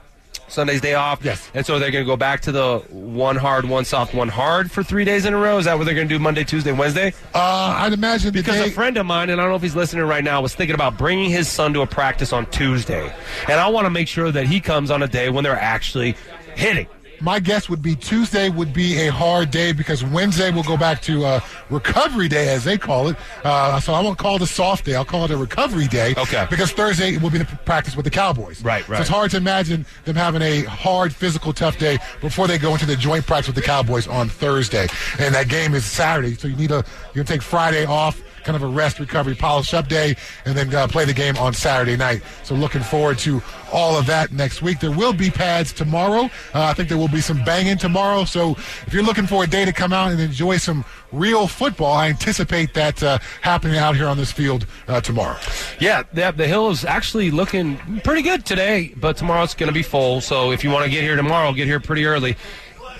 Sunday's 0.48 0.82
day 0.82 0.94
off. 0.94 1.24
Yes. 1.24 1.50
And 1.54 1.64
so 1.64 1.78
they're 1.78 1.90
going 1.90 2.04
to 2.04 2.06
go 2.06 2.16
back 2.16 2.42
to 2.42 2.52
the 2.52 2.78
one 2.90 3.36
hard, 3.36 3.64
one 3.64 3.86
soft, 3.86 4.14
one 4.14 4.28
hard 4.28 4.70
for 4.70 4.82
three 4.82 5.04
days 5.04 5.24
in 5.24 5.32
a 5.32 5.38
row. 5.38 5.58
Is 5.58 5.64
that 5.64 5.78
what 5.78 5.84
they're 5.84 5.94
going 5.94 6.08
to 6.08 6.14
do 6.14 6.18
Monday, 6.18 6.44
Tuesday, 6.44 6.72
Wednesday? 6.72 7.14
Uh, 7.34 7.74
I'd 7.78 7.94
imagine 7.94 8.32
Because 8.32 8.56
day, 8.56 8.68
a 8.68 8.70
friend 8.70 8.98
of 8.98 9.06
mine, 9.06 9.30
and 9.30 9.40
I 9.40 9.44
don't 9.44 9.52
know 9.52 9.56
if 9.56 9.62
he's 9.62 9.74
listening 9.74 10.04
right 10.04 10.22
now, 10.22 10.42
was 10.42 10.54
thinking 10.54 10.74
about 10.74 10.98
bringing 10.98 11.30
his 11.30 11.48
son 11.48 11.72
to 11.72 11.80
a 11.80 11.86
practice 11.86 12.34
on 12.34 12.44
Tuesday. 12.46 13.12
And 13.48 13.58
I 13.58 13.68
want 13.68 13.86
to 13.86 13.90
make 13.90 14.08
sure 14.08 14.30
that 14.30 14.46
he 14.46 14.60
comes 14.60 14.90
on 14.90 15.02
a 15.02 15.08
day 15.08 15.30
when 15.30 15.42
they're 15.42 15.58
actually 15.58 16.16
hitting. 16.54 16.86
My 17.22 17.38
guess 17.38 17.68
would 17.68 17.82
be 17.82 17.94
Tuesday 17.94 18.50
would 18.50 18.72
be 18.72 18.98
a 19.06 19.12
hard 19.12 19.50
day 19.50 19.72
because 19.72 20.04
Wednesday 20.04 20.50
will 20.50 20.64
go 20.64 20.76
back 20.76 21.00
to 21.02 21.24
uh, 21.24 21.40
recovery 21.70 22.28
day, 22.28 22.48
as 22.48 22.64
they 22.64 22.76
call 22.76 23.08
it. 23.08 23.16
Uh, 23.44 23.78
so 23.78 23.94
I 23.94 24.00
won't 24.00 24.18
call 24.18 24.36
it 24.36 24.42
a 24.42 24.46
soft 24.46 24.84
day. 24.84 24.94
I'll 24.94 25.04
call 25.04 25.24
it 25.24 25.30
a 25.30 25.36
recovery 25.36 25.86
day. 25.86 26.14
Okay. 26.16 26.46
Because 26.50 26.72
Thursday 26.72 27.16
will 27.18 27.30
be 27.30 27.38
the 27.38 27.44
practice 27.44 27.94
with 27.94 28.04
the 28.04 28.10
Cowboys. 28.10 28.62
Right, 28.62 28.84
So 28.84 28.92
right. 28.92 29.00
it's 29.00 29.08
hard 29.08 29.30
to 29.30 29.36
imagine 29.36 29.86
them 30.04 30.16
having 30.16 30.42
a 30.42 30.62
hard, 30.62 31.14
physical, 31.14 31.52
tough 31.52 31.78
day 31.78 31.98
before 32.20 32.48
they 32.48 32.58
go 32.58 32.72
into 32.72 32.86
the 32.86 32.96
joint 32.96 33.26
practice 33.26 33.46
with 33.46 33.56
the 33.56 33.62
Cowboys 33.62 34.08
on 34.08 34.28
Thursday. 34.28 34.88
And 35.18 35.34
that 35.34 35.48
game 35.48 35.74
is 35.74 35.84
Saturday, 35.84 36.34
so 36.34 36.48
you 36.48 36.56
need 36.56 36.72
a 36.72 36.84
you 37.14 37.22
can 37.22 37.26
take 37.26 37.42
Friday 37.42 37.84
off. 37.84 38.20
Kind 38.44 38.56
of 38.56 38.62
a 38.62 38.66
rest, 38.66 38.98
recovery, 38.98 39.34
polish 39.34 39.72
up 39.72 39.88
day, 39.88 40.16
and 40.44 40.56
then 40.56 40.74
uh, 40.74 40.88
play 40.88 41.04
the 41.04 41.14
game 41.14 41.36
on 41.36 41.52
Saturday 41.54 41.96
night. 41.96 42.22
So, 42.42 42.54
looking 42.54 42.82
forward 42.82 43.18
to 43.20 43.40
all 43.72 43.96
of 43.96 44.06
that 44.06 44.32
next 44.32 44.62
week. 44.62 44.80
There 44.80 44.90
will 44.90 45.12
be 45.12 45.30
pads 45.30 45.72
tomorrow. 45.72 46.24
Uh, 46.54 46.64
I 46.64 46.74
think 46.74 46.88
there 46.88 46.98
will 46.98 47.08
be 47.08 47.20
some 47.20 47.42
banging 47.44 47.78
tomorrow. 47.78 48.24
So, 48.24 48.52
if 48.86 48.92
you're 48.92 49.04
looking 49.04 49.26
for 49.26 49.44
a 49.44 49.46
day 49.46 49.64
to 49.64 49.72
come 49.72 49.92
out 49.92 50.10
and 50.10 50.20
enjoy 50.20 50.56
some 50.56 50.84
real 51.12 51.46
football, 51.46 51.92
I 51.92 52.08
anticipate 52.08 52.74
that 52.74 53.00
uh, 53.02 53.18
happening 53.42 53.76
out 53.78 53.94
here 53.96 54.08
on 54.08 54.16
this 54.16 54.32
field 54.32 54.66
uh, 54.88 55.00
tomorrow. 55.00 55.38
Yeah, 55.78 56.02
the, 56.12 56.32
the 56.36 56.48
hill 56.48 56.70
is 56.70 56.84
actually 56.84 57.30
looking 57.30 57.76
pretty 58.02 58.22
good 58.22 58.44
today, 58.44 58.92
but 58.96 59.16
tomorrow 59.16 59.44
it's 59.44 59.54
going 59.54 59.68
to 59.68 59.72
be 59.74 59.82
full. 59.82 60.20
So 60.20 60.50
if 60.50 60.64
you 60.64 60.70
want 60.70 60.84
to 60.84 60.90
get 60.90 61.02
here 61.02 61.14
tomorrow, 61.16 61.52
get 61.52 61.66
here 61.68 61.80
pretty 61.80 62.06
early. 62.06 62.36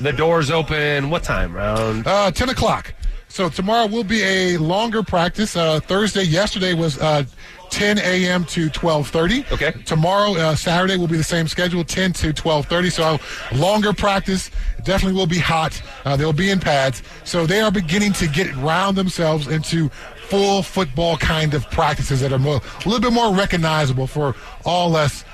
The 0.00 0.12
doors 0.12 0.50
open, 0.50 1.10
what 1.10 1.22
time? 1.22 1.56
Around 1.56 2.06
Uh, 2.06 2.30
10 2.30 2.48
o'clock. 2.48 2.94
So 3.32 3.48
tomorrow 3.48 3.86
will 3.86 4.04
be 4.04 4.22
a 4.22 4.58
longer 4.58 5.02
practice. 5.02 5.56
Uh, 5.56 5.80
Thursday, 5.80 6.22
yesterday 6.22 6.74
was 6.74 6.98
uh, 6.98 7.24
10 7.70 7.96
a.m. 7.96 8.44
to 8.44 8.68
12:30. 8.68 9.50
Okay. 9.50 9.72
Tomorrow, 9.86 10.34
uh, 10.34 10.54
Saturday 10.54 10.98
will 10.98 11.08
be 11.08 11.16
the 11.16 11.24
same 11.24 11.48
schedule, 11.48 11.82
10 11.82 12.12
to 12.12 12.34
12:30. 12.34 12.92
So 12.92 13.18
longer 13.56 13.94
practice 13.94 14.50
definitely 14.84 15.18
will 15.18 15.26
be 15.26 15.38
hot. 15.38 15.80
Uh, 16.04 16.14
they'll 16.14 16.34
be 16.34 16.50
in 16.50 16.60
pads. 16.60 17.02
So 17.24 17.46
they 17.46 17.62
are 17.62 17.70
beginning 17.70 18.12
to 18.14 18.28
get 18.28 18.54
round 18.56 18.98
themselves 18.98 19.46
into 19.46 19.88
full 20.28 20.62
football 20.62 21.16
kind 21.16 21.54
of 21.54 21.70
practices 21.70 22.20
that 22.20 22.34
are 22.34 22.38
more, 22.38 22.60
a 22.84 22.88
little 22.88 23.00
bit 23.00 23.14
more 23.14 23.34
recognizable 23.34 24.06
for 24.06 24.36
all 24.66 24.94
us. 24.94 25.24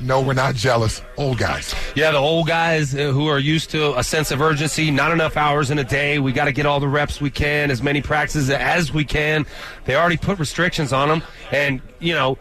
No, 0.00 0.20
we're 0.20 0.34
not 0.34 0.54
jealous. 0.54 1.02
Old 1.16 1.38
guys. 1.38 1.74
Yeah, 1.94 2.10
the 2.10 2.18
old 2.18 2.46
guys 2.46 2.94
uh, 2.94 3.10
who 3.10 3.28
are 3.28 3.38
used 3.38 3.70
to 3.70 3.96
a 3.98 4.04
sense 4.04 4.30
of 4.30 4.40
urgency, 4.40 4.90
not 4.90 5.12
enough 5.12 5.36
hours 5.36 5.70
in 5.70 5.78
a 5.78 5.84
day. 5.84 6.18
We 6.18 6.32
got 6.32 6.46
to 6.46 6.52
get 6.52 6.66
all 6.66 6.80
the 6.80 6.88
reps 6.88 7.20
we 7.20 7.30
can, 7.30 7.70
as 7.70 7.82
many 7.82 8.02
practices 8.02 8.50
as 8.50 8.92
we 8.92 9.04
can. 9.04 9.46
They 9.84 9.94
already 9.94 10.16
put 10.16 10.38
restrictions 10.38 10.92
on 10.92 11.08
them, 11.08 11.22
and 11.52 11.80
you 12.00 12.14
know. 12.14 12.38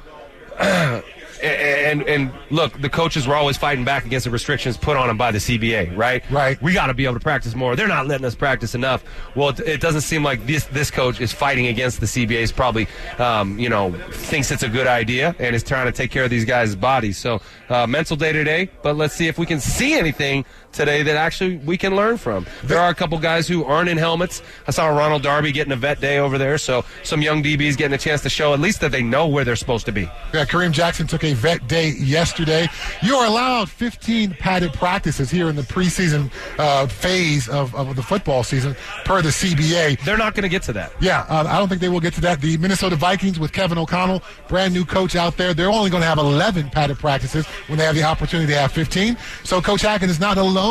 And 1.44 2.04
and 2.04 2.32
look, 2.50 2.80
the 2.82 2.90
coaches 2.90 3.28
were 3.28 3.36
always 3.36 3.58
fighting 3.58 3.84
back 3.84 4.06
against 4.06 4.24
the 4.26 4.32
restrictions 4.32 4.78
put 4.78 4.98
on 4.98 5.08
them 5.08 5.18
by 5.18 5.32
the 5.32 5.40
CBA, 5.40 5.96
right? 5.96 6.24
Right. 6.32 6.62
We 6.62 6.74
got 6.74 6.88
to 6.88 6.94
be 6.94 7.06
able 7.06 7.16
to 7.16 7.20
practice 7.20 7.56
more. 7.56 7.76
They're 7.76 7.88
not 7.88 8.08
letting 8.08 8.26
us 8.26 8.36
practice 8.36 8.76
enough. 8.76 9.04
Well, 9.36 9.50
it, 9.50 9.60
it 9.60 9.82
doesn't 9.82 10.02
seem 10.02 10.24
like 10.24 10.46
this 10.46 10.66
this 10.66 10.90
coach 10.90 11.20
is 11.20 11.34
fighting 11.34 11.68
against 11.68 12.00
the 12.00 12.06
CBA's. 12.06 12.52
Probably, 12.52 12.88
um, 13.20 13.60
you 13.60 13.70
know, 13.70 13.92
thinks 14.12 14.52
it's 14.52 14.64
a 14.64 14.70
good 14.70 14.88
idea 14.88 15.36
and 15.40 15.56
is 15.56 15.64
trying 15.64 15.86
to 15.86 15.92
take 15.92 16.12
care 16.12 16.24
of 16.24 16.30
these 16.30 16.46
guys' 16.46 16.76
bodies. 16.76 17.18
So 17.18 17.42
uh, 17.70 17.88
mental 17.88 18.16
day 18.16 18.32
to 18.32 18.44
day. 18.44 18.70
But 18.82 18.96
let's 18.96 19.14
see 19.14 19.28
if 19.28 19.38
we 19.38 19.46
can 19.46 19.60
see 19.60 19.94
anything 19.94 20.46
today 20.74 21.04
that 21.04 21.16
actually 21.16 21.58
we 21.58 21.78
can 21.78 21.96
learn 21.96 22.18
from. 22.18 22.46
There 22.64 22.80
are 22.80 22.90
a 22.90 22.96
couple 22.96 23.18
guys 23.20 23.48
who 23.48 23.64
aren't 23.64 23.90
in 23.90 23.98
helmets. 23.98 24.42
I 24.68 24.72
saw 24.72 24.88
Ronald 24.88 25.22
Darby 25.22 25.52
getting 25.52 25.72
a 25.72 25.78
vet 25.78 26.02
day 26.02 26.18
over 26.18 26.38
there, 26.38 26.58
so 26.58 26.84
some 27.04 27.22
young 27.22 27.44
DBs 27.44 27.78
getting 27.78 27.94
a 27.94 27.98
chance 27.98 28.22
to 28.22 28.30
show 28.30 28.54
at 28.54 28.60
least 28.60 28.82
that 28.82 28.92
they 28.92 29.04
know 29.04 29.28
where 29.28 29.46
they're 29.46 29.56
supposed 29.56 29.86
to 29.86 29.92
be. 29.92 30.10
Yeah, 30.34 30.46
Kareem 30.46 30.72
Jackson 30.72 31.08
took 31.08 31.24
a 31.24 31.34
vet 31.34 31.68
day 31.68 31.90
yesterday. 31.92 32.68
You 33.02 33.16
are 33.16 33.28
allowed 33.28 33.70
15 33.70 34.32
padded 34.32 34.74
practices 34.74 35.30
here 35.30 35.50
in 35.50 35.56
the 35.56 35.62
preseason 35.62 36.32
uh, 36.58 36.88
phase 36.88 37.48
of, 37.48 37.74
of 37.76 37.96
the 37.96 38.04
football 38.04 38.44
season 38.44 38.76
per 39.06 39.22
the 39.22 39.30
CBA. 39.30 40.04
They're 40.04 40.18
not 40.18 40.34
going 40.34 40.44
to 40.44 40.50
get 40.50 40.64
to 40.64 40.74
that. 40.74 40.92
Yeah, 41.00 41.26
uh, 41.30 41.46
I 41.48 41.60
don't 41.60 41.70
think 41.70 41.82
they 41.82 41.90
will 41.90 42.00
get 42.00 42.14
to 42.16 42.22
that. 42.22 42.42
The 42.42 42.58
Minnesota 42.58 42.96
Vikings 42.96 43.40
with 43.40 43.54
Kevin 43.54 43.78
O'Connell, 43.78 44.24
brand 44.48 44.74
new 44.74 44.86
coach 44.86 45.16
out 45.16 45.38
there, 45.38 45.54
they're 45.54 45.70
only 45.70 45.90
going 45.90 46.02
to 46.02 46.08
have 46.08 46.18
11 46.18 46.72
padded 46.72 46.98
practices 46.98 47.46
when 47.68 47.78
they 47.78 47.86
have 47.86 47.96
the 47.96 48.04
opportunity 48.04 48.52
to 48.54 48.60
have 48.60 48.72
15. 48.72 49.18
So 49.44 49.62
Coach 49.62 49.82
Hackett 49.82 50.10
is 50.10 50.20
not 50.20 50.38
alone 50.38 50.63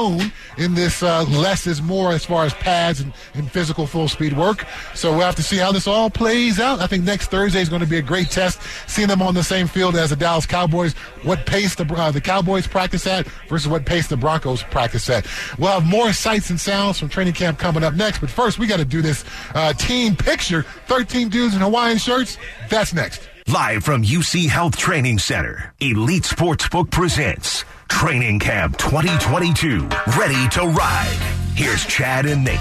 in 0.56 0.74
this 0.74 1.02
uh, 1.02 1.24
less 1.24 1.66
is 1.66 1.82
more 1.82 2.12
as 2.12 2.24
far 2.24 2.44
as 2.44 2.54
pads 2.54 3.00
and, 3.00 3.12
and 3.34 3.50
physical 3.50 3.86
full 3.86 4.08
speed 4.08 4.36
work. 4.36 4.64
So 4.94 5.12
we'll 5.12 5.26
have 5.26 5.36
to 5.36 5.42
see 5.42 5.58
how 5.58 5.70
this 5.70 5.86
all 5.86 6.08
plays 6.08 6.58
out. 6.58 6.80
I 6.80 6.86
think 6.86 7.04
next 7.04 7.30
Thursday 7.30 7.60
is 7.60 7.68
going 7.68 7.82
to 7.82 7.86
be 7.86 7.98
a 7.98 8.02
great 8.02 8.30
test, 8.30 8.60
seeing 8.86 9.08
them 9.08 9.20
on 9.20 9.34
the 9.34 9.42
same 9.42 9.66
field 9.66 9.94
as 9.96 10.10
the 10.10 10.16
Dallas 10.16 10.46
Cowboys, 10.46 10.94
what 11.24 11.44
pace 11.46 11.74
the, 11.74 11.84
uh, 11.94 12.10
the 12.10 12.20
Cowboys 12.20 12.66
practice 12.66 13.06
at 13.06 13.26
versus 13.48 13.68
what 13.68 13.84
pace 13.84 14.08
the 14.08 14.16
Broncos 14.16 14.62
practice 14.62 15.08
at. 15.10 15.26
We'll 15.58 15.72
have 15.72 15.84
more 15.84 16.12
sights 16.12 16.50
and 16.50 16.60
sounds 16.60 16.98
from 16.98 17.08
training 17.08 17.34
camp 17.34 17.58
coming 17.58 17.84
up 17.84 17.94
next, 17.94 18.20
but 18.20 18.30
first 18.30 18.58
we 18.58 18.66
got 18.66 18.78
to 18.78 18.84
do 18.84 19.02
this 19.02 19.24
uh, 19.54 19.72
team 19.74 20.16
picture. 20.16 20.62
13 20.86 21.28
dudes 21.28 21.54
in 21.54 21.60
Hawaiian 21.60 21.98
shirts. 21.98 22.38
That's 22.68 22.94
next. 22.94 23.28
Live 23.48 23.82
from 23.82 24.04
UC 24.04 24.48
Health 24.48 24.76
Training 24.76 25.18
Center, 25.18 25.74
Elite 25.80 26.22
Sportsbook 26.22 26.90
presents 26.90 27.64
Training 27.92 28.40
Camp 28.40 28.76
2022. 28.78 29.88
Ready 30.18 30.48
to 30.48 30.62
ride. 30.66 31.18
Here's 31.54 31.84
Chad 31.84 32.26
and 32.26 32.42
Nate. 32.42 32.58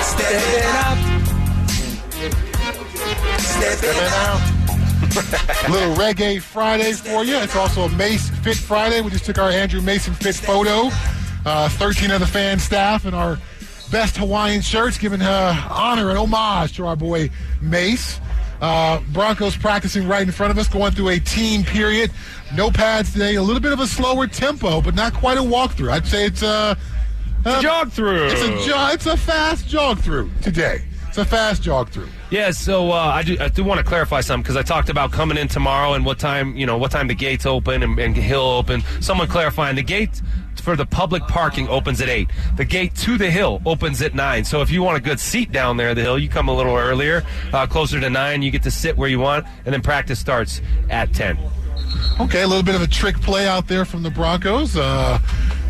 Stepping 0.00 0.64
up. 0.78 0.98
Stepping 3.40 3.90
out. 4.00 4.40
little 5.68 5.94
reggae 5.96 6.40
Friday 6.40 6.92
for 6.94 7.24
you. 7.24 7.36
It's 7.36 7.56
also 7.56 7.82
a 7.82 7.88
Mace 7.90 8.30
Fit 8.30 8.56
Friday. 8.56 9.02
We 9.02 9.10
just 9.10 9.26
took 9.26 9.38
our 9.38 9.50
Andrew 9.50 9.82
Mason 9.82 10.14
Fit 10.14 10.36
photo. 10.36 10.88
Uh, 11.44 11.68
13 11.68 12.10
of 12.10 12.20
the 12.20 12.26
fan 12.26 12.58
staff 12.58 13.04
and 13.04 13.14
our 13.14 13.38
best 13.90 14.16
Hawaiian 14.16 14.60
shirts, 14.60 14.98
giving 14.98 15.22
uh, 15.22 15.68
honor 15.70 16.10
and 16.10 16.18
homage 16.18 16.76
to 16.76 16.86
our 16.86 16.96
boy 16.96 17.30
Mace. 17.60 18.20
Uh, 18.60 19.00
Broncos 19.12 19.56
practicing 19.56 20.06
right 20.06 20.22
in 20.22 20.32
front 20.32 20.50
of 20.50 20.58
us, 20.58 20.68
going 20.68 20.92
through 20.92 21.08
a 21.08 21.18
team 21.18 21.64
period. 21.64 22.10
No 22.54 22.70
pads 22.70 23.12
today. 23.12 23.36
A 23.36 23.42
little 23.42 23.60
bit 23.60 23.72
of 23.72 23.80
a 23.80 23.86
slower 23.86 24.26
tempo, 24.26 24.82
but 24.82 24.94
not 24.94 25.14
quite 25.14 25.38
a 25.38 25.42
walkthrough. 25.42 25.90
I'd 25.90 26.06
say 26.06 26.26
it's 26.26 26.42
a, 26.42 26.76
uh, 27.44 27.60
Jog 27.62 27.90
through. 27.90 28.26
It's 28.26 28.42
a 28.42 28.68
jog. 28.68 28.94
It's 28.94 29.06
a 29.06 29.16
fast 29.16 29.66
jog 29.66 29.98
through 30.00 30.30
today. 30.42 30.84
It's 31.08 31.16
a 31.16 31.24
fast 31.24 31.62
jog 31.62 31.88
through. 31.88 32.08
Yeah, 32.30 32.50
so 32.52 32.92
uh, 32.92 32.94
I 32.94 33.22
do, 33.22 33.36
I 33.40 33.48
do 33.48 33.64
want 33.64 33.78
to 33.78 33.84
clarify 33.84 34.20
something 34.20 34.42
because 34.42 34.56
I 34.56 34.62
talked 34.62 34.90
about 34.90 35.10
coming 35.10 35.38
in 35.38 35.48
tomorrow 35.48 35.94
and 35.94 36.04
what 36.04 36.18
time 36.18 36.56
you 36.56 36.66
know 36.66 36.76
what 36.76 36.90
time 36.92 37.08
the 37.08 37.14
gates 37.14 37.46
open 37.46 37.82
and, 37.82 37.98
and 37.98 38.14
hill 38.14 38.42
open. 38.42 38.82
Someone 39.00 39.26
clarifying 39.26 39.74
the 39.74 39.82
gate 39.82 40.20
for 40.60 40.76
the 40.76 40.86
public 40.86 41.22
parking 41.24 41.68
opens 41.68 42.00
at 42.00 42.08
eight. 42.08 42.28
The 42.56 42.64
gate 42.64 42.94
to 42.96 43.18
the 43.18 43.30
hill 43.30 43.60
opens 43.64 44.02
at 44.02 44.14
nine. 44.14 44.44
So 44.44 44.60
if 44.60 44.70
you 44.70 44.82
want 44.82 44.96
a 44.96 45.00
good 45.00 45.18
seat 45.18 45.50
down 45.52 45.76
there 45.76 45.94
the 45.94 46.02
hill, 46.02 46.18
you 46.18 46.28
come 46.28 46.48
a 46.48 46.54
little 46.54 46.76
earlier, 46.76 47.24
uh, 47.52 47.66
closer 47.66 48.00
to 48.00 48.10
nine. 48.10 48.42
You 48.42 48.50
get 48.50 48.62
to 48.64 48.70
sit 48.70 48.96
where 48.96 49.08
you 49.08 49.18
want, 49.18 49.46
and 49.64 49.72
then 49.72 49.82
practice 49.82 50.18
starts 50.18 50.60
at 50.88 51.12
ten. 51.12 51.38
Okay, 52.20 52.42
a 52.42 52.46
little 52.46 52.62
bit 52.62 52.74
of 52.74 52.82
a 52.82 52.86
trick 52.86 53.20
play 53.20 53.48
out 53.48 53.66
there 53.66 53.84
from 53.84 54.02
the 54.02 54.10
Broncos. 54.10 54.76
Uh, 54.76 55.18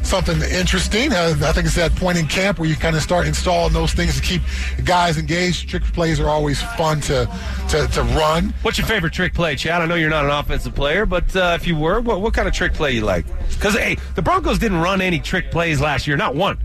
something 0.02 0.40
interesting. 0.42 1.12
Uh, 1.12 1.36
I 1.42 1.52
think 1.52 1.66
it's 1.66 1.76
that 1.76 1.94
point 1.96 2.18
in 2.18 2.26
camp 2.26 2.58
where 2.58 2.68
you 2.68 2.76
kind 2.76 2.96
of 2.96 3.02
start 3.02 3.26
installing 3.26 3.72
those 3.72 3.92
things 3.92 4.16
to 4.16 4.22
keep 4.22 4.42
guys 4.84 5.18
engaged. 5.18 5.68
Trick 5.68 5.82
plays 5.84 6.20
are 6.20 6.28
always 6.28 6.60
fun 6.62 7.00
to 7.02 7.28
to, 7.70 7.86
to 7.88 8.02
run. 8.02 8.54
What's 8.62 8.78
your 8.78 8.86
favorite 8.86 9.12
trick 9.12 9.34
play, 9.34 9.56
Chad? 9.56 9.82
I 9.82 9.86
know 9.86 9.94
you're 9.94 10.10
not 10.10 10.24
an 10.24 10.30
offensive 10.30 10.74
player, 10.74 11.06
but 11.06 11.34
uh, 11.36 11.56
if 11.60 11.66
you 11.66 11.76
were, 11.76 12.00
what, 12.00 12.20
what 12.20 12.34
kind 12.34 12.48
of 12.48 12.54
trick 12.54 12.74
play 12.74 12.92
you 12.92 13.02
like? 13.02 13.26
Because 13.50 13.74
hey, 13.74 13.96
the 14.14 14.22
Broncos 14.22 14.58
didn't 14.58 14.80
run 14.80 15.00
any 15.00 15.20
trick 15.20 15.50
plays 15.50 15.80
last 15.80 16.06
year, 16.06 16.16
not 16.16 16.34
one. 16.34 16.58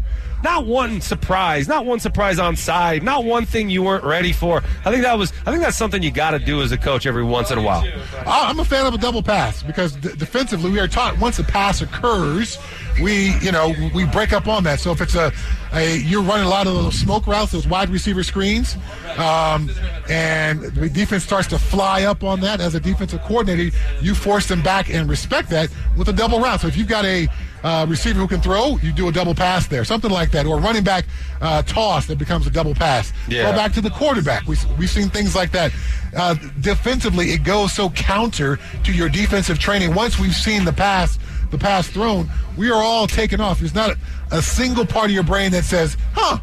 Not 0.45 0.67
one 0.67 1.01
surprise, 1.01 1.67
not 1.67 1.87
one 1.87 1.99
surprise 1.99 2.37
on 2.37 2.55
side, 2.55 3.01
not 3.01 3.25
one 3.25 3.47
thing 3.47 3.67
you 3.67 3.81
weren't 3.81 4.03
ready 4.03 4.31
for. 4.31 4.61
I 4.85 4.91
think 4.91 5.01
that 5.01 5.17
was, 5.17 5.33
I 5.43 5.49
think 5.49 5.63
that's 5.63 5.75
something 5.75 6.03
you 6.03 6.11
got 6.11 6.31
to 6.31 6.39
do 6.39 6.61
as 6.61 6.71
a 6.71 6.77
coach 6.77 7.07
every 7.07 7.23
once 7.23 7.49
in 7.49 7.57
a 7.57 7.63
while. 7.63 7.83
I'm 8.27 8.59
a 8.59 8.63
fan 8.63 8.85
of 8.85 8.93
a 8.93 8.99
double 8.99 9.23
pass 9.23 9.63
because 9.63 9.93
d- 9.95 10.09
defensively 10.15 10.69
we 10.69 10.79
are 10.79 10.87
taught 10.87 11.17
once 11.17 11.39
a 11.39 11.43
pass 11.43 11.81
occurs, 11.81 12.59
we 13.01 13.33
you 13.39 13.51
know 13.51 13.73
we 13.95 14.05
break 14.05 14.33
up 14.33 14.47
on 14.47 14.63
that. 14.65 14.79
So 14.79 14.91
if 14.91 15.01
it's 15.01 15.15
a, 15.15 15.33
a 15.73 15.97
you're 15.97 16.21
running 16.21 16.45
a 16.45 16.49
lot 16.49 16.67
of 16.67 16.75
those 16.75 16.93
smoke 16.93 17.25
routes, 17.25 17.51
those 17.51 17.67
wide 17.67 17.89
receiver 17.89 18.21
screens, 18.21 18.77
um, 19.17 19.71
and 20.07 20.61
the 20.61 20.89
defense 20.89 21.23
starts 21.23 21.47
to 21.47 21.57
fly 21.57 22.03
up 22.03 22.23
on 22.23 22.41
that 22.41 22.61
as 22.61 22.75
a 22.75 22.79
defensive 22.79 23.23
coordinator, 23.23 23.75
you 23.99 24.13
force 24.13 24.47
them 24.47 24.61
back 24.61 24.91
and 24.91 25.09
respect 25.09 25.49
that 25.49 25.71
with 25.97 26.07
a 26.07 26.13
double 26.13 26.39
route. 26.39 26.61
So 26.61 26.67
if 26.67 26.77
you've 26.77 26.87
got 26.87 27.03
a 27.03 27.27
uh, 27.65 27.83
receiver 27.89 28.19
who 28.19 28.27
can 28.27 28.41
throw, 28.41 28.77
you 28.77 28.93
do 28.93 29.07
a 29.07 29.11
double 29.11 29.33
pass 29.33 29.65
there, 29.65 29.83
something 29.83 30.11
like 30.11 30.29
that, 30.29 30.45
or 30.45 30.59
running 30.59 30.83
back 30.83 31.05
uh, 31.41 31.63
toss 31.63 32.05
that 32.05 32.19
becomes 32.19 32.45
a 32.45 32.51
double 32.51 32.75
pass. 32.75 33.11
Yeah. 33.27 33.49
Go 33.49 33.57
back 33.57 33.73
to 33.73 33.81
the 33.81 33.89
quarterback. 33.89 34.45
We, 34.45 34.55
we've 34.77 34.89
seen 34.89 35.09
things 35.09 35.35
like 35.35 35.51
that. 35.53 35.73
Uh, 36.15 36.35
defensively, 36.61 37.31
it 37.31 37.43
goes 37.43 37.73
so 37.73 37.89
counter 37.89 38.59
to 38.83 38.93
your 38.93 39.09
defensive 39.09 39.57
training. 39.57 39.95
Once 39.95 40.19
we've 40.19 40.35
seen 40.35 40.63
the 40.63 40.73
pass, 40.73 41.17
the 41.49 41.57
pass 41.57 41.87
thrown, 41.87 42.29
we 42.55 42.69
are 42.69 42.83
all 42.83 43.07
taken 43.07 43.41
off. 43.41 43.59
There's 43.59 43.73
not 43.73 43.89
a, 43.89 43.97
a 44.37 44.41
single 44.43 44.85
part 44.85 45.05
of 45.05 45.11
your 45.11 45.23
brain 45.23 45.51
that 45.51 45.63
says, 45.63 45.97
"Huh." 46.13 46.37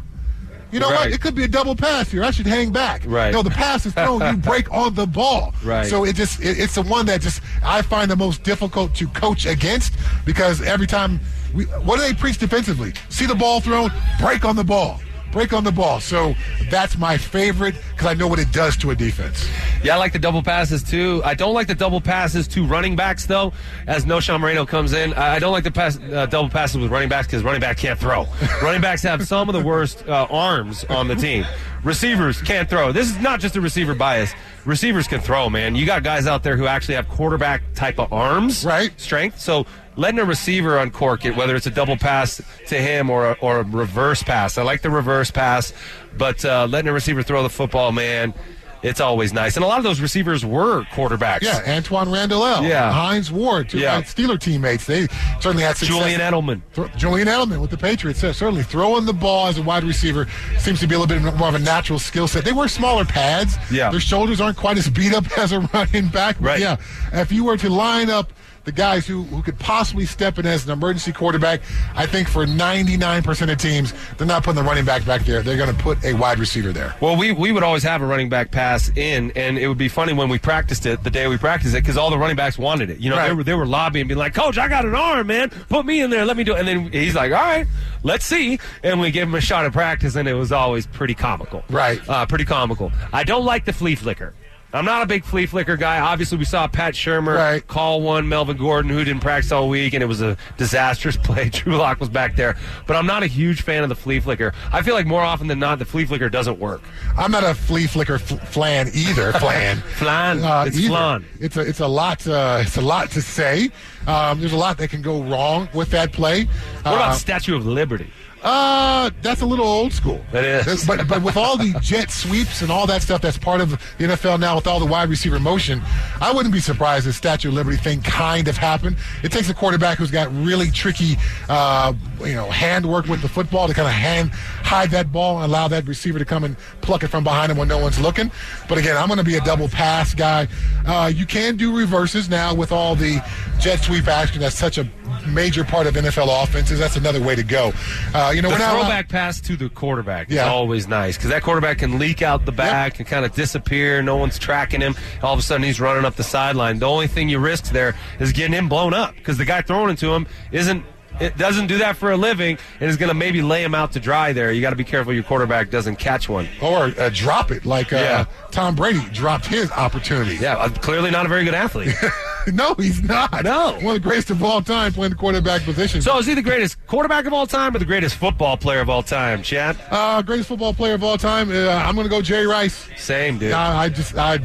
You 0.73 0.79
know 0.79 0.89
what? 0.89 1.11
It 1.11 1.21
could 1.21 1.35
be 1.35 1.43
a 1.43 1.47
double 1.47 1.75
pass 1.75 2.09
here. 2.09 2.23
I 2.23 2.31
should 2.31 2.47
hang 2.47 2.71
back. 2.71 3.03
Right. 3.05 3.31
No, 3.31 3.43
the 3.43 3.51
pass 3.51 3.85
is 3.85 3.93
thrown. 3.93 4.21
you 4.21 4.37
break 4.41 4.71
on 4.71 4.95
the 4.95 5.05
ball. 5.05 5.53
Right. 5.63 5.85
So 5.85 6.03
it 6.03 6.15
just 6.15 6.41
it, 6.41 6.59
it's 6.59 6.75
the 6.75 6.81
one 6.81 7.05
that 7.05 7.21
just 7.21 7.41
I 7.63 7.83
find 7.83 8.09
the 8.09 8.15
most 8.15 8.43
difficult 8.43 8.95
to 8.95 9.07
coach 9.09 9.45
against 9.45 9.93
because 10.25 10.61
every 10.61 10.87
time 10.87 11.19
we 11.53 11.65
what 11.65 11.97
do 11.97 12.01
they 12.01 12.13
preach 12.13 12.39
defensively? 12.39 12.93
See 13.09 13.27
the 13.27 13.35
ball 13.35 13.61
thrown, 13.61 13.91
break 14.19 14.45
on 14.45 14.55
the 14.55 14.63
ball. 14.63 14.99
Break 15.33 15.51
on 15.51 15.63
the 15.63 15.71
ball. 15.71 15.99
So 15.99 16.35
that's 16.69 16.97
my 16.97 17.17
favorite 17.17 17.75
because 17.91 18.07
I 18.07 18.13
know 18.13 18.27
what 18.27 18.39
it 18.39 18.51
does 18.51 18.77
to 18.77 18.91
a 18.91 18.95
defense. 18.95 19.49
Yeah, 19.83 19.95
I 19.95 19.97
like 19.97 20.13
the 20.13 20.19
double 20.19 20.43
passes 20.43 20.83
too. 20.83 21.21
I 21.25 21.33
don't 21.33 21.53
like 21.55 21.67
the 21.67 21.75
double 21.75 21.99
passes 21.99 22.47
to 22.49 22.65
running 22.65 22.95
backs 22.95 23.25
though. 23.25 23.51
As 23.87 24.05
Knowshon 24.05 24.39
Moreno 24.39 24.65
comes 24.65 24.93
in, 24.93 25.13
I 25.15 25.39
don't 25.39 25.51
like 25.51 25.63
the 25.63 25.71
pass, 25.71 25.99
uh, 25.99 26.27
double 26.27 26.49
passes 26.49 26.77
with 26.77 26.91
running 26.91 27.09
backs 27.09 27.27
because 27.27 27.43
running 27.43 27.61
back 27.61 27.77
can't 27.77 27.99
throw. 27.99 28.27
running 28.61 28.79
backs 28.81 29.01
have 29.01 29.27
some 29.27 29.49
of 29.49 29.53
the 29.53 29.61
worst 29.61 30.07
uh, 30.07 30.27
arms 30.29 30.83
on 30.85 31.07
the 31.07 31.15
team. 31.15 31.45
Receivers 31.83 32.41
can't 32.41 32.69
throw. 32.69 32.91
This 32.93 33.09
is 33.09 33.19
not 33.19 33.39
just 33.41 33.55
a 33.57 33.61
receiver 33.61 33.93
bias. 33.93 34.31
Receivers 34.65 35.07
can 35.07 35.19
throw, 35.19 35.49
man. 35.49 35.75
You 35.75 35.85
got 35.85 36.03
guys 36.03 36.27
out 36.27 36.43
there 36.43 36.55
who 36.55 36.65
actually 36.67 36.95
have 36.95 37.09
quarterback 37.09 37.61
type 37.75 37.99
of 37.99 38.13
arms, 38.13 38.63
Right. 38.63 38.97
Strength. 39.01 39.39
So 39.41 39.65
letting 39.95 40.19
a 40.19 40.25
receiver 40.25 40.77
uncork 40.77 41.25
it, 41.25 41.35
whether 41.35 41.55
it's 41.55 41.67
a 41.67 41.71
double 41.71 41.97
pass 41.97 42.41
to 42.67 42.75
him 42.77 43.09
or 43.09 43.31
a, 43.31 43.33
or 43.41 43.59
a 43.59 43.63
reverse 43.63 44.23
pass. 44.23 44.57
I 44.57 44.63
like 44.63 44.81
the 44.81 44.89
reverse 44.89 45.31
pass, 45.31 45.73
but 46.17 46.43
uh, 46.45 46.67
letting 46.69 46.89
a 46.89 46.93
receiver 46.93 47.23
throw 47.23 47.43
the 47.43 47.49
football, 47.49 47.91
man. 47.91 48.33
it's 48.81 48.99
always 48.99 49.31
nice. 49.31 49.55
And 49.55 49.63
a 49.63 49.67
lot 49.67 49.77
of 49.77 49.85
those 49.85 50.01
receivers 50.01 50.45
were 50.45 50.83
quarterbacks. 50.91 51.43
Yeah, 51.43 51.61
Antoine 51.65 52.11
Randall, 52.11 52.41
Yeah. 52.63 52.91
Hines 52.91 53.31
Ward, 53.31 53.69
two 53.69 53.79
Yeah. 53.79 54.01
Steeler 54.01 54.37
teammates. 54.37 54.85
They 54.85 55.07
certainly 55.39 55.63
had 55.63 55.77
success. 55.77 55.95
Julian 55.97 56.19
Edelman. 56.19 56.61
Th- 56.75 56.91
Julian 56.97 57.29
Edelman 57.29 57.61
with 57.61 57.69
the 57.69 57.77
Patriots. 57.77 58.19
certainly 58.19 58.61
throwing 58.63 59.05
the 59.05 59.13
ball 59.13 59.47
as 59.47 59.57
a 59.57 59.61
wide 59.61 59.85
receiver 59.85 60.27
seems 60.57 60.81
to 60.81 60.87
be 60.87 60.95
a 60.95 60.99
little 60.99 61.17
bit 61.17 61.33
more 61.37 61.47
of 61.47 61.55
a 61.55 61.59
natural 61.59 61.97
skill 61.97 62.27
set. 62.27 62.43
They 62.43 62.51
wear 62.51 62.67
smaller 62.67 63.05
pads. 63.05 63.55
Yeah. 63.71 63.89
Their 63.89 64.01
shoulders 64.01 64.41
aren't 64.41 64.57
quite 64.57 64.77
as 64.77 64.89
beat 64.89 65.13
up 65.13 65.25
as 65.37 65.53
a 65.53 65.61
running 65.61 66.07
back. 66.09 66.35
But 66.41 66.45
Right. 66.45 66.59
Yeah. 66.59 66.75
If 67.13 67.31
you 67.31 67.45
were 67.45 67.55
to 67.55 67.69
line 67.69 68.09
up 68.09 68.33
the 68.65 68.71
guys 68.71 69.05
who, 69.05 69.23
who 69.23 69.41
could 69.41 69.59
possibly 69.59 70.05
step 70.05 70.39
in 70.39 70.45
as 70.45 70.65
an 70.65 70.71
emergency 70.71 71.11
quarterback, 71.11 71.61
I 71.95 72.05
think 72.05 72.29
for 72.29 72.45
99% 72.45 73.51
of 73.51 73.57
teams, 73.57 73.93
they're 74.17 74.25
not 74.27 74.43
putting 74.43 74.63
the 74.63 74.67
running 74.67 74.85
back 74.85 75.05
back 75.05 75.23
there. 75.25 75.41
They're 75.41 75.57
going 75.57 75.75
to 75.75 75.83
put 75.83 76.03
a 76.05 76.13
wide 76.13 76.39
receiver 76.39 76.71
there. 76.71 76.95
Well, 77.01 77.17
we, 77.17 77.31
we 77.33 77.51
would 77.51 77.63
always 77.63 77.83
have 77.83 78.01
a 78.01 78.05
running 78.05 78.29
back 78.29 78.51
pass 78.51 78.89
in, 78.95 79.31
and 79.35 79.57
it 79.57 79.67
would 79.67 79.77
be 79.77 79.89
funny 79.89 80.13
when 80.13 80.29
we 80.29 80.39
practiced 80.39 80.85
it 80.85 81.03
the 81.03 81.09
day 81.09 81.27
we 81.27 81.37
practiced 81.37 81.75
it 81.75 81.81
because 81.81 81.97
all 81.97 82.09
the 82.09 82.17
running 82.17 82.35
backs 82.37 82.57
wanted 82.57 82.89
it. 82.89 82.99
You 82.99 83.09
know, 83.09 83.17
Right. 83.17 83.27
they 83.29 83.33
were 83.35 83.43
they 83.43 83.53
were 83.53 83.65
lobbying, 83.65 84.07
being 84.07 84.17
like, 84.17 84.33
"Coach, 84.33 84.57
I 84.57 84.67
got 84.67 84.85
an 84.85 84.95
arm, 84.95 85.27
man. 85.27 85.49
Put 85.69 85.85
me 85.85 86.01
in 86.01 86.09
there. 86.09 86.25
Let 86.25 86.37
me 86.37 86.43
do." 86.43 86.55
it. 86.55 86.59
And 86.59 86.67
then 86.67 86.91
he's 86.91 87.15
like, 87.15 87.31
"All 87.31 87.41
right, 87.41 87.67
let's 88.03 88.25
see." 88.25 88.59
And 88.83 88.99
we 89.01 89.11
gave 89.11 89.23
him 89.23 89.35
a 89.35 89.41
shot 89.41 89.65
at 89.65 89.73
practice, 89.73 90.15
and 90.15 90.27
it 90.27 90.33
was 90.35 90.51
always 90.51 90.87
pretty 90.87 91.13
comical. 91.15 91.63
Right. 91.69 91.99
Uh, 92.07 92.25
pretty 92.25 92.45
comical. 92.45 92.91
I 93.11 93.23
don't 93.23 93.43
like 93.45 93.65
the 93.65 93.73
flea 93.73 93.95
flicker. 93.95 94.33
I'm 94.73 94.85
not 94.85 95.03
a 95.03 95.05
big 95.05 95.23
flea 95.23 95.45
flicker 95.45 95.77
guy. 95.77 95.99
Obviously, 95.99 96.37
we 96.39 96.45
saw 96.45 96.67
Pat 96.67 96.95
Shurmur 96.95 97.35
Right. 97.35 97.67
call 97.67 98.01
one 98.01 98.27
Melvin 98.27 98.57
Gordon 98.57 98.89
who 98.89 99.03
didn't 99.03 99.21
practice 99.21 99.51
all 99.51 99.69
week, 99.69 99.93
and 99.93 100.01
it 100.01 100.07
was 100.07 100.21
a 100.21 100.35
disastrous 100.57 101.15
play. 101.23 101.49
Drew 101.49 101.75
Lock 101.77 101.99
was 101.99 102.09
back 102.09 102.35
there, 102.35 102.57
but 102.87 102.95
I'm 102.95 103.05
not 103.05 103.21
a 103.21 103.27
huge 103.27 103.61
fan 103.61 103.83
of 103.83 103.89
the 103.89 103.95
flea 103.95 104.19
flicker. 104.19 104.51
I 104.71 104.81
feel 104.81 104.95
like 104.95 105.05
more 105.05 105.21
often 105.21 105.47
than 105.47 105.59
not, 105.59 105.77
the 105.79 105.85
flea 105.85 106.05
flicker 106.05 106.27
doesn't 106.27 106.57
work. 106.59 106.81
I'm 107.17 107.31
not 107.31 107.43
a 107.43 107.53
flea 107.53 107.85
flicker 107.87 108.17
fl- 108.17 108.35
flan 108.37 108.89
either. 108.93 109.31
Flan. 109.43 109.77
Flan. 109.95 110.37
It's 110.67 110.77
either. 110.77 110.87
flan. 110.87 111.25
It's 111.39 111.55
a 111.57 111.61
it's 111.61 111.79
a 111.79 111.87
lot. 111.87 112.25
Uh, 112.27 112.59
it's 112.61 112.77
a 112.77 112.81
lot 112.81 113.11
to 113.11 113.21
say. 113.21 113.69
Um, 114.07 114.39
there's 114.39 114.53
a 114.53 114.57
lot 114.57 114.77
that 114.79 114.89
can 114.89 115.01
go 115.01 115.21
wrong 115.23 115.69
with 115.73 115.91
that 115.91 116.11
play. 116.11 116.45
What 116.45 116.81
about 116.95 117.11
Uh, 117.11 117.13
Statue 117.13 117.55
of 117.55 117.65
Liberty? 117.65 118.09
Uh, 118.43 119.09
that's 119.21 119.41
a 119.41 119.45
little 119.45 119.65
old 119.65 119.93
school. 119.93 120.21
It 120.33 120.43
is. 120.43 120.85
But 120.85 121.07
but 121.07 121.21
with 121.23 121.37
all 121.37 121.57
the 121.57 121.73
jet 121.81 122.11
sweeps 122.11 122.61
and 122.61 122.69
all 122.69 122.85
that 122.87 123.01
stuff 123.01 123.21
that's 123.21 123.37
part 123.37 123.61
of 123.61 123.69
the 123.69 123.77
NFL 124.05 124.39
now 124.39 124.55
with 124.55 124.67
all 124.67 124.79
the 124.79 124.85
wide 124.85 125.09
receiver 125.09 125.39
motion, 125.39 125.81
I 126.19 126.31
wouldn't 126.33 126.53
be 126.53 126.59
surprised 126.59 127.07
if 127.07 127.15
Statue 127.15 127.47
of 127.47 127.53
Liberty 127.53 127.77
thing 127.77 128.01
kind 128.01 128.47
of 128.49 128.57
happened. 128.57 128.97
It 129.23 129.31
takes 129.31 129.49
a 129.49 129.53
quarterback 129.53 129.97
who's 129.97 130.11
got 130.11 130.33
really 130.35 130.69
tricky, 130.71 131.15
uh, 131.47 131.93
you 132.19 132.33
know, 132.33 132.49
handwork 132.49 133.05
with 133.07 133.21
the 133.21 133.29
football 133.29 133.67
to 133.67 133.73
kind 133.73 133.87
of 133.87 133.93
hand 133.93 134.31
hide 134.73 134.91
that 134.91 135.11
ball 135.11 135.37
and 135.37 135.45
allow 135.45 135.67
that 135.67 135.87
receiver 135.87 136.17
to 136.19 136.25
come 136.25 136.43
and 136.43 136.57
pluck 136.81 137.03
it 137.03 137.07
from 137.09 137.23
behind 137.23 137.51
him 137.51 137.57
when 137.57 137.67
no 137.67 137.77
one's 137.77 137.99
looking. 137.99 138.31
But 138.67 138.77
again, 138.77 138.97
I'm 138.97 139.07
going 139.07 139.17
to 139.19 139.23
be 139.23 139.35
a 139.35 139.41
double 139.41 139.67
pass 139.67 140.13
guy. 140.13 140.47
Uh, 140.85 141.11
you 141.13 141.25
can 141.25 141.55
do 141.57 141.75
reverses 141.75 142.29
now 142.29 142.53
with 142.53 142.71
all 142.71 142.95
the 142.95 143.21
jet 143.59 143.77
sweep 143.83 144.07
action. 144.07 144.41
That's 144.41 144.57
such 144.57 144.77
a 144.77 144.89
major 145.27 145.63
part 145.63 145.85
of 145.87 145.93
NFL 145.93 146.43
offenses. 146.43 146.79
That's 146.79 146.95
another 146.95 147.21
way 147.21 147.35
to 147.35 147.43
go. 147.43 147.71
Uh, 148.13 148.31
you 148.35 148.41
know, 148.41 148.49
The 148.49 148.55
we're 148.55 148.59
not 148.59 148.71
throwback 148.79 149.09
pass 149.09 149.39
to 149.41 149.55
the 149.55 149.69
quarterback 149.69 150.29
is 150.29 150.35
Yeah. 150.35 150.49
always 150.49 150.87
nice 150.87 151.15
because 151.17 151.29
that 151.29 151.43
quarterback 151.43 151.77
can 151.77 151.99
leak 151.99 152.21
out 152.21 152.45
the 152.45 152.51
back 152.51 152.99
and 152.99 153.07
kind 153.07 153.23
of 153.25 153.33
disappear. 153.33 154.01
No 154.01 154.17
one's 154.17 154.39
tracking 154.39 154.81
him. 154.81 154.95
All 155.21 155.33
of 155.33 155.39
a 155.39 155.43
sudden, 155.43 155.63
he's 155.63 155.79
running 155.79 156.03
up 156.03 156.15
the 156.15 156.23
sideline. 156.23 156.79
The 156.79 156.87
only 156.89 157.07
thing 157.07 157.29
you 157.29 157.39
risk 157.39 157.65
there 157.65 157.95
is 158.19 158.31
getting 158.33 158.53
him 158.53 158.67
blown 158.67 158.93
up 158.93 159.15
because 159.15 159.37
the 159.37 159.45
guy 159.45 159.61
throwing 159.61 159.91
it 159.91 159.99
to 159.99 160.13
him 160.13 160.27
isn't. 160.51 160.83
It 161.23 161.37
doesn't 161.37 161.67
do 161.67 161.77
that 161.79 161.97
for 161.97 162.11
a 162.11 162.17
living 162.17 162.57
and 162.79 162.89
is 162.89 162.97
going 162.97 163.09
to 163.09 163.13
maybe 163.15 163.41
lay 163.41 163.63
him 163.63 163.73
out 163.73 163.91
to 163.93 163.99
dry 163.99 164.33
there. 164.33 164.51
You 164.51 164.61
got 164.61 164.71
to 164.71 164.75
be 164.75 164.83
careful 164.83 165.13
your 165.13 165.23
quarterback 165.23 165.69
doesn't 165.69 165.95
catch 165.95 166.27
one. 166.29 166.47
or 166.61 166.93
uh, 166.97 167.09
drop 167.13 167.51
it 167.51 167.65
like 167.65 167.91
uh, 167.93 167.97
Yeah. 167.97 168.25
Tom 168.51 168.75
Brady 168.75 169.01
dropped 169.11 169.45
his 169.45 169.71
opportunity. 169.71 170.35
Yeah, 170.35 170.57
uh, 170.57 170.69
clearly 170.69 171.09
not 171.11 171.25
a 171.25 171.29
very 171.29 171.43
good 171.43 171.53
athlete. 171.55 171.95
no, 172.53 172.75
he's 172.75 173.01
not. 173.01 173.43
No. 173.43 173.73
one 173.81 173.95
of 173.95 174.01
the 174.03 174.07
greatest 174.07 174.29
of 174.29 174.43
all 174.43 174.61
time 174.61 174.91
playing 174.93 175.11
the 175.11 175.15
quarterback 175.15 175.61
position. 175.63 176.01
so 176.01 176.17
is 176.19 176.25
he 176.25 176.33
the 176.33 176.41
greatest 176.41 176.77
quarterback 176.87 177.25
of 177.25 177.33
all 177.33 177.47
time 177.47 177.75
or 177.75 177.79
the 177.79 177.85
greatest 177.85 178.15
football 178.15 178.57
player 178.57 178.79
of 178.81 178.89
all 178.89 179.01
time, 179.03 179.41
Chad? 179.41 179.77
uh, 179.89 180.21
greatest 180.21 180.49
football 180.49 180.73
player 180.73 180.93
of 180.93 181.03
all 181.03 181.17
time. 181.17 181.49
Uh, 181.51 181.69
I'm 181.69 181.95
going 181.95 182.05
to 182.05 182.09
go 182.11 182.21
Jerry 182.21 182.45
Rice. 182.47 182.87
Same, 182.97 183.37
dude. 183.39 183.53
I, 183.53 183.83
I 183.85 183.89
just 183.89 184.15
I 184.17 184.39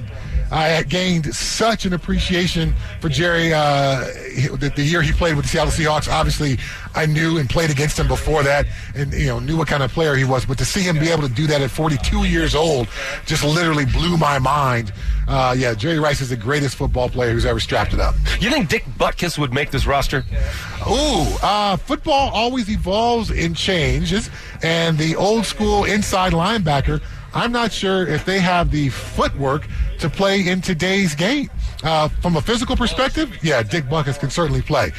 I 0.51 0.68
had 0.68 0.88
gained 0.88 1.34
such 1.34 1.84
an 1.84 1.92
appreciation 1.92 2.74
for 3.01 3.09
Jerry 3.09 3.53
uh, 3.53 4.01
the, 4.57 4.72
the 4.74 4.82
year 4.82 5.03
he 5.03 5.12
played 5.12 5.36
with 5.36 5.44
the 5.44 5.51
Seattle 5.51 5.72
Seahawks. 5.72 6.11
Obviously, 6.11 6.59
I 6.94 7.07
knew 7.07 7.38
and 7.38 7.49
played 7.49 7.70
against 7.70 7.99
him 7.99 8.09
before 8.09 8.42
that, 8.42 8.66
and 8.94 9.12
you 9.12 9.26
know 9.26 9.38
knew 9.38 9.57
what 9.57 9.68
kind 9.68 9.82
of 9.82 9.92
player 9.92 10.14
he 10.14 10.24
was. 10.24 10.46
But 10.46 10.59
to 10.59 10.64
see 10.64 10.80
him 10.80 10.99
be 10.99 11.11
able 11.11 11.22
to 11.22 11.34
do 11.34 11.46
that 11.49 11.61
at 11.61 11.70
42 11.70 12.24
years 12.24 12.55
old 12.55 12.88
just 13.26 13.44
literally 13.44 13.86
blew 13.86 14.16
my 14.16 14.38
mind. 14.38 14.92
Uh, 15.26 15.55
yeah, 15.57 15.74
Jerry 15.74 15.99
Rice 15.99 16.20
is 16.20 16.30
the 16.30 16.36
greatest 16.36 16.76
football 16.76 17.09
player 17.11 17.32
who's 17.32 17.44
ever 17.44 17.61
strapped 17.61 17.92
it 17.92 18.01
up. 18.01 18.14
You 18.40 18.51
think 18.51 18.68
Dick 18.68 18.84
Butkus 18.99 19.38
would 19.38 19.53
make 19.53 19.70
this 19.70 19.86
roster? 19.86 20.24
Ooh, 20.88 21.26
uh, 21.42 21.76
football 21.76 22.30
always 22.32 22.70
evolves 22.70 23.30
and 23.30 23.55
changes, 23.55 24.30
and 24.62 24.96
the 24.96 25.16
old 25.16 25.44
school 25.44 25.84
inside 25.84 26.32
linebacker, 26.32 27.03
I'm 27.35 27.53
not 27.53 27.72
sure 27.72 28.07
if 28.07 28.24
they 28.24 28.41
have 28.41 28.70
the 28.70 28.89
footwork 28.89 29.66
to 29.99 30.09
play 30.09 30.47
in 30.49 30.61
today's 30.61 31.14
game. 31.14 31.51
Uh, 31.85 32.09
from 32.09 32.35
a 32.37 32.43
physical 32.43 32.74
perspective, 32.76 33.39
yeah, 33.41 33.62
Dick 33.62 33.85
Butkus 33.85 34.18
can 34.18 34.31
certainly 34.31 34.62
play. 34.62 34.91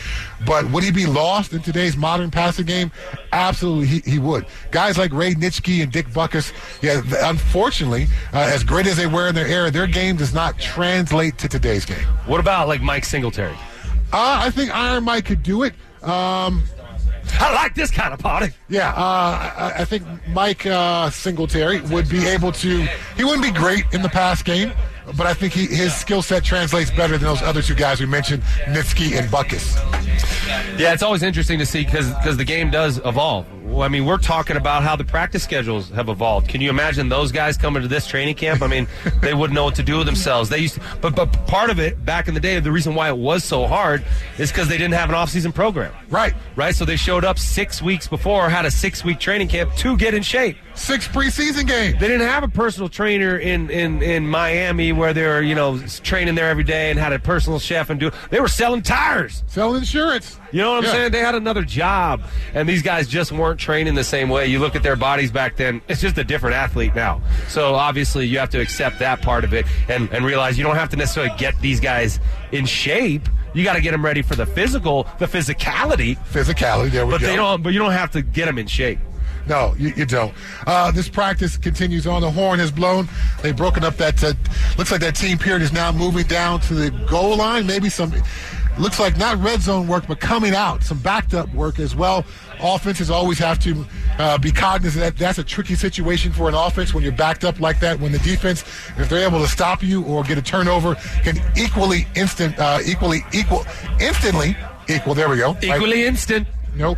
But 0.46 0.70
would 0.72 0.84
he 0.84 0.92
be 0.92 1.06
lost 1.06 1.52
in 1.52 1.62
today's 1.62 1.98
modern 1.98 2.32
passing 2.32 2.66
game? 2.66 2.92
Absolutely, 3.34 3.88
he, 3.88 4.12
he 4.12 4.20
would. 4.20 4.46
Guys 4.72 4.98
like 4.98 5.12
Ray 5.12 5.34
Nitschke 5.34 5.84
and 5.84 5.92
Dick 5.92 6.08
Butkus, 6.08 6.54
yeah, 6.82 7.02
unfortunately, 7.28 8.08
uh, 8.34 8.50
as 8.54 8.64
great 8.64 8.88
as 8.88 8.96
they 8.96 9.08
were 9.08 9.28
in 9.28 9.36
their 9.36 9.48
era, 9.48 9.70
their 9.70 9.88
game 9.88 10.16
does 10.16 10.34
not 10.34 10.58
translate 10.58 11.38
to 11.40 11.50
today's 11.50 11.84
game. 11.84 11.98
What 12.26 12.40
about 12.40 12.70
like 12.70 12.82
Mike 12.82 13.04
Singletary? 13.04 13.58
Uh, 14.14 14.40
I 14.44 14.50
think 14.50 14.74
Iron 14.74 15.04
Mike 15.04 15.26
could 15.26 15.44
do 15.44 15.64
it. 15.64 15.74
Um, 16.02 16.64
I 17.34 17.54
like 17.54 17.76
this 17.76 17.92
kind 17.92 18.14
of 18.14 18.20
party. 18.20 18.54
Yeah, 18.70 18.90
uh, 18.90 18.96
I, 18.98 19.74
I 19.80 19.86
think 19.86 20.04
Mike 20.30 20.66
uh, 20.66 21.10
Singletary 21.10 21.82
would 21.82 22.10
be 22.10 22.26
able 22.28 22.52
to. 22.54 22.88
He 23.16 23.24
wouldn't 23.24 23.44
be 23.44 23.52
great 23.52 23.86
in 23.94 24.02
the 24.02 24.10
pass 24.10 24.42
game, 24.42 24.72
but 25.18 25.28
I 25.28 25.34
think 25.34 25.54
he, 25.54 25.66
his 25.66 25.94
skill 25.94 26.22
set 26.22 26.44
translates 26.44 26.92
better 26.92 27.18
than 27.18 27.28
those 27.28 27.42
other 27.42 27.62
two 27.62 27.76
guys 27.76 28.00
we 28.00 28.06
mentioned, 28.06 28.44
Nitschke 28.66 29.18
and 29.18 29.30
Butkus. 29.30 29.76
Yeah, 30.80 30.94
it's 30.94 31.04
always 31.04 31.24
interesting 31.24 31.60
to 31.60 31.66
see 31.66 31.86
because 31.86 32.38
the 32.38 32.46
game 32.46 32.72
does 32.72 33.00
evolve. 33.06 33.46
Well, 33.70 33.84
I 33.84 33.88
mean, 33.88 34.06
we're 34.06 34.18
talking 34.18 34.58
about 34.58 34.82
how 34.84 34.96
the 34.96 35.04
practice 35.04 35.44
schedules 35.44 35.90
have 35.92 36.10
evolved. 36.10 36.48
Can 36.50 36.60
you 36.60 36.70
imagine 36.72 37.08
those 37.08 37.32
guys 37.32 37.56
coming 37.56 37.82
to 37.84 37.88
this 37.88 38.08
training 38.08 38.34
camp? 38.36 38.64
I 38.64 38.68
mean, 38.68 38.88
they 39.22 39.34
wouldn't 39.36 39.54
know 39.54 39.64
what 39.66 39.76
to 39.76 39.84
do 39.84 39.98
with 39.98 40.08
themselves. 40.08 40.50
They 40.50 40.58
used, 40.58 40.76
to, 40.76 40.82
but 41.02 41.16
but 41.16 41.32
part 41.46 41.70
of 41.70 41.80
it 41.80 42.04
back 42.04 42.28
in 42.28 42.34
the 42.34 42.40
day, 42.40 42.60
the 42.60 42.72
reason 42.72 42.96
why 42.96 43.10
it 43.10 43.18
was 43.18 43.44
so 43.44 43.68
hard 43.68 44.04
is 44.40 44.52
because 44.52 44.68
they 44.68 44.78
didn't 44.78 44.96
have 44.96 45.10
an 45.10 45.16
off-season 45.16 45.52
program. 45.52 45.94
Right. 46.10 46.34
Right. 46.56 46.74
So 46.74 46.84
they 46.84 46.96
showed 46.96 47.24
up 47.24 47.38
six 47.38 47.82
weeks 47.82 48.08
before, 48.08 48.50
had 48.50 48.66
a 48.66 48.72
six-week 48.72 49.20
training 49.20 49.50
camp 49.50 49.76
to 49.78 49.96
get 49.98 50.14
in 50.16 50.24
shape. 50.24 50.58
Six 50.74 51.08
preseason 51.08 51.68
games. 51.68 52.00
They 52.00 52.08
didn't 52.08 52.28
have 52.28 52.44
a 52.44 52.48
personal 52.48 52.88
trainer 52.90 53.38
in, 53.38 53.70
in, 53.70 54.02
in 54.02 54.26
Miami 54.28 54.94
where 54.94 55.14
they 55.14 55.24
were, 55.28 55.42
you 55.42 55.54
know, 55.54 55.78
training 56.04 56.36
there 56.36 56.50
every 56.50 56.64
day 56.64 56.90
and 56.90 56.98
had 56.98 57.12
a 57.12 57.20
personal 57.20 57.60
chef 57.60 57.90
and 57.90 58.00
do. 58.00 58.12
They 58.30 58.40
were 58.40 58.48
selling 58.48 58.82
tires. 58.82 59.44
selling 59.48 59.80
insurance. 59.80 60.40
You 60.52 60.62
know 60.62 60.72
what 60.72 60.78
I'm 60.80 60.84
Yeah. 60.86 60.92
saying? 60.94 61.12
They 61.12 61.20
had 61.20 61.36
another 61.36 61.64
job, 61.64 62.22
and 62.54 62.68
these 62.68 62.82
guys 62.82 63.08
just 63.10 63.32
weren't 63.32 63.59
training 63.60 63.94
the 63.96 64.04
same 64.04 64.30
way. 64.30 64.48
You 64.48 64.60
look 64.60 64.76
at 64.76 64.82
their 64.84 64.96
bodies 64.96 65.32
back 65.32 65.56
then; 65.58 65.82
it's 65.88 66.02
just 66.02 66.18
a 66.18 66.24
different 66.24 66.56
athlete 66.56 66.96
now. 66.96 67.22
So 67.48 67.76
obviously, 67.76 68.26
you 68.26 68.40
have 68.40 68.50
to 68.52 68.60
accept 68.60 69.00
that 69.00 69.22
part 69.22 69.44
of 69.44 69.54
it 69.54 69.66
and, 69.90 70.10
and 70.12 70.26
realize 70.26 70.58
you 70.58 70.64
don't 70.64 70.76
have 70.78 70.90
to 70.90 70.98
necessarily 70.98 71.34
get 71.38 71.60
these 71.62 71.80
guys 71.80 72.20
in 72.52 72.66
shape. 72.66 73.28
You 73.54 73.64
got 73.64 73.74
to 73.74 73.82
get 73.82 73.92
them 73.92 74.06
ready 74.06 74.22
for 74.22 74.36
the 74.36 74.46
physical, 74.46 75.04
the 75.18 75.26
physicality. 75.26 76.18
Physicality. 76.32 76.92
There 76.92 77.06
we 77.06 77.14
But 77.14 77.22
go. 77.22 77.28
they 77.28 77.36
don't. 77.36 77.62
But 77.64 77.74
you 77.74 77.80
don't 77.80 77.92
have 77.92 78.12
to 78.12 78.22
get 78.22 78.46
them 78.46 78.58
in 78.58 78.68
shape. 78.68 79.00
No, 79.48 79.74
you, 79.80 79.90
you 79.96 80.06
don't. 80.06 80.32
Uh, 80.68 80.92
this 80.92 81.10
practice 81.10 81.58
continues 81.58 82.06
on. 82.06 82.22
The 82.22 82.30
horn 82.30 82.60
has 82.60 82.72
blown. 82.72 83.10
They've 83.42 83.56
broken 83.56 83.84
up 83.84 83.96
that. 83.98 84.24
Uh, 84.24 84.34
looks 84.78 84.92
like 84.92 85.02
that 85.02 85.16
team 85.16 85.40
period 85.40 85.64
is 85.64 85.74
now 85.74 85.92
moving 85.92 86.28
down 86.28 86.60
to 86.62 86.76
the 86.76 86.92
goal 87.08 87.36
line. 87.38 87.66
Maybe 87.66 87.90
some. 87.90 88.14
Looks 88.80 88.98
like 88.98 89.18
not 89.18 89.38
red 89.44 89.62
zone 89.62 89.88
work, 89.88 90.06
but 90.08 90.22
coming 90.22 90.56
out, 90.56 90.84
some 90.84 91.00
backed 91.00 91.34
up 91.34 91.54
work 91.54 91.80
as 91.80 91.96
well. 91.96 92.24
Offenses 92.62 93.12
always 93.12 93.38
have 93.38 93.60
to 93.60 93.86
uh, 94.18 94.38
be 94.38 94.54
cognizant 94.54 95.04
that 95.04 95.18
that's 95.18 95.38
a 95.38 95.44
tricky 95.44 95.76
situation 95.76 96.32
for 96.32 96.48
an 96.48 96.56
offense 96.56 96.94
when 96.94 97.04
you're 97.04 97.12
backed 97.12 97.44
up 97.44 97.60
like 97.60 97.82
that. 97.82 98.00
When 98.00 98.14
the 98.14 98.20
defense, 98.20 98.62
if 98.98 99.10
they're 99.10 99.28
able 99.28 99.40
to 99.40 99.48
stop 99.48 99.84
you 99.84 100.04
or 100.06 100.24
get 100.24 100.38
a 100.38 100.42
turnover, 100.42 100.96
can 101.24 101.42
equally 101.58 102.08
instant, 102.16 102.58
uh, 102.58 102.80
equally 102.86 103.26
equal, 103.34 103.66
instantly 104.00 104.56
equal. 104.88 105.14
There 105.14 105.28
we 105.28 105.38
go. 105.38 105.58
Equally 105.62 106.06
instant. 106.06 106.48
Nope. 106.76 106.98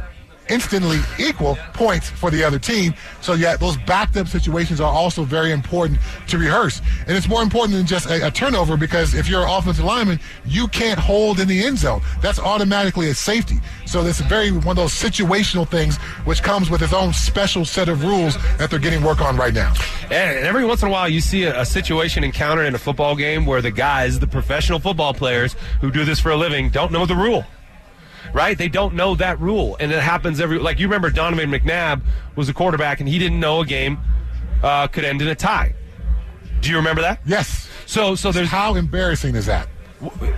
Instantly 0.49 0.99
equal 1.19 1.57
points 1.73 2.09
for 2.09 2.29
the 2.29 2.43
other 2.43 2.59
team. 2.59 2.93
So 3.21 3.33
yeah, 3.33 3.55
those 3.57 3.77
backed 3.77 4.17
up 4.17 4.27
situations 4.27 4.81
are 4.81 4.91
also 4.91 5.23
very 5.23 5.51
important 5.51 5.99
to 6.27 6.37
rehearse. 6.37 6.81
And 7.07 7.17
it's 7.17 7.27
more 7.27 7.41
important 7.41 7.77
than 7.77 7.85
just 7.85 8.09
a, 8.09 8.27
a 8.27 8.31
turnover 8.31 8.77
because 8.77 9.13
if 9.13 9.27
you're 9.27 9.43
an 9.43 9.49
offensive 9.49 9.85
lineman, 9.85 10.19
you 10.45 10.67
can't 10.67 10.99
hold 10.99 11.39
in 11.39 11.47
the 11.47 11.63
end 11.63 11.77
zone. 11.77 12.01
That's 12.21 12.39
automatically 12.39 13.09
a 13.09 13.15
safety. 13.15 13.57
So 13.85 14.05
it's 14.05 14.21
very 14.21 14.51
one 14.51 14.69
of 14.69 14.75
those 14.77 14.93
situational 14.93 15.67
things 15.67 15.97
which 16.25 16.43
comes 16.43 16.69
with 16.69 16.81
its 16.81 16.93
own 16.93 17.13
special 17.13 17.65
set 17.65 17.89
of 17.89 18.03
rules 18.03 18.37
that 18.57 18.69
they're 18.69 18.79
getting 18.79 19.03
work 19.03 19.21
on 19.21 19.37
right 19.37 19.53
now. 19.53 19.73
And 20.05 20.45
every 20.45 20.65
once 20.65 20.81
in 20.81 20.89
a 20.89 20.91
while, 20.91 21.09
you 21.09 21.21
see 21.21 21.43
a, 21.43 21.61
a 21.61 21.65
situation 21.65 22.23
encountered 22.23 22.65
in 22.65 22.75
a 22.75 22.79
football 22.79 23.15
game 23.15 23.45
where 23.45 23.61
the 23.61 23.71
guys, 23.71 24.19
the 24.19 24.27
professional 24.27 24.79
football 24.79 25.13
players 25.13 25.55
who 25.79 25.91
do 25.91 26.05
this 26.05 26.19
for 26.19 26.31
a 26.31 26.37
living, 26.37 26.69
don't 26.69 26.91
know 26.91 27.05
the 27.05 27.15
rule 27.15 27.45
right? 28.33 28.57
They 28.57 28.69
don't 28.69 28.95
know 28.95 29.15
that 29.15 29.39
rule, 29.39 29.77
and 29.79 29.91
it 29.91 29.99
happens 29.99 30.39
every. 30.39 30.59
Like 30.59 30.79
you 30.79 30.87
remember, 30.87 31.09
Donovan 31.09 31.51
McNabb 31.51 32.01
was 32.35 32.49
a 32.49 32.53
quarterback, 32.53 32.99
and 32.99 33.09
he 33.09 33.19
didn't 33.19 33.39
know 33.39 33.61
a 33.61 33.65
game 33.65 33.99
uh, 34.63 34.87
could 34.87 35.03
end 35.03 35.21
in 35.21 35.27
a 35.27 35.35
tie. 35.35 35.73
Do 36.61 36.69
you 36.69 36.77
remember 36.77 37.01
that? 37.01 37.21
Yes. 37.25 37.69
So, 37.85 38.15
so 38.15 38.31
there's 38.31 38.49
how 38.49 38.75
embarrassing 38.75 39.35
is 39.35 39.47
that? 39.47 39.67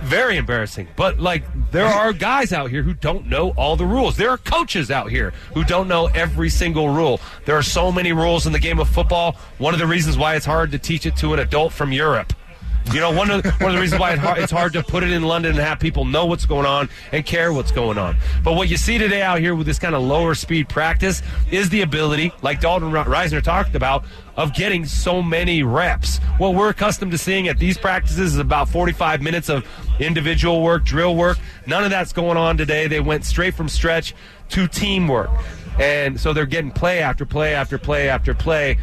Very 0.02 0.36
embarrassing. 0.36 0.88
But 0.96 1.20
like, 1.20 1.44
there 1.70 1.86
are 1.86 2.12
guys 2.12 2.52
out 2.52 2.70
here 2.70 2.82
who 2.82 2.92
don't 2.94 3.26
know 3.26 3.50
all 3.50 3.76
the 3.76 3.86
rules. 3.86 4.16
There 4.16 4.28
are 4.28 4.38
coaches 4.38 4.90
out 4.90 5.10
here 5.10 5.32
who 5.54 5.64
don't 5.64 5.88
know 5.88 6.06
every 6.08 6.50
single 6.50 6.90
rule. 6.90 7.20
There 7.46 7.56
are 7.56 7.62
so 7.62 7.90
many 7.90 8.12
rules 8.12 8.46
in 8.46 8.52
the 8.52 8.58
game 8.58 8.78
of 8.78 8.88
football. 8.88 9.36
One 9.58 9.72
of 9.72 9.80
the 9.80 9.86
reasons 9.86 10.18
why 10.18 10.36
it's 10.36 10.44
hard 10.44 10.70
to 10.72 10.78
teach 10.78 11.06
it 11.06 11.16
to 11.16 11.32
an 11.32 11.38
adult 11.40 11.72
from 11.72 11.92
Europe. 11.92 12.34
You 12.92 13.00
know, 13.00 13.12
one 13.12 13.30
of 13.30 13.42
the, 13.42 13.50
one 13.52 13.70
of 13.70 13.76
the 13.76 13.80
reasons 13.80 14.00
why 14.00 14.12
it's 14.36 14.52
hard 14.52 14.74
to 14.74 14.82
put 14.82 15.02
it 15.02 15.10
in 15.10 15.22
London 15.22 15.52
and 15.52 15.60
have 15.60 15.80
people 15.80 16.04
know 16.04 16.26
what's 16.26 16.46
going 16.46 16.66
on 16.66 16.88
and 17.12 17.24
care 17.24 17.52
what's 17.52 17.72
going 17.72 17.98
on. 17.98 18.16
But 18.42 18.54
what 18.54 18.68
you 18.68 18.76
see 18.76 18.98
today 18.98 19.22
out 19.22 19.40
here 19.40 19.54
with 19.54 19.66
this 19.66 19.78
kind 19.78 19.94
of 19.94 20.02
lower 20.02 20.34
speed 20.34 20.68
practice 20.68 21.22
is 21.50 21.70
the 21.70 21.80
ability, 21.80 22.32
like 22.42 22.60
Dalton 22.60 22.90
Risner 22.90 23.42
talked 23.42 23.74
about, 23.74 24.04
of 24.36 24.54
getting 24.54 24.84
so 24.84 25.22
many 25.22 25.62
reps. 25.62 26.18
What 26.38 26.54
we're 26.54 26.68
accustomed 26.68 27.12
to 27.12 27.18
seeing 27.18 27.48
at 27.48 27.58
these 27.58 27.78
practices 27.78 28.34
is 28.34 28.38
about 28.38 28.68
45 28.68 29.22
minutes 29.22 29.48
of 29.48 29.66
individual 29.98 30.62
work, 30.62 30.84
drill 30.84 31.16
work. 31.16 31.38
None 31.66 31.84
of 31.84 31.90
that's 31.90 32.12
going 32.12 32.36
on 32.36 32.56
today. 32.56 32.86
They 32.86 33.00
went 33.00 33.24
straight 33.24 33.54
from 33.54 33.68
stretch 33.68 34.14
to 34.50 34.68
teamwork. 34.68 35.30
And 35.78 36.20
so 36.20 36.32
they're 36.32 36.46
getting 36.46 36.70
play 36.70 37.00
after 37.00 37.24
play 37.24 37.54
after 37.54 37.78
play 37.78 38.08
after 38.08 38.34
play 38.34 38.78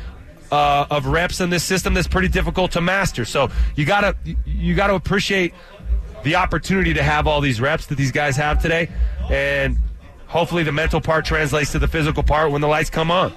uh, 0.51 0.85
of 0.89 1.05
reps 1.05 1.39
in 1.39 1.49
this 1.49 1.63
system 1.63 1.93
that's 1.93 2.07
pretty 2.07 2.27
difficult 2.27 2.71
to 2.73 2.81
master. 2.81 3.25
So 3.25 3.49
you 3.75 3.85
gotta 3.85 4.15
you 4.45 4.75
gotta 4.75 4.95
appreciate 4.95 5.53
the 6.23 6.35
opportunity 6.35 6.93
to 6.93 7.03
have 7.03 7.27
all 7.27 7.41
these 7.41 7.59
reps 7.59 7.87
that 7.87 7.95
these 7.95 8.11
guys 8.11 8.35
have 8.35 8.61
today, 8.61 8.89
and 9.29 9.77
hopefully 10.27 10.63
the 10.63 10.71
mental 10.71 11.01
part 11.01 11.25
translates 11.25 11.71
to 11.71 11.79
the 11.79 11.87
physical 11.87 12.23
part 12.23 12.51
when 12.51 12.61
the 12.61 12.67
lights 12.67 12.89
come 12.89 13.11
on. 13.11 13.33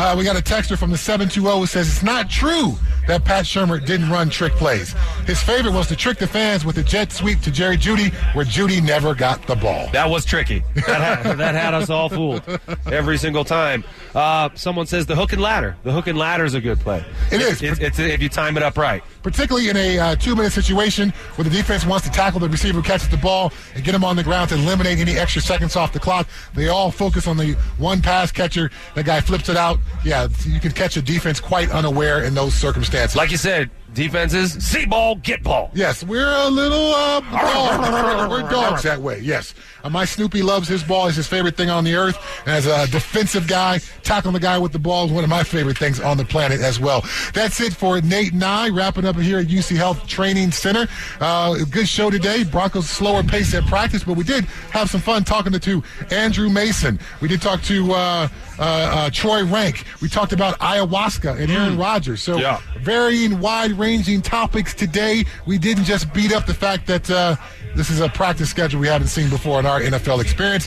Uh, 0.00 0.14
we 0.16 0.24
got 0.24 0.34
a 0.34 0.40
texter 0.42 0.78
from 0.78 0.90
the 0.90 0.96
720 0.96 1.60
who 1.60 1.66
says 1.66 1.86
it's 1.86 2.02
not 2.02 2.30
true 2.30 2.72
that 3.06 3.22
Pat 3.22 3.44
Shurmur 3.44 3.84
didn't 3.84 4.08
run 4.08 4.30
trick 4.30 4.54
plays. 4.54 4.94
His 5.26 5.42
favorite 5.42 5.74
was 5.74 5.88
to 5.88 5.96
trick 5.96 6.16
the 6.16 6.26
fans 6.26 6.64
with 6.64 6.78
a 6.78 6.82
jet 6.82 7.12
sweep 7.12 7.42
to 7.42 7.50
Jerry 7.50 7.76
Jeudy, 7.76 8.10
where 8.34 8.46
Jeudy 8.46 8.82
never 8.82 9.14
got 9.14 9.46
the 9.46 9.56
ball. 9.56 9.90
That 9.92 10.08
was 10.08 10.24
tricky. 10.24 10.62
That 10.74 11.22
had, 11.22 11.36
that 11.38 11.54
had 11.54 11.74
us 11.74 11.90
all 11.90 12.08
fooled 12.08 12.42
every 12.86 13.18
single 13.18 13.44
time. 13.44 13.84
Uh, 14.14 14.48
someone 14.54 14.86
says 14.86 15.04
the 15.04 15.16
hook 15.16 15.34
and 15.34 15.42
ladder. 15.42 15.76
The 15.82 15.92
hook 15.92 16.06
and 16.06 16.16
ladder 16.16 16.46
is 16.46 16.54
a 16.54 16.62
good 16.62 16.80
play. 16.80 17.04
It 17.30 17.42
is. 17.42 17.60
It's, 17.60 17.78
it's, 17.78 17.98
if 17.98 18.22
you 18.22 18.30
time 18.30 18.56
it 18.56 18.62
up 18.62 18.78
right. 18.78 19.02
Particularly 19.22 19.68
in 19.68 19.76
a 19.76 19.98
uh, 19.98 20.16
two-minute 20.16 20.52
situation 20.52 21.10
where 21.34 21.44
the 21.44 21.50
defense 21.50 21.84
wants 21.84 22.06
to 22.06 22.12
tackle 22.12 22.40
the 22.40 22.48
receiver 22.48 22.78
who 22.78 22.82
catches 22.82 23.10
the 23.10 23.18
ball 23.18 23.52
and 23.74 23.84
get 23.84 23.94
him 23.94 24.04
on 24.04 24.16
the 24.16 24.24
ground 24.24 24.48
to 24.48 24.54
eliminate 24.54 24.98
any 24.98 25.18
extra 25.18 25.42
seconds 25.42 25.76
off 25.76 25.92
the 25.92 26.00
clock. 26.00 26.26
They 26.54 26.68
all 26.68 26.90
focus 26.90 27.26
on 27.26 27.36
the 27.36 27.52
one 27.76 28.00
pass 28.00 28.32
catcher. 28.32 28.70
The 28.94 29.02
guy 29.02 29.20
flips 29.20 29.50
it 29.50 29.56
out. 29.56 29.78
Yeah, 30.04 30.28
you 30.44 30.60
can 30.60 30.72
catch 30.72 30.96
a 30.96 31.02
defense 31.02 31.40
quite 31.40 31.70
unaware 31.70 32.22
in 32.22 32.34
those 32.34 32.54
circumstances. 32.54 33.16
Like 33.16 33.30
you 33.30 33.36
said, 33.36 33.70
defenses 33.94 34.52
see 34.64 34.86
ball, 34.86 35.16
get 35.16 35.42
ball. 35.42 35.70
Yes, 35.74 36.04
we're 36.04 36.32
a 36.32 36.48
little 36.48 36.92
uh, 36.94 37.20
dogs. 37.20 38.30
we're 38.30 38.48
dogs 38.48 38.82
that 38.82 39.00
way. 39.00 39.20
Yes, 39.20 39.54
uh, 39.84 39.90
my 39.90 40.04
Snoopy 40.04 40.42
loves 40.42 40.68
his 40.68 40.82
ball. 40.82 41.08
It's 41.08 41.16
his 41.16 41.26
favorite 41.26 41.56
thing 41.56 41.70
on 41.70 41.84
the 41.84 41.94
earth. 41.94 42.18
And 42.46 42.54
as 42.54 42.66
a 42.66 42.90
defensive 42.90 43.46
guy, 43.46 43.80
tackling 44.02 44.34
the 44.34 44.40
guy 44.40 44.58
with 44.58 44.72
the 44.72 44.78
ball 44.78 45.06
is 45.06 45.12
one 45.12 45.24
of 45.24 45.30
my 45.30 45.42
favorite 45.42 45.78
things 45.78 46.00
on 46.00 46.16
the 46.16 46.24
planet 46.24 46.60
as 46.60 46.78
well. 46.78 47.04
That's 47.32 47.60
it 47.60 47.72
for 47.72 48.00
Nate 48.00 48.32
and 48.32 48.44
I. 48.44 48.68
Wrapping 48.70 49.04
up 49.04 49.16
here 49.16 49.38
at 49.38 49.46
UC 49.46 49.76
Health 49.76 50.06
Training 50.06 50.50
Center. 50.52 50.86
Uh, 51.20 51.56
good 51.70 51.88
show 51.88 52.10
today. 52.10 52.44
Broncos 52.44 52.88
slower 52.88 53.22
pace 53.22 53.54
at 53.54 53.64
practice, 53.66 54.04
but 54.04 54.16
we 54.16 54.24
did 54.24 54.44
have 54.72 54.90
some 54.90 55.00
fun 55.00 55.24
talking 55.24 55.52
to, 55.52 55.58
to 55.58 55.82
Andrew 56.10 56.48
Mason. 56.48 56.98
We 57.20 57.28
did 57.28 57.42
talk 57.42 57.62
to 57.62 57.92
uh, 57.92 58.28
uh, 58.58 58.62
uh 58.62 59.10
Troy 59.10 59.44
Renck. 59.44 59.84
We 60.00 60.08
talked 60.08 60.32
about 60.32 60.58
ayahuasca 60.58 61.40
and 61.40 61.50
Aaron 61.50 61.76
mm. 61.76 61.80
Rodgers. 61.80 62.22
So 62.22 62.38
yeah. 62.38 62.60
varying 62.78 63.40
wide 63.40 63.72
ranging 63.80 64.22
topics 64.22 64.74
today. 64.74 65.24
We 65.46 65.58
didn't 65.58 65.84
just 65.84 66.12
beat 66.12 66.32
up 66.32 66.46
the 66.46 66.54
fact 66.54 66.86
that 66.86 67.10
uh, 67.10 67.36
this 67.74 67.90
is 67.90 68.00
a 68.00 68.08
practice 68.08 68.50
schedule 68.50 68.80
we 68.80 68.86
haven't 68.88 69.08
seen 69.08 69.30
before 69.30 69.58
in 69.58 69.66
our 69.66 69.80
NFL 69.80 70.20
experience. 70.20 70.66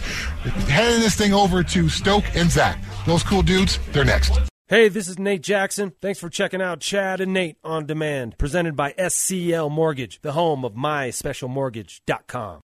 Handing 0.67 1.01
this 1.01 1.15
thing 1.15 1.33
over 1.33 1.63
to 1.63 1.87
Stoke 1.89 2.25
and 2.35 2.49
Zach. 2.49 2.83
Those 3.05 3.23
cool 3.23 3.43
dudes, 3.43 3.79
they're 3.91 4.03
next. 4.03 4.37
Hey, 4.67 4.89
this 4.89 5.07
is 5.07 5.19
Nate 5.19 5.43
Jackson. 5.43 5.93
Thanks 6.01 6.19
for 6.19 6.29
checking 6.29 6.61
out 6.61 6.79
Chad 6.79 7.21
and 7.21 7.31
Nate 7.31 7.57
on 7.63 7.85
Demand, 7.85 8.39
presented 8.39 8.75
by 8.75 8.93
SCL 8.93 9.69
Mortgage, 9.69 10.19
the 10.21 10.31
home 10.31 10.65
of 10.65 10.73
myspecialmortgage.com. 10.73 12.63